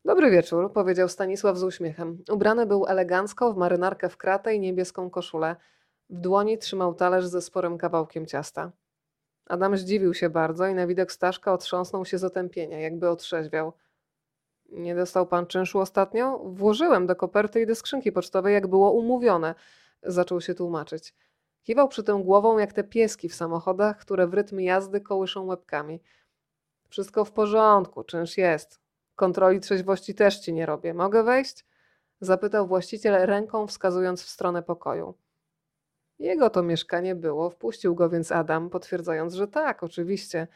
[0.09, 2.25] Dobry wieczór, powiedział Stanisław z uśmiechem.
[2.33, 5.57] Ubrany był elegancko w marynarkę w kratę i niebieską koszulę.
[6.11, 8.73] W dłoni trzymał talerz ze sporym kawałkiem ciasta.
[9.47, 13.73] Adam zdziwił się bardzo i na widok Staszka otrząsnął się z otępienia, jakby otrzeźwiał.
[14.71, 16.39] Nie dostał pan czynszu ostatnio?
[16.39, 19.55] Włożyłem do koperty i do skrzynki pocztowej, jak było umówione.
[20.03, 21.15] Zaczął się tłumaczyć.
[21.63, 26.01] Kiwał przy tym głową jak te pieski w samochodach, które w rytm jazdy kołyszą łebkami.
[26.89, 28.88] Wszystko w porządku, czynsz jest.
[29.19, 30.95] Kontroli trzeźwości też ci nie robię.
[30.95, 31.65] Mogę wejść?
[32.21, 35.15] Zapytał właściciel ręką wskazując w stronę pokoju.
[36.19, 40.47] Jego to mieszkanie było, wpuścił go więc Adam, potwierdzając, że tak, oczywiście.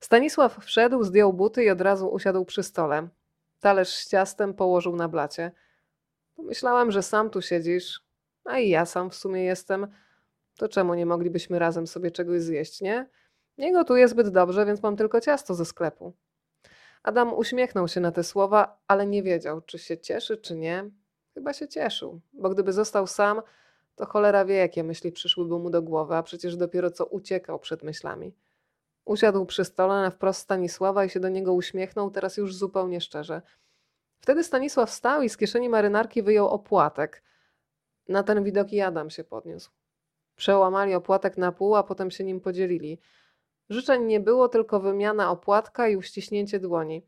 [0.00, 3.08] Stanisław wszedł, zdjął buty i od razu usiadł przy stole.
[3.60, 5.52] Talerz z ciastem położył na blacie.
[6.36, 8.02] Pomyślałem, że sam tu siedzisz,
[8.44, 9.86] a i ja sam w sumie jestem.
[10.56, 13.08] To czemu nie moglibyśmy razem sobie czegoś zjeść, nie?
[13.58, 16.12] Nie gotuję zbyt dobrze, więc mam tylko ciasto ze sklepu.
[17.04, 20.90] Adam uśmiechnął się na te słowa, ale nie wiedział, czy się cieszy, czy nie.
[21.34, 23.42] Chyba się cieszył, bo gdyby został sam,
[23.96, 27.82] to cholera wie, jakie myśli przyszłyby mu do głowy, a przecież dopiero co uciekał przed
[27.82, 28.34] myślami.
[29.04, 33.42] Usiadł przy stole na wprost Stanisława i się do niego uśmiechnął, teraz już zupełnie szczerze.
[34.20, 37.22] Wtedy Stanisław wstał i z kieszeni marynarki wyjął opłatek.
[38.08, 39.70] Na ten widok i Adam się podniósł.
[40.36, 43.00] Przełamali opłatek na pół, a potem się nim podzielili.
[43.70, 47.06] Życzeń nie było, tylko wymiana opłatka i uściśnięcie dłoni.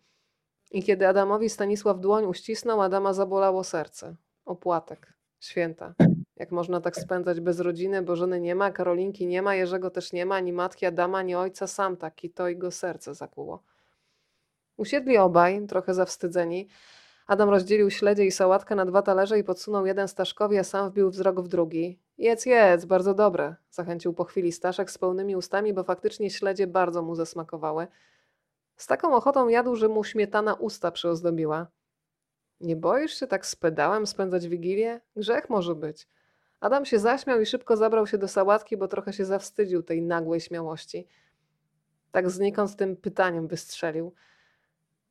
[0.70, 4.16] I kiedy Adamowi Stanisław dłoń uścisnął, Adama zabolało serce.
[4.44, 5.12] Opłatek.
[5.40, 5.94] Święta.
[6.36, 10.12] Jak można tak spędzać bez rodziny, bo żony nie ma, Karolinki nie ma, Jerzego też
[10.12, 13.62] nie ma, ani matki Adama, ani ojca, sam taki, to i go serce zakłuło.
[14.76, 16.68] Usiedli obaj, trochę zawstydzeni.
[17.26, 21.10] Adam rozdzielił śledzie i sałatkę na dwa talerze i podsunął jeden Staszkowi, a sam wbił
[21.10, 21.98] wzrok w drugi.
[22.18, 27.02] Jedz, jedz, bardzo dobre, zachęcił po chwili Staszek z pełnymi ustami, bo faktycznie śledzie bardzo
[27.02, 27.86] mu zasmakowały.
[28.76, 31.66] Z taką ochotą jadł, że mu śmietana usta przyozdobiła.
[32.60, 35.00] Nie boisz się tak z pedałem spędzać wigilię?
[35.16, 36.08] Grzech może być.
[36.60, 40.40] Adam się zaśmiał i szybko zabrał się do sałatki, bo trochę się zawstydził tej nagłej
[40.40, 41.06] śmiałości.
[42.12, 44.14] Tak znikąd tym pytaniem wystrzelił.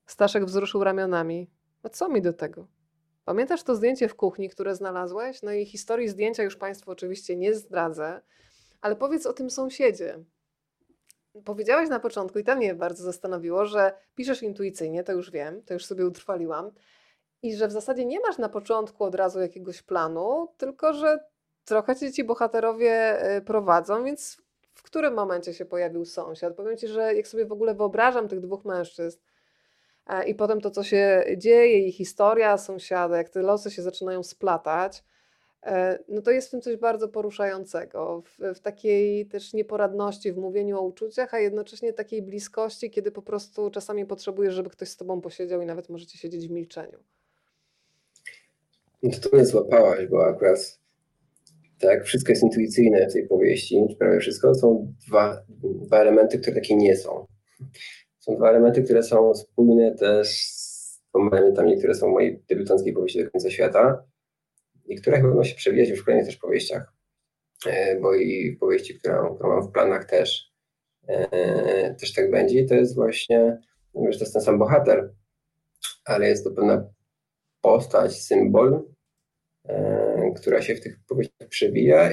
[0.06, 1.50] Staszek wzruszył ramionami.
[1.86, 2.68] A co mi do tego?
[3.26, 5.41] Pamiętasz to zdjęcie w kuchni, które znalazłeś?
[5.41, 8.22] No i historii zdjęcia już Państwu oczywiście nie zdradzę,
[8.82, 10.20] ale powiedz o tym sąsiedzie.
[11.45, 15.74] Powiedziałaś na początku, i to mnie bardzo zastanowiło, że piszesz intuicyjnie, to już wiem, to
[15.74, 16.72] już sobie utrwaliłam,
[17.41, 21.20] i że w zasadzie nie masz na początku od razu jakiegoś planu, tylko że
[21.66, 24.38] trochę cię ci bohaterowie y, prowadzą, więc
[24.74, 26.56] w którym momencie się pojawił sąsiad?
[26.56, 29.35] Powiem ci, że jak sobie w ogóle wyobrażam tych dwóch mężczyzn e,
[30.27, 35.03] i potem to, co się dzieje, i historia sąsiada, jak te losy się zaczynają splatać,
[35.64, 40.38] e, no to jest w tym coś bardzo poruszającego, w, w takiej też nieporadności w
[40.38, 44.98] mówieniu o uczuciach, a jednocześnie takiej bliskości, kiedy po prostu czasami potrzebujesz, żeby ktoś z
[44.98, 46.99] tobą posiedział i nawet możecie siedzieć w milczeniu.
[49.03, 50.80] No to, to mnie złapałaś, bo akurat
[51.80, 54.56] tak, wszystko jest intuicyjne w tej powieści, prawie wszystko.
[54.56, 55.41] Są dwa,
[55.86, 57.26] dwa elementy, które takie nie są.
[58.26, 63.23] Są dwa elementy, które są spójne też z elementami, które są w mojej debiutanckiej powieści
[63.23, 64.03] do końca świata
[64.85, 66.93] i które chyba będą się przewijać już w kolejnych też powieściach,
[67.68, 70.52] e, bo i w powieści, którą, którą mam w planach też,
[71.07, 72.60] e, też tak będzie.
[72.60, 73.57] I to jest właśnie,
[73.95, 75.14] no że to jest ten sam bohater,
[76.06, 76.89] ale jest to pewna
[77.61, 78.95] postać, symbol,
[79.69, 82.11] E, która się w tych powieściach przewija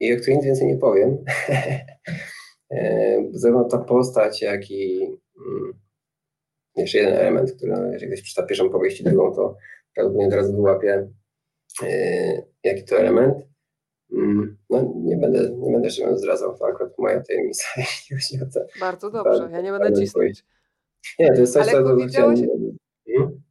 [0.00, 1.16] i o której nic więcej nie powiem.
[2.70, 5.02] E, zarówno ta postać, jak i
[5.46, 5.72] mm,
[6.76, 9.56] jeszcze jeden element, który no, jeżeli ktoś przeczyta pierwszą powieść drugą, to
[9.94, 11.08] prawdopodobnie teraz wyłapie,
[11.82, 13.34] e, jaki to element.
[14.12, 18.46] Mm, no, nie będę, nie będę jeszcze zdradzał, to akurat moja tajemnica, jeśli chodzi o
[18.54, 18.80] to.
[18.80, 20.44] Bardzo dobrze, ja nie będę cisnąć.
[21.18, 21.88] Nie, to jest coś, Ale co...
[21.88, 22.40] Powiedziałeś...
[23.06, 23.45] Hmm?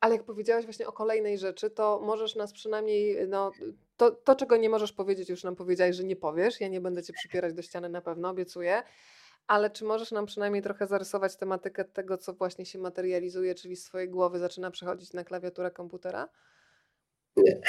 [0.00, 3.52] Ale jak powiedziałaś właśnie o kolejnej rzeczy, to możesz nas przynajmniej, no,
[3.96, 6.60] to, to czego nie możesz powiedzieć, już nam powiedziałeś, że nie powiesz.
[6.60, 8.82] Ja nie będę cię przypierać do ściany na pewno, obiecuję.
[9.46, 13.84] Ale czy możesz nam przynajmniej trochę zarysować tematykę tego, co właśnie się materializuje, czyli z
[13.84, 16.28] swojej głowy zaczyna przechodzić na klawiaturę komputera?
[17.36, 17.60] Nie.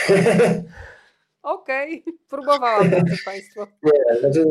[1.44, 2.14] Okej, okay.
[2.30, 3.68] próbowałam, drodzy Państwo.
[3.84, 4.45] Nie, znaczy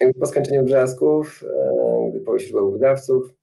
[0.00, 3.41] e, po skończeniu brzasków, e, gdy u wydawców,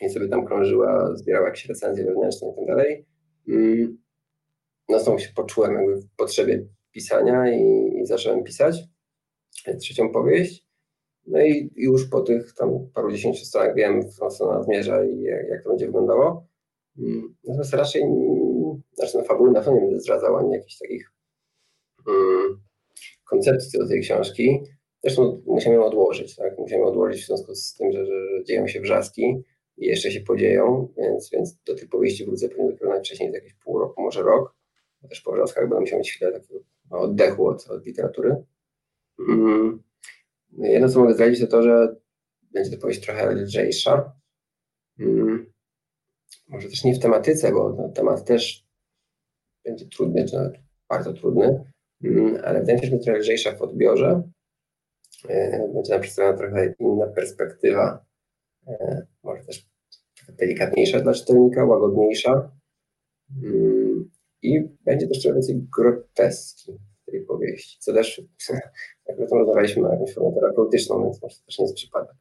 [0.00, 3.06] i sobie tam krążyła, zbierała jakieś recenzje wewnętrzne i tak dalej.
[3.48, 3.98] Mm.
[4.88, 7.62] No znowu się poczułem jakby w potrzebie pisania i,
[8.00, 8.82] i zacząłem pisać
[9.80, 10.66] trzecią powieść.
[11.26, 15.20] No i już po tych tam paru dziesięciu stronach wiem, w którą stronę zmierza i
[15.20, 16.46] jak, jak, to będzie wyglądało.
[16.98, 17.34] Mm.
[17.44, 18.02] Natomiast raczej,
[18.92, 21.12] znaczy no, fabuły na pewno nie będę zdradzał, ani jakichś takich
[22.06, 22.60] um,
[23.24, 24.60] koncepcji do tej książki.
[25.02, 26.58] Zresztą musiałem ją odłożyć, tak?
[26.58, 29.42] Musiałem odłożyć w związku z tym, że, że dzieją się wrzaski
[29.80, 33.54] i jeszcze się podzieją, więc, więc do tych powieści wrócę pewnie dopiero najwcześniej za jakieś
[33.54, 34.54] pół roku, może rok.
[35.08, 38.44] Też po wrzaskach będę musiał mieć chwilę takiego oddechu od, od literatury.
[39.28, 39.82] Mm.
[40.58, 41.96] Jedno, co mogę zdradzić, to to, że
[42.52, 44.12] będzie to powieść trochę lżejsza,
[44.98, 45.52] mm.
[46.48, 48.66] może też nie w tematyce, bo no, temat też
[49.64, 50.54] będzie trudny, czy nawet
[50.88, 51.64] bardzo trudny,
[52.04, 54.22] mm, ale wydaje mi się, że będzie trochę lżejsza w odbiorze.
[55.28, 58.04] E, będzie nam przedstawiona trochę inna perspektywa,
[58.66, 59.39] e, może
[60.38, 62.50] delikatniejsza dla czytelnika, łagodniejsza
[63.42, 64.10] mm,
[64.42, 68.22] i będzie też trochę więcej groteski w tej powieści, co też,
[69.06, 72.14] jak o tym rozmawialiśmy, ma jakąś formę terapeutyczną, więc może to też nie jest przypadek.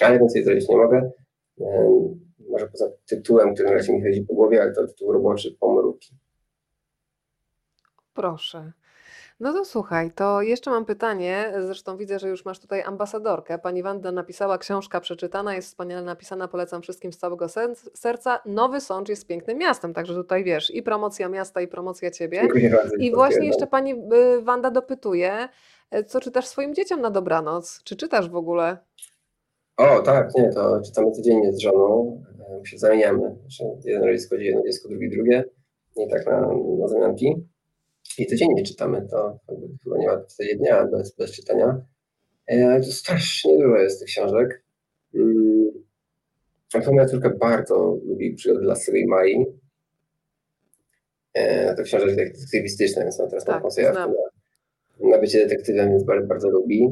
[0.00, 1.10] Ale więcej zrobić nie mogę.
[2.50, 6.14] Może poza tytułem, który na razie mi chodzi po głowie, ale to tytuł roboczy Pomruki.
[8.14, 8.72] Proszę.
[9.44, 11.52] No to słuchaj, to jeszcze mam pytanie.
[11.66, 13.58] Zresztą widzę, że już masz tutaj ambasadorkę.
[13.58, 17.46] Pani Wanda napisała, książka przeczytana, jest wspaniale napisana, polecam wszystkim z całego
[17.94, 18.40] serca.
[18.46, 22.40] Nowy Sącz jest pięknym miastem, także tutaj wiesz, i promocja miasta, i promocja ciebie.
[22.40, 22.96] Dziękuję bardzo.
[22.96, 25.48] I właśnie jeszcze pani y, Wanda dopytuje,
[25.94, 27.82] y, co czytasz swoim dzieciom na dobranoc?
[27.84, 28.78] Czy czytasz w ogóle?
[29.76, 33.36] O, tak, nie, to czytamy codziennie z żoną, e, my się zamieniamy.
[33.84, 35.44] Jeden rodzic chodzi jedno dziecko, drugi drugie,
[35.96, 36.40] nie tak na,
[36.78, 37.53] na zamianki.
[38.18, 39.38] I codziennie czytamy, to
[39.84, 41.80] chyba nie ma wtedy dnia bez, bez czytania.
[42.46, 44.64] E, to strasznie dużo jest tych książek.
[45.14, 45.70] Mm.
[46.92, 49.46] moja córka bardzo lubi przygody Lassery i Mai.
[51.34, 54.08] E, to książki detektywistyczne, więc ona teraz tak, ma na,
[55.10, 56.88] na bycie detektywem, więc bardzo, bardzo lubi.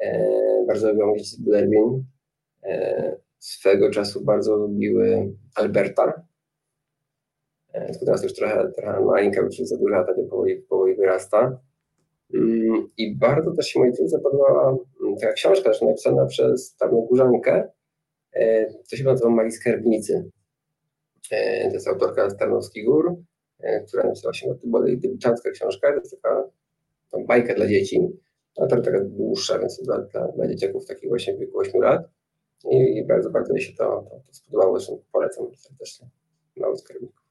[0.00, 0.30] E,
[0.66, 2.04] bardzo lubią Blairwin.
[2.64, 6.22] E, swego czasu bardzo lubiły Alberta.
[7.76, 11.60] E, tylko teraz już trochę, trochę maleńka, już za duża, wtedy powoli, powoli wyrasta.
[12.34, 17.68] Mm, I bardzo też się mojej córce podobała mm, taka książka, też napisana przez Tarnogórzankę,
[18.32, 20.30] e, to się nazywa Magii Skarbnicy.
[21.30, 21.36] To
[21.74, 23.16] jest autorka z Tarnowskich Gór,
[23.88, 26.50] która napisała się, to była debiutancka książka, to jest taka
[27.28, 28.08] bajka dla dzieci,
[28.56, 32.08] a to taka dłuższa, więc dla, dla, dla dzieciaków takich właśnie w wieku 8 lat.
[32.70, 36.08] I, bardzo, bardzo mi się to, to, to spodobało, zresztą polecam serdecznie
[36.56, 37.25] mały skarbników.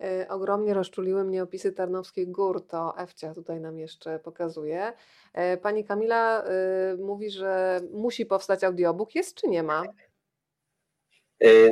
[0.00, 4.92] Yy, ogromnie rozczuliły mnie opisy Tarnowskich Gór, to Ewcia tutaj nam jeszcze pokazuje.
[5.34, 9.14] Yy, pani Kamila yy, mówi, że musi powstać audiobook.
[9.14, 9.82] Jest czy nie ma?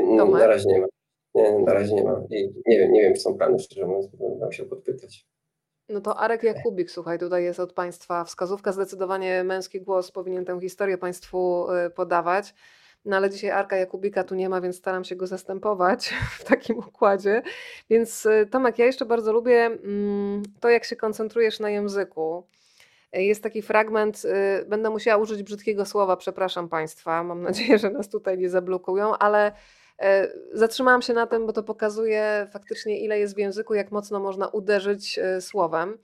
[0.02, 0.86] No, na razie nie ma.
[1.34, 2.22] Nie, na razie nie ma.
[2.30, 5.26] I nie wiem, nie wiem, czy są plany, szczerze mówiąc, będę musiał podpytać.
[5.88, 8.72] No to Arek Jakubik, słuchaj, tutaj jest od Państwa wskazówka.
[8.72, 12.54] Zdecydowanie męski głos powinien tę historię Państwu podawać.
[13.04, 16.78] No ale dzisiaj Arka Jakubika tu nie ma, więc staram się go zastępować w takim
[16.78, 17.42] układzie.
[17.90, 22.46] Więc y, Tomek, ja jeszcze bardzo lubię mm, to, jak się koncentrujesz na języku.
[23.12, 28.08] Jest taki fragment, y, będę musiała użyć brzydkiego słowa, przepraszam Państwa, mam nadzieję, że nas
[28.08, 29.52] tutaj nie zablokują, ale
[29.98, 34.20] E, zatrzymałam się na tym, bo to pokazuje faktycznie, ile jest w języku, jak mocno
[34.20, 35.98] można uderzyć e, słowem.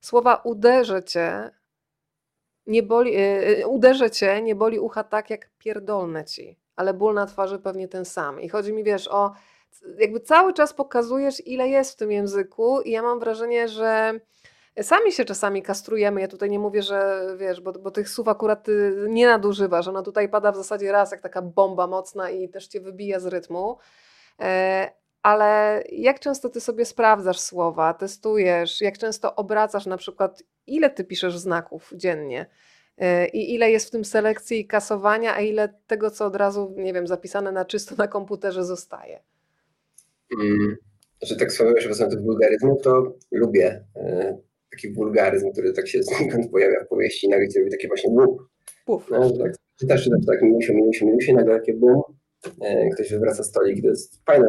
[0.00, 1.50] Słowa uderzę cię,
[2.68, 7.26] nie boli, e, uderzę cię, nie boli ucha tak, jak pierdolnę ci, ale ból na
[7.26, 8.40] twarzy pewnie ten sam.
[8.40, 9.32] I chodzi mi, wiesz, o
[9.98, 14.20] jakby cały czas pokazujesz, ile jest w tym języku i ja mam wrażenie, że
[14.82, 16.20] Sami się czasami kastrujemy.
[16.20, 19.88] Ja tutaj nie mówię, że wiesz, bo, bo tych słów akurat ty nie nadużywasz.
[19.88, 23.26] Ona tutaj pada w zasadzie raz, jak taka bomba mocna i też cię wybija z
[23.26, 23.78] rytmu.
[25.22, 31.04] Ale jak często ty sobie sprawdzasz słowa, testujesz, jak często obracasz na przykład, ile ty
[31.04, 32.46] piszesz znaków dziennie?
[32.98, 36.74] E, I ile jest w tym selekcji i kasowania, a ile tego, co od razu,
[36.76, 39.22] nie wiem, zapisane na czysto na komputerze zostaje?
[40.40, 40.76] Mm,
[41.22, 43.84] że tak słowo, że wracam do wulgaryzmu, to lubię.
[43.96, 44.38] E,
[44.70, 48.48] taki wulgaryzm, który tak się znikąd pojawia w powieści i nagle robi takie właśnie łup.
[49.10, 52.02] No, tak, czytasz, czytasz tak minusie, minusie, minusie, nagle takie bum,
[52.94, 54.48] ktoś wywraca stolik, to jest fajny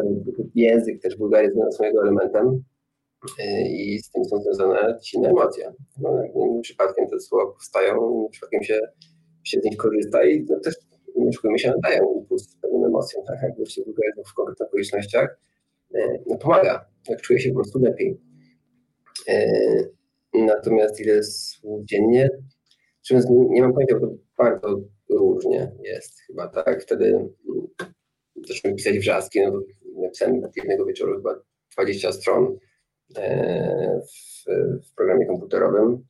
[0.55, 2.63] język, też wulgaryzm jest jego elementem
[3.39, 5.73] e, i z tym są związane silne emocje.
[6.01, 6.09] No,
[6.61, 8.79] przypadkiem te słowa powstają, przypadkiem się,
[9.43, 10.75] się z nich korzysta i no, też
[11.15, 15.39] nie szukujmy się, nadają impuls pewnym emocjom, tak, jak się wulgaryzm w konkretnych okolicznościach,
[15.95, 18.19] e, no, pomaga, jak czuje się po prostu lepiej.
[20.33, 22.29] Natomiast ile słów dziennie?
[23.29, 26.83] Nie mam pojęcia, bo to bardzo różnie jest chyba, tak?
[26.83, 27.29] Wtedy mm,
[28.47, 29.61] zacząłem pisać wrzaski, no
[30.01, 31.35] napisałem jednego wieczoru chyba
[31.73, 32.57] 20 stron
[33.17, 34.45] e, w,
[34.89, 36.05] w programie komputerowym.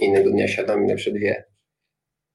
[0.00, 1.44] Innego dnia siadam i napiszę dwie.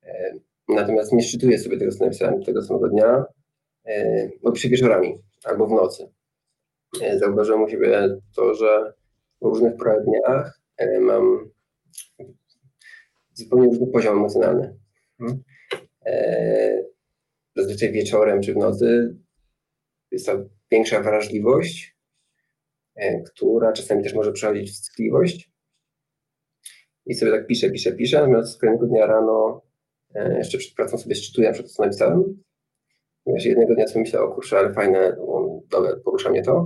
[0.04, 0.34] E,
[0.68, 3.26] natomiast nie szczytuję sobie tego, co napisałem tego samego dnia,
[3.86, 6.10] e, bo piszę wieczorami albo w nocy.
[7.18, 8.94] Zauważyłem u siebie to, że
[9.42, 10.62] w różnych porach dniach
[11.02, 11.50] mam
[13.34, 14.78] zupełnie różny poziom emocjonalny.
[15.18, 15.44] Hmm?
[16.10, 16.84] E,
[17.56, 19.16] zazwyczaj wieczorem czy w nocy
[20.12, 20.34] jest ta
[20.72, 21.98] większa wrażliwość,
[22.96, 25.52] e, która czasami też może przechodzić w wstydliwość.
[27.06, 29.62] I sobie tak piszę, piszę, piszę, natomiast kolejnego dnia rano
[30.38, 32.40] jeszcze przed pracą sobie szczytuję na co napisałem
[33.26, 36.66] Wiesz, jednego dnia sobie myślę, o kurczę, ale fajne, no, dobra, porusza mnie to,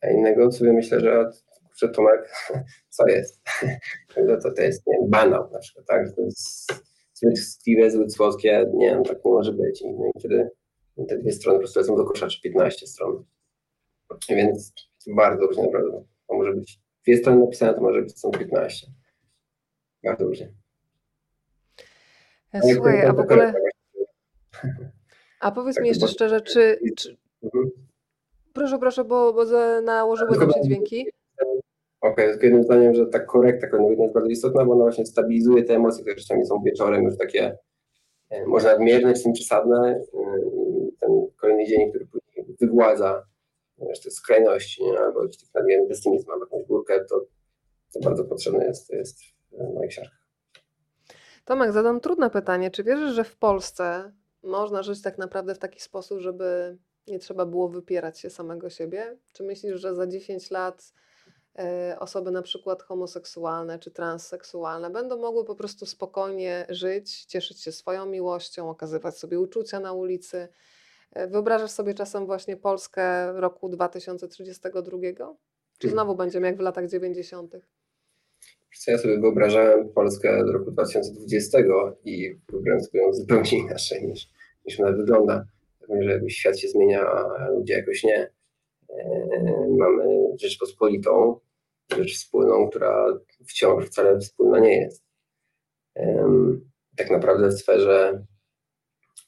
[0.00, 1.30] a innego sobie myślę, że
[1.64, 2.32] kurczę, Tomek,
[2.96, 3.42] co jest?
[4.42, 6.06] to, to, jest nie banał na przykład, tak?
[6.06, 6.72] Że To jest
[7.58, 9.82] tkliwe, zbyt słodkie, nie wiem, tak nie może być.
[9.82, 10.50] I, no i wtedy
[11.08, 13.24] te dwie strony po prostu lecą do kosza, czy 15 stron.
[14.28, 14.72] Więc
[15.06, 16.04] bardzo różnie naprawdę.
[16.28, 18.86] To może być dwie strony napisane, to może być są 15.
[20.04, 20.52] Bardzo różnie.
[22.52, 23.54] E, Słuchaj, a w ogóle...
[25.40, 26.78] A powiedz mi jeszcze szczerze, czy...
[26.96, 27.16] czy...
[27.42, 27.70] Mhm.
[28.52, 29.44] Proszę, proszę, bo, bo
[29.82, 31.06] nałożyły nam się dźwięki.
[32.02, 35.62] Okej, tylko jednym zdaniem, że ta korekta kolejnowa jest bardzo istotna, bo ona właśnie stabilizuje
[35.64, 37.58] te emocje, które czasami są wieczorem już takie
[38.30, 39.90] e, może nadmierne, czy przesadne.
[39.90, 40.02] e,
[41.00, 43.26] Ten kolejny dzień, który później wygładza
[44.04, 44.98] te skrajności, nie?
[44.98, 47.26] albo jakiś taki nadmierny pesymizm, albo jakąś górkę, to,
[47.92, 49.18] to bardzo potrzebne jest, jest
[49.52, 50.22] w moich książkach.
[51.44, 52.70] Tomek, zadam trudne pytanie.
[52.70, 54.12] Czy wierzysz, że w Polsce
[54.42, 59.18] można żyć tak naprawdę w taki sposób, żeby nie trzeba było wypierać się samego siebie?
[59.32, 60.92] Czy myślisz, że za 10 lat
[61.98, 68.06] osoby na przykład homoseksualne czy transseksualne będą mogły po prostu spokojnie żyć, cieszyć się swoją
[68.06, 70.48] miłością, okazywać sobie uczucia na ulicy?
[71.12, 74.98] E, Wyobrażasz sobie czasem właśnie Polskę roku 2032?
[75.78, 77.54] Czy znowu będziemy jak w latach 90.?
[78.70, 81.58] Wiesz Co ja sobie wyobrażałem Polskę do roku 2020
[82.04, 84.28] i wyobrażam sobie ją zupełnie inaczej niż,
[84.66, 85.44] niż ona wygląda.
[85.80, 88.30] Pewnie, że jakoś świat się zmienia, a ludzie jakoś nie.
[88.92, 91.40] E, Mamy Rzeczpospolitą,
[91.96, 93.06] rzecz wspólną, która
[93.48, 95.04] wciąż wcale wspólna nie jest.
[96.96, 98.24] Tak naprawdę w sferze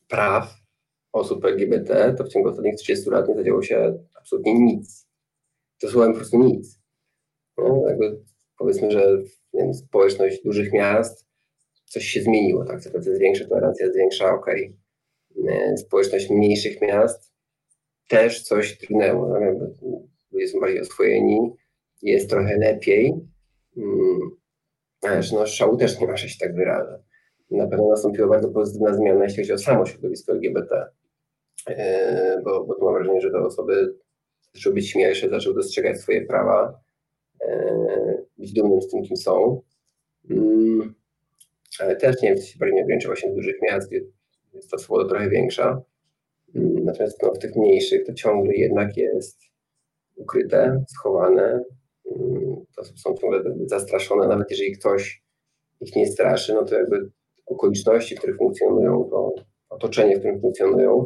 [0.09, 0.55] praw
[1.13, 5.07] osób LGBT to w ciągu ostatnich 30 lat nie zadziało się absolutnie nic.
[5.81, 6.79] To słowem po prostu nic.
[7.59, 7.83] No,
[8.59, 9.23] powiedzmy, że
[9.55, 11.27] wiem, społeczność dużych miast,
[11.85, 12.81] coś się zmieniło, tak?
[12.81, 14.77] Coraz jest większa tolerancja, jest większa, okej.
[15.49, 17.34] E, Społeczność mniejszych miast
[18.09, 19.29] też coś trudnęło.
[19.29, 21.51] No, są bardziej oswojeni,
[22.03, 23.15] jest trochę lepiej.
[23.77, 24.21] Mm,
[25.03, 27.03] Ależ no szału też nie ma, się tak wyrażę.
[27.51, 30.85] Na pewno nastąpiła bardzo pozytywna zmiana, jeśli chodzi o samo środowisko LGBT.
[31.67, 33.95] E, Bo, bo tu mam wrażenie, że te osoby
[34.55, 36.81] zaczęły być śmielsze, zaczęły dostrzegać swoje prawa,
[37.41, 39.63] e, być dumnym z tym, kim są.
[40.31, 40.95] Mm,
[41.81, 45.09] Ale też nie wiem, czy się bardziej nie właśnie w dużych miast, jest ta swoboda
[45.09, 45.83] trochę większa.
[46.85, 49.41] Natomiast no, w tych mniejszych to ciągle jednak jest
[50.17, 51.65] ukryte, schowane.
[52.17, 55.23] Mm, To są ciągle zastraszone, nawet jeżeli ktoś
[55.81, 57.11] ich nie straszy, no to jakby
[57.47, 59.35] okoliczności, w których funkcjonują, to
[59.69, 61.05] otoczenie, w którym funkcjonują,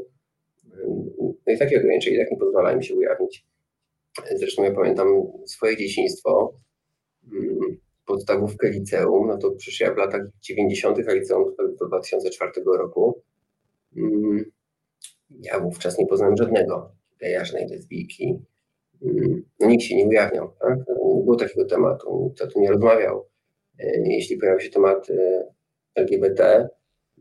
[0.73, 1.11] mm,
[1.47, 3.47] no i takie ograniczenia i tak nie pozwala im się ujawnić.
[4.37, 5.09] Zresztą ja pamiętam
[5.47, 6.55] swoje dzieciństwo,
[7.33, 7.59] mm,
[8.07, 13.23] podstawówkę liceum, no to przecież ja w latach 90., a liceum to do 2004 roku,
[15.39, 18.39] ja wówczas nie poznałem żadnego geja, lesbijki.
[19.03, 20.79] Mm, nikt się nie ujawniał, tak?
[20.79, 23.29] Nie było takiego tematu, nikt o tym nie rozmawiał.
[23.79, 25.47] E, Jeśli pojawił się temat e,
[25.95, 26.69] LGBT,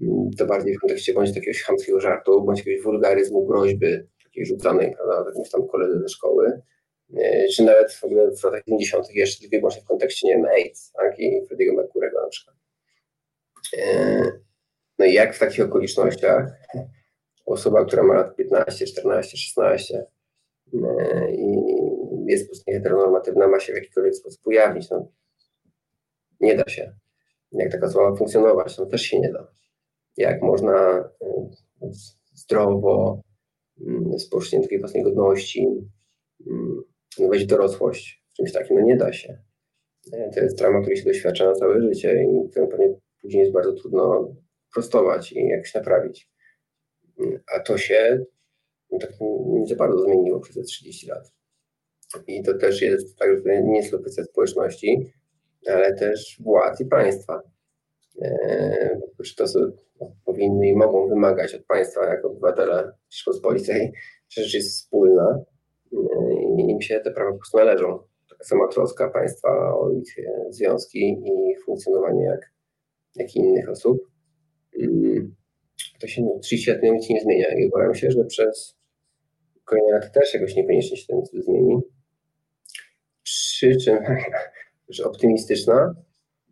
[0.01, 3.87] mm, to bardziej w kontekście bądź jakiegoś chamskiego żartu, bądź jakiegoś wulgaryzmu, groźby
[4.23, 6.61] takiej rzucanej, prawda, jakimś tam koledze ze szkoły,
[7.15, 9.15] E, czy nawet w ogóle w latach 50.
[9.15, 12.55] jeszcze tylko i w kontekście, nie wiem, AIDS, tak, i Freddie'ego Mercury'ego na przykład.
[14.99, 16.51] No i jak w takich okolicznościach
[17.47, 20.05] osoba, która ma lat 15, 14, 16
[20.73, 21.57] e, i
[22.27, 25.11] jest po prostu heteronormatywna, ma się w jakikolwiek sposób ujawnić, no
[26.39, 26.93] nie da się.
[27.51, 29.47] Jak taka osoba funkcjonować, no też się nie da.
[30.17, 31.49] Jak można e,
[32.33, 33.21] zdrowo,
[33.87, 35.67] mm, z poczuciem takiej własnej godności,
[36.47, 36.83] mm,
[37.19, 39.37] no w dorosłość w czymś takim, no nie da się.
[40.13, 43.53] E, To jest trauma, której się doświadcza na całe życie i którą pewnie później jest
[43.53, 44.35] bardzo trudno
[44.73, 46.36] prostować i jakoś naprawić.
[47.55, 48.25] A to się
[48.91, 49.11] no, tak
[49.45, 51.31] nie za bardzo zmieniło przez te 30 lat.
[52.27, 55.13] I to też jest tak, że nie to kwestia społeczności,
[55.67, 57.41] ale też władz i państwa.
[59.25, 59.59] Czy to są,
[60.01, 63.93] no, powinny i mogą wymagać od państwa jako obywatele Rzeczpospolitej,
[64.29, 65.43] że rzecz jest wspólna
[65.93, 65.97] e,
[66.57, 67.99] i im się te prawa po prostu należą.
[68.29, 72.51] Taka sama troska państwa o ich e, związki i funkcjonowanie jak,
[73.15, 73.97] jak innych osób.
[74.79, 75.35] Mm,
[75.99, 78.77] To się no, 30 lat nic nie zmienia i obawiam się, że przez
[79.65, 81.81] kolejne lata też jakoś niekoniecznie się to nic zmieni.
[83.23, 83.97] Przy czym
[84.89, 85.95] że optymistyczna.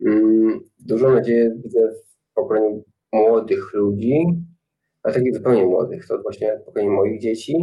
[0.06, 4.24] Mm, Dużo nadzieję widzę w pokoleniu młodych ludzi,
[5.02, 6.06] ale takich zupełnie młodych.
[6.06, 7.56] To właśnie pokolenie moich dzieci,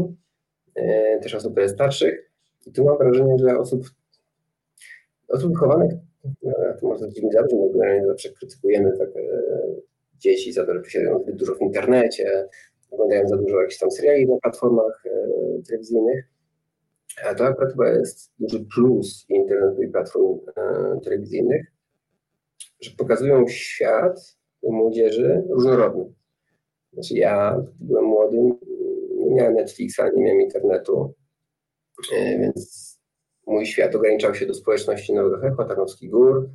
[0.76, 2.32] e, też osób starszych.
[2.66, 3.86] I tu mam wrażenie, że osób,
[5.28, 5.92] osób wychowanych,
[6.44, 9.22] no, to może dziwnie zabrzmi, bo generalnie zawsze krytykujemy tak, e,
[10.24, 12.48] dzieci za że posiadają zbyt dużo w internecie,
[12.92, 15.04] oglądają za dużo jakichś tam seriali na platformach
[15.68, 16.26] telewizyjnych.
[17.26, 20.40] A to akurat chyba jest duży plus internetu i platform
[21.04, 21.66] telewizyjnych,
[22.82, 26.14] że pokazują świat młodzieży różnorodny.
[26.94, 28.38] Znaczy ja byłem młody,
[29.18, 31.14] nie miałem Netflixa, nie miałem internetu,
[32.16, 32.94] e, więc
[33.48, 36.50] mój świat ograniczał się do społeczności Nowego Echo, Tarnowskich Gór,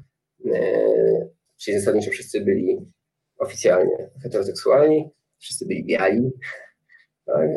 [0.47, 2.87] e, czyli zasadniczo wszyscy byli
[3.39, 6.31] oficjalnie heteroseksualni, wszyscy byli biali.
[7.27, 7.49] Tak?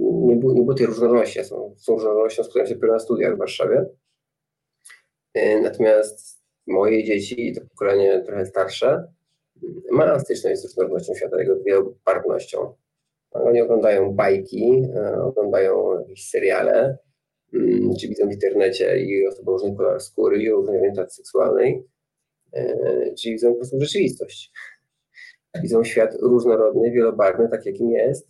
[0.00, 1.44] Nie, było, nie było tej różnorodności.
[1.44, 3.86] Są, z tą różnorodnością spotkałem się na studiach w Warszawie.
[5.34, 9.04] E, natomiast moje dzieci, to pokolenie trochę starsze,
[9.92, 12.74] ma styczność z różnorodnością świata, jego wielobarwnością.
[13.30, 16.98] Oni oglądają bajki, e, oglądają jakieś seriale,
[17.54, 21.84] mm, czy widzą w internecie i osoby o różnym kolor skóry i różnej orientacji seksualnej,
[22.54, 24.52] e, czy widzą po prostu rzeczywistość.
[25.62, 28.28] Widzą świat różnorodny, wielobarwny, tak jakim jest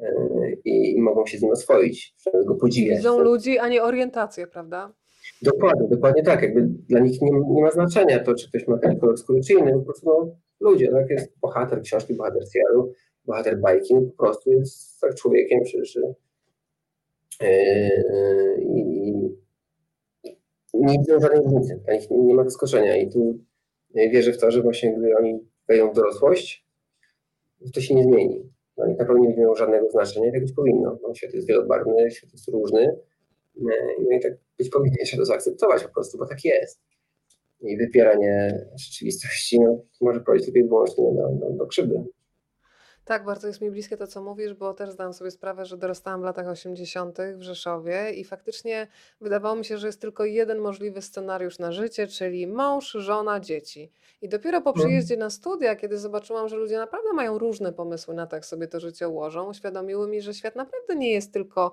[0.00, 0.12] e,
[0.64, 2.14] i, i mogą się z nim oswoić,
[2.46, 2.96] go podziwiać.
[2.96, 4.92] Widzą ludzi, a nie orientację, prawda?
[5.42, 6.42] Dokładnie, dokładnie tak.
[6.42, 9.52] Jakby dla nich nie, nie ma znaczenia to, czy ktoś ma taki kolor skóry, czy
[9.52, 9.72] inny.
[9.72, 11.10] Po prostu no, ludzie, tak?
[11.10, 12.92] Jest bohater książki, bohater serialu,
[13.24, 16.00] bohater bajki, no, po prostu jest tak człowiekiem, czy, czy
[17.40, 17.46] yy,
[20.74, 21.80] nie widzą żadnej różnicy.
[21.84, 23.38] Dla nich nie ma zaskoczenia i tu
[23.94, 25.38] wierzę w to, że właśnie gdy oni
[25.68, 26.66] wejdą w dorosłość,
[27.74, 28.50] to się nie zmieni.
[28.76, 30.98] Dla nich na pewno nie mają żadnego znaczenia i tak być powinno.
[31.02, 32.96] No, świat jest wielobarwny, świat jest różny,
[34.00, 36.80] no i tak być powinien, trzeba to zaakceptować po prostu, bo tak jest.
[37.60, 42.04] I wypieranie rzeczywistości no, może prowadzić tylko i wyłącznie do, do, do krzywdy.
[43.10, 46.20] Tak, bardzo jest mi bliskie to, co mówisz, bo też zdałam sobie sprawę, że dorastałam
[46.20, 47.18] w latach 80.
[47.34, 48.88] w Rzeszowie i faktycznie
[49.20, 53.92] wydawało mi się, że jest tylko jeden możliwy scenariusz na życie, czyli mąż, żona, dzieci.
[54.22, 54.86] I dopiero po mhm.
[54.86, 58.68] przyjeździe na studia, kiedy zobaczyłam, że ludzie naprawdę mają różne pomysły na to, jak sobie
[58.68, 61.72] to życie ułożą, uświadomiły mi, że świat naprawdę nie jest tylko,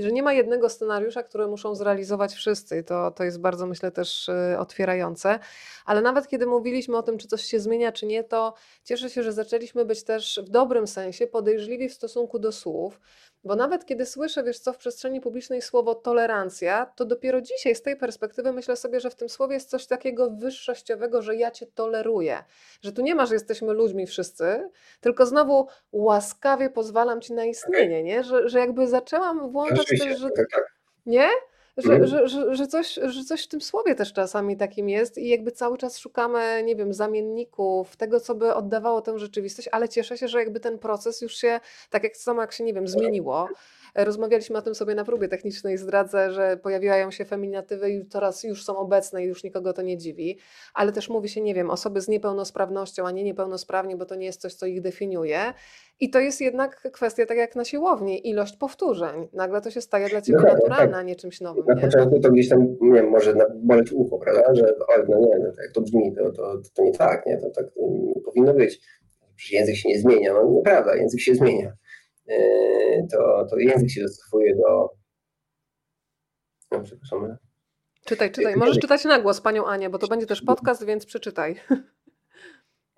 [0.00, 2.78] że nie ma jednego scenariusza, który muszą zrealizować wszyscy.
[2.78, 5.38] I to, to jest bardzo, myślę, też y, otwierające.
[5.84, 9.22] Ale nawet kiedy mówiliśmy o tym, czy coś się zmienia, czy nie, to cieszę się,
[9.22, 13.00] że zaczęliśmy być też w dobrym sensie podejrzliwi w stosunku do słów,
[13.44, 17.82] bo nawet kiedy słyszę, wiesz co, w przestrzeni publicznej słowo tolerancja, to dopiero dzisiaj z
[17.82, 21.66] tej perspektywy myślę sobie, że w tym słowie jest coś takiego wyższościowego, że ja cię
[21.66, 22.44] toleruję.
[22.82, 24.70] Że tu nie ma, że jesteśmy ludźmi wszyscy,
[25.00, 28.24] tylko znowu łaskawie pozwalam ci na istnienie, nie?
[28.24, 30.30] Że, że jakby zaczęłam włączać też, że...
[30.30, 30.74] Tak, tak.
[31.06, 31.28] Nie?
[31.76, 32.06] Że, mhm.
[32.06, 35.52] że, że, że, coś, że coś w tym słowie też czasami takim jest i jakby
[35.52, 40.28] cały czas szukamy, nie wiem, zamienników, tego, co by oddawało tę rzeczywistość, ale cieszę się,
[40.28, 41.60] że jakby ten proces już się,
[41.90, 43.48] tak jak samo jak się, nie wiem, zmieniło,
[43.94, 45.78] Rozmawialiśmy o tym sobie na próbie technicznej.
[45.78, 49.98] Zdradzę, że pojawiają się feminatywy i teraz już są obecne i już nikogo to nie
[49.98, 50.38] dziwi.
[50.74, 54.26] Ale też mówi się, nie wiem, osoby z niepełnosprawnością, a nie niepełnosprawni, bo to nie
[54.26, 55.54] jest coś, co ich definiuje.
[56.00, 59.28] I to jest jednak kwestia, tak jak na siłowni, ilość powtórzeń.
[59.32, 61.00] Nagle to się staje dla ciebie no, tak, naturalne, tak.
[61.00, 61.64] a nie czymś nowym.
[61.66, 61.80] Na nie?
[61.80, 64.54] początku to gdzieś tam, nie wiem, może boleć ucho, prawda?
[64.54, 67.50] Że oj, no nie, no, jak to brzmi, to, to, to nie tak, nie, to
[67.50, 68.80] tak nie powinno być.
[69.36, 70.32] Przecież język się nie zmienia.
[70.32, 71.72] No nieprawda, język się zmienia.
[72.26, 72.36] Yy,
[73.12, 74.90] to, to język się dostosowuje do.
[76.70, 77.36] No, przepraszam.
[78.04, 78.56] Czytaj, czytaj.
[78.56, 81.56] Możesz czytać na głos panią Anię, bo to będzie też podcast, więc przeczytaj.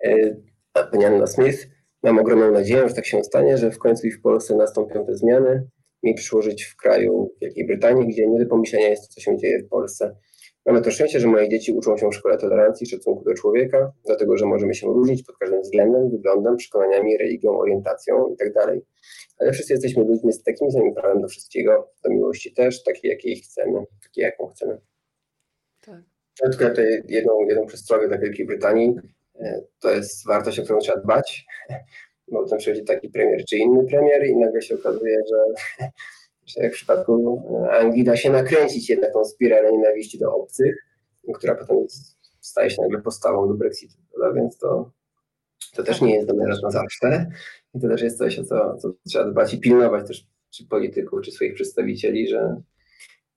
[0.03, 0.43] Yy,
[0.73, 1.67] pani Anna Smith,
[2.03, 5.15] mam ogromną nadzieję, że tak się stanie, że w końcu i w Polsce nastąpią te
[5.15, 5.67] zmiany.
[6.03, 9.37] Mi przyszło żyć w kraju Wielkiej Brytanii, gdzie nie do pomyślenia jest to, co się
[9.37, 10.15] dzieje w Polsce.
[10.67, 13.91] Mamy to szczęście, że moje dzieci uczą się w szkole tolerancji i szacunku do człowieka,
[14.05, 18.53] dlatego że możemy się różnić pod każdym względem, wyglądem, przekonaniami, religią, orientacją itd.
[18.53, 18.79] Tak
[19.39, 23.35] Ale wszyscy jesteśmy ludźmi z takim samym prawem do wszystkiego, do miłości też, takiej jakiej
[23.35, 24.77] chcemy, takiej jaką chcemy.
[25.85, 26.01] Tak.
[26.43, 28.95] Ja tylko tutaj jedną, jedną przestrogę dla Wielkiej Brytanii.
[29.79, 31.45] To jest wartość, o którą trzeba dbać,
[32.31, 35.37] bo potem przychodzi taki premier czy inny premier i nagle się okazuje, że
[36.47, 40.75] że jak w przypadku Anglii da się nakręcić jednak tą spiralę nienawiści do obcych,
[41.33, 41.77] która potem
[42.41, 44.41] staje się nagle postawą do Brexitu, prawda?
[44.41, 44.91] więc to,
[45.75, 47.25] to też nie jest dobre na zawsze
[47.75, 51.21] i to też jest coś, o co, co trzeba dbać i pilnować też czy polityków,
[51.21, 52.61] czy swoich przedstawicieli, że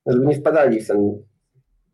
[0.06, 1.22] żeby nie wpadali w ten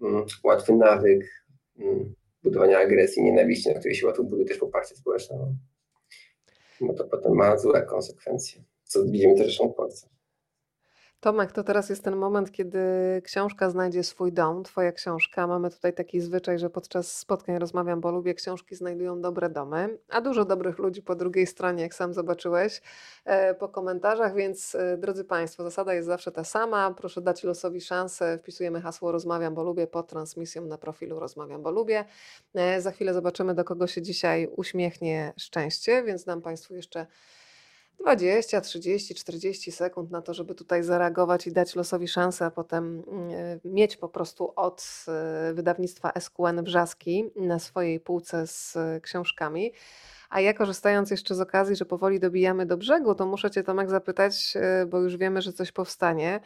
[0.03, 1.45] mm, łatwy nawyk
[1.78, 2.15] mm,
[2.47, 5.55] budowania agresji, nienawiści, na której się łatwo buduje też poparcie społeczne.
[6.81, 10.16] Bo to potem ma złe konsekwencje, co widzimy też w Polsce.
[11.21, 12.79] Tomek, to teraz jest ten moment, kiedy
[13.25, 15.47] książka znajdzie swój dom, twoja książka.
[15.47, 20.21] Mamy tutaj taki zwyczaj, że podczas spotkań rozmawiam, bo lubię książki znajdują dobre domy, a
[20.21, 22.83] dużo dobrych ludzi po drugiej stronie, jak sam zobaczyłeś
[23.25, 26.95] e, po komentarzach, więc e, drodzy Państwo, zasada jest zawsze ta sama.
[26.95, 28.39] Proszę dać losowi szansę.
[28.39, 32.05] Wpisujemy hasło rozmawiam, bo lubię pod transmisją na profilu rozmawiam, bo lubię.
[32.55, 37.07] E, za chwilę zobaczymy, do kogo się dzisiaj uśmiechnie szczęście, więc dam Państwu jeszcze
[38.01, 43.02] 20, 30, 40 sekund na to, żeby tutaj zareagować i dać losowi szansę, a potem
[43.09, 45.05] mm, mieć po prostu od
[45.51, 49.73] y, wydawnictwa SQN Wrzaski na swojej półce z y, książkami.
[50.31, 53.90] A ja korzystając jeszcze z okazji, że powoli dobijamy do brzegu, to muszę Cię Tomek
[53.90, 54.55] zapytać,
[54.86, 56.40] bo już wiemy, że coś powstanie,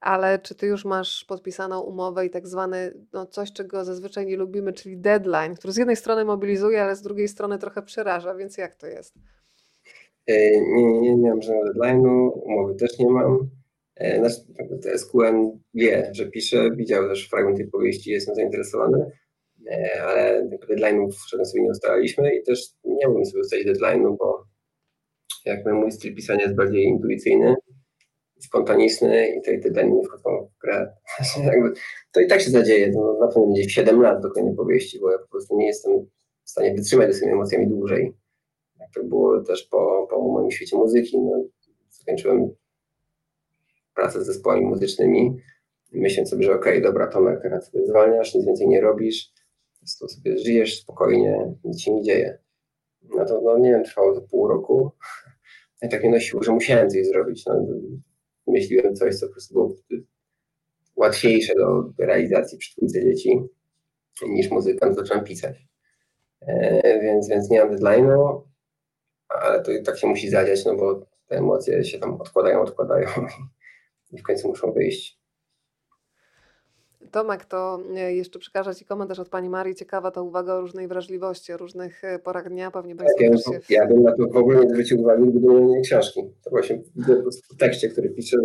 [0.00, 4.36] ale czy Ty już masz podpisaną umowę i tak zwany, no coś, czego zazwyczaj nie
[4.36, 8.56] lubimy, czyli deadline, który z jednej strony mobilizuje, ale z drugiej strony trochę przeraża, więc
[8.56, 9.14] jak to jest?
[10.26, 13.50] E, nie, nie, nie mam żadnego deadline'u, umowy też nie mam.
[13.96, 19.10] E, znaczy, SQN wie, że piszę, widział też fragment tej powieści, jestem zainteresowany,
[19.70, 24.44] e, ale deadline'ów żaden sobie nie ustalaliśmy i też nie mógłbym sobie ustalić deadline'u, bo
[25.44, 27.54] jak mój styl pisania jest bardziej intuicyjny,
[28.40, 30.94] spontaniczny i tej deadline nie wchodzą w grę.
[32.12, 35.18] to i tak się zadzieje, na pewno będzie 7 lat do końca powieści, bo ja
[35.18, 36.06] po prostu nie jestem
[36.44, 38.12] w stanie wytrzymać ze swoimi emocjami dłużej.
[38.94, 41.18] To było też po, po moim świecie muzyki.
[41.18, 41.44] No,
[41.88, 42.54] skończyłem
[43.94, 45.36] pracę z zespołami muzycznymi,
[45.92, 49.32] myśląc sobie, że okej, okay, dobra, Tomek, teraz sobie zwalniasz, nic więcej nie robisz,
[50.00, 52.38] to sobie żyjesz spokojnie, nic się nie dzieje.
[53.02, 54.90] No to, no nie wiem, trwało to pół roku.
[55.82, 57.46] I tak mnie nosiło, że musiałem coś zrobić.
[57.46, 57.66] No,
[58.46, 59.74] myśliłem coś, co po prostu było
[60.96, 63.40] łatwiejsze do realizacji przy trójce dzieci
[64.28, 65.66] niż muzykant, zacząłem pisać.
[66.40, 68.40] E, więc, więc nie mam deadline'u,
[69.42, 73.08] ale to tak się musi zadziać, no bo te emocje się tam odkładają, odkładają
[74.12, 75.24] i w końcu muszą wyjść.
[77.10, 79.74] Tomek, to e, jeszcze przekażę Ci komentarz od Pani Marii.
[79.74, 82.70] Ciekawa ta uwaga o różnej wrażliwości, o różnych e, porach dnia.
[82.70, 83.60] Pewnie tak, ja, się...
[83.70, 86.22] ja bym na to w ogóle nie zwrócił uwagi, gdyby nie książki.
[86.44, 86.82] To właśnie
[87.52, 88.36] w tekście, który piszę,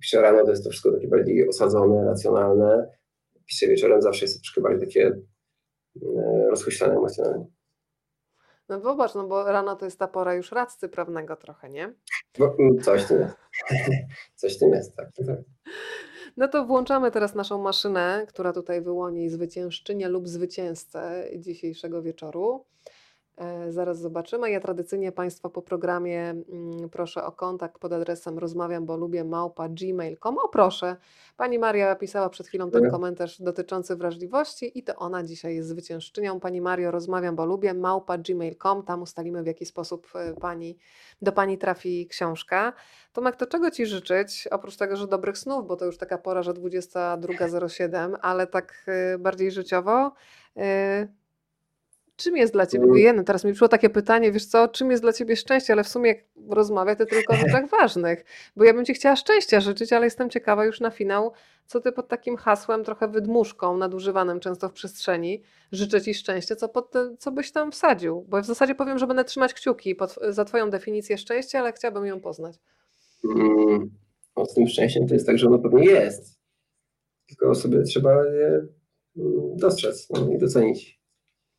[0.00, 2.88] piszę rano, to jest to wszystko takie bardziej osadzone, racjonalne.
[3.46, 7.46] Piszę wieczorem, zawsze jest to troszkę bardziej takie e, rozhuślane emocjonalnie.
[8.68, 11.94] No zobacz, no bo rano to jest ta pora już radcy prawnego trochę, nie?
[12.38, 13.36] No, mm, coś tym jest.
[14.40, 15.08] coś tym jest, tak.
[15.26, 15.38] tak.
[16.36, 22.64] No to włączamy teraz naszą maszynę, która tutaj wyłoni zwyciężczynię lub zwycięzcę dzisiejszego wieczoru.
[23.36, 24.50] E, zaraz zobaczymy.
[24.50, 29.68] Ja tradycyjnie Państwa po programie mm, proszę o kontakt pod adresem rozmawiam, bo lubię małpa
[29.68, 30.38] gmail.com.
[30.38, 30.96] O proszę,
[31.36, 36.40] Pani Maria pisała przed chwilą ten komentarz dotyczący wrażliwości i to ona dzisiaj jest zwyciężczynią.
[36.40, 38.82] Pani Mario, rozmawiam, bo lubię małpa gmail.com.
[38.82, 40.78] Tam ustalimy w jaki sposób e, pani,
[41.22, 42.72] do Pani trafi książka.
[43.12, 44.48] Tomek, to czego Ci życzyć?
[44.50, 49.18] Oprócz tego, że dobrych snów, bo to już taka pora, że 22.07, ale tak e,
[49.18, 50.12] bardziej życiowo.
[52.16, 53.24] Czym jest dla ciebie, mm.
[53.24, 56.08] teraz mi przyszło takie pytanie, wiesz co, czym jest dla ciebie szczęście, ale w sumie
[56.08, 56.18] jak
[56.48, 58.24] rozmawia to tylko o rzeczach ważnych,
[58.56, 61.32] bo ja bym ci chciała szczęścia życzyć, ale jestem ciekawa już na finał,
[61.66, 66.68] co ty pod takim hasłem, trochę wydmuszką, nadużywanym często w przestrzeni, życzę ci szczęścia, co,
[66.68, 70.44] pod co byś tam wsadził, bo w zasadzie powiem, że będę trzymać kciuki pod, za
[70.44, 72.56] twoją definicję szczęścia, ale chciałabym ją poznać.
[73.22, 73.90] Hmm,
[74.36, 76.40] no z tym szczęściem to jest tak, że ono pewnie jest,
[77.28, 78.46] tylko sobie trzeba je
[79.16, 80.95] mm, dostrzec no, i docenić.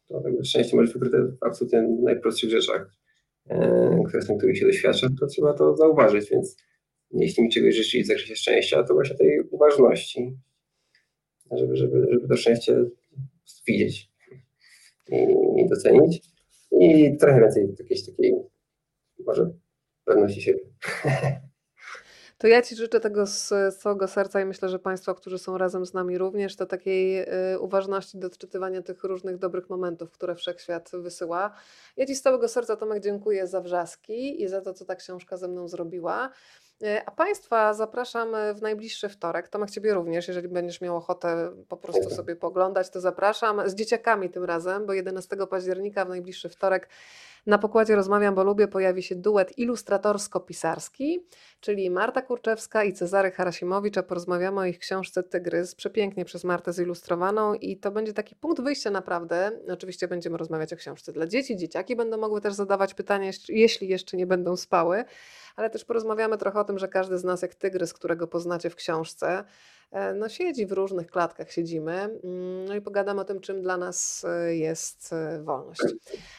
[0.08, 2.92] To szczęście może być ukryte w absolutnie najprostszych rzeczach,
[3.50, 6.58] e, które są, których się doświadcza, to trzeba to zauważyć, więc
[7.12, 10.38] jeśli mi czegoś życzyć w zakresie szczęścia, to właśnie tej uważności,
[11.52, 12.86] żeby, żeby, żeby to szczęście
[13.68, 14.12] widzieć
[15.58, 16.22] i docenić
[16.72, 18.36] i trochę więcej jakiejś takiej
[19.26, 19.52] może
[20.06, 20.60] pewności siebie.
[22.38, 25.86] To ja Ci życzę tego z całego serca i myślę, że Państwo, którzy są razem
[25.86, 27.22] z nami również, to takiej
[27.54, 31.52] y, uważności do odczytywania tych różnych dobrych momentów, które wszechświat wysyła.
[31.98, 35.38] Ja Ci z całego serca, Tomek, dziękuję za wrzaski i za to, co ta książka
[35.38, 36.30] ze mną zrobiła.
[36.82, 39.48] Y, a Państwa zapraszam w najbliższy wtorek.
[39.48, 43.70] Tomek, Ciebie również, jeżeli będziesz miał ochotę po prostu sobie poglądać, to zapraszam.
[43.70, 46.90] Z dzieciakami tym razem, bo 11 października w najbliższy wtorek
[47.46, 51.20] na pokładzie Rozmawiam, bo lubię pojawi się duet ilustratorsko-pisarski,
[51.60, 56.74] czyli Marta Kurczewska i Cezary Harasimowicz, a porozmawiamy o ich książce Tygrys, przepięknie przez Martę
[56.74, 59.52] zilustrowaną i to będzie taki punkt wyjścia naprawdę.
[59.70, 64.18] Oczywiście będziemy rozmawiać o książce dla dzieci, dzieciaki będą mogły też zadawać pytania, jeśli jeszcze
[64.18, 65.06] nie będą spały,
[65.56, 68.76] ale też porozmawiamy trochę o tym, że każdy z nas jak tygrys, którego poznacie w
[68.76, 69.44] książce,
[70.16, 74.26] no siedzi w różnych klatkach, siedzimy, mm, no i pogadamy o tym, czym dla nas
[74.26, 75.82] e, jest e, wolność.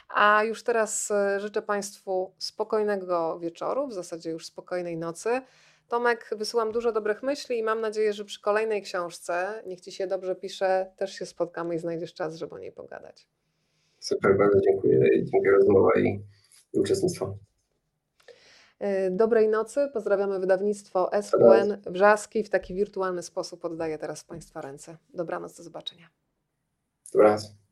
[0.09, 5.41] A już teraz życzę Państwu spokojnego wieczoru, w zasadzie już spokojnej nocy.
[5.89, 10.07] Tomek, wysyłam dużo dobrych myśli i mam nadzieję, że przy kolejnej książce, niech Ci się
[10.07, 13.27] dobrze pisze, też się spotkamy i znajdziesz czas, żeby o niej pogadać.
[14.01, 15.01] Super, bardzo dziękuję.
[15.25, 16.21] Dziękuję za rozmowę i
[16.73, 17.48] uczestnictwo.
[18.83, 22.45] Y, dobrej nocy, pozdrawiamy wydawnictwo SQN Wrzaski.
[22.45, 24.97] W taki wirtualny sposób oddaję teraz Państwa ręce.
[25.15, 26.09] Dobranoc, do zobaczenia.
[27.13, 27.68] Dobranoc.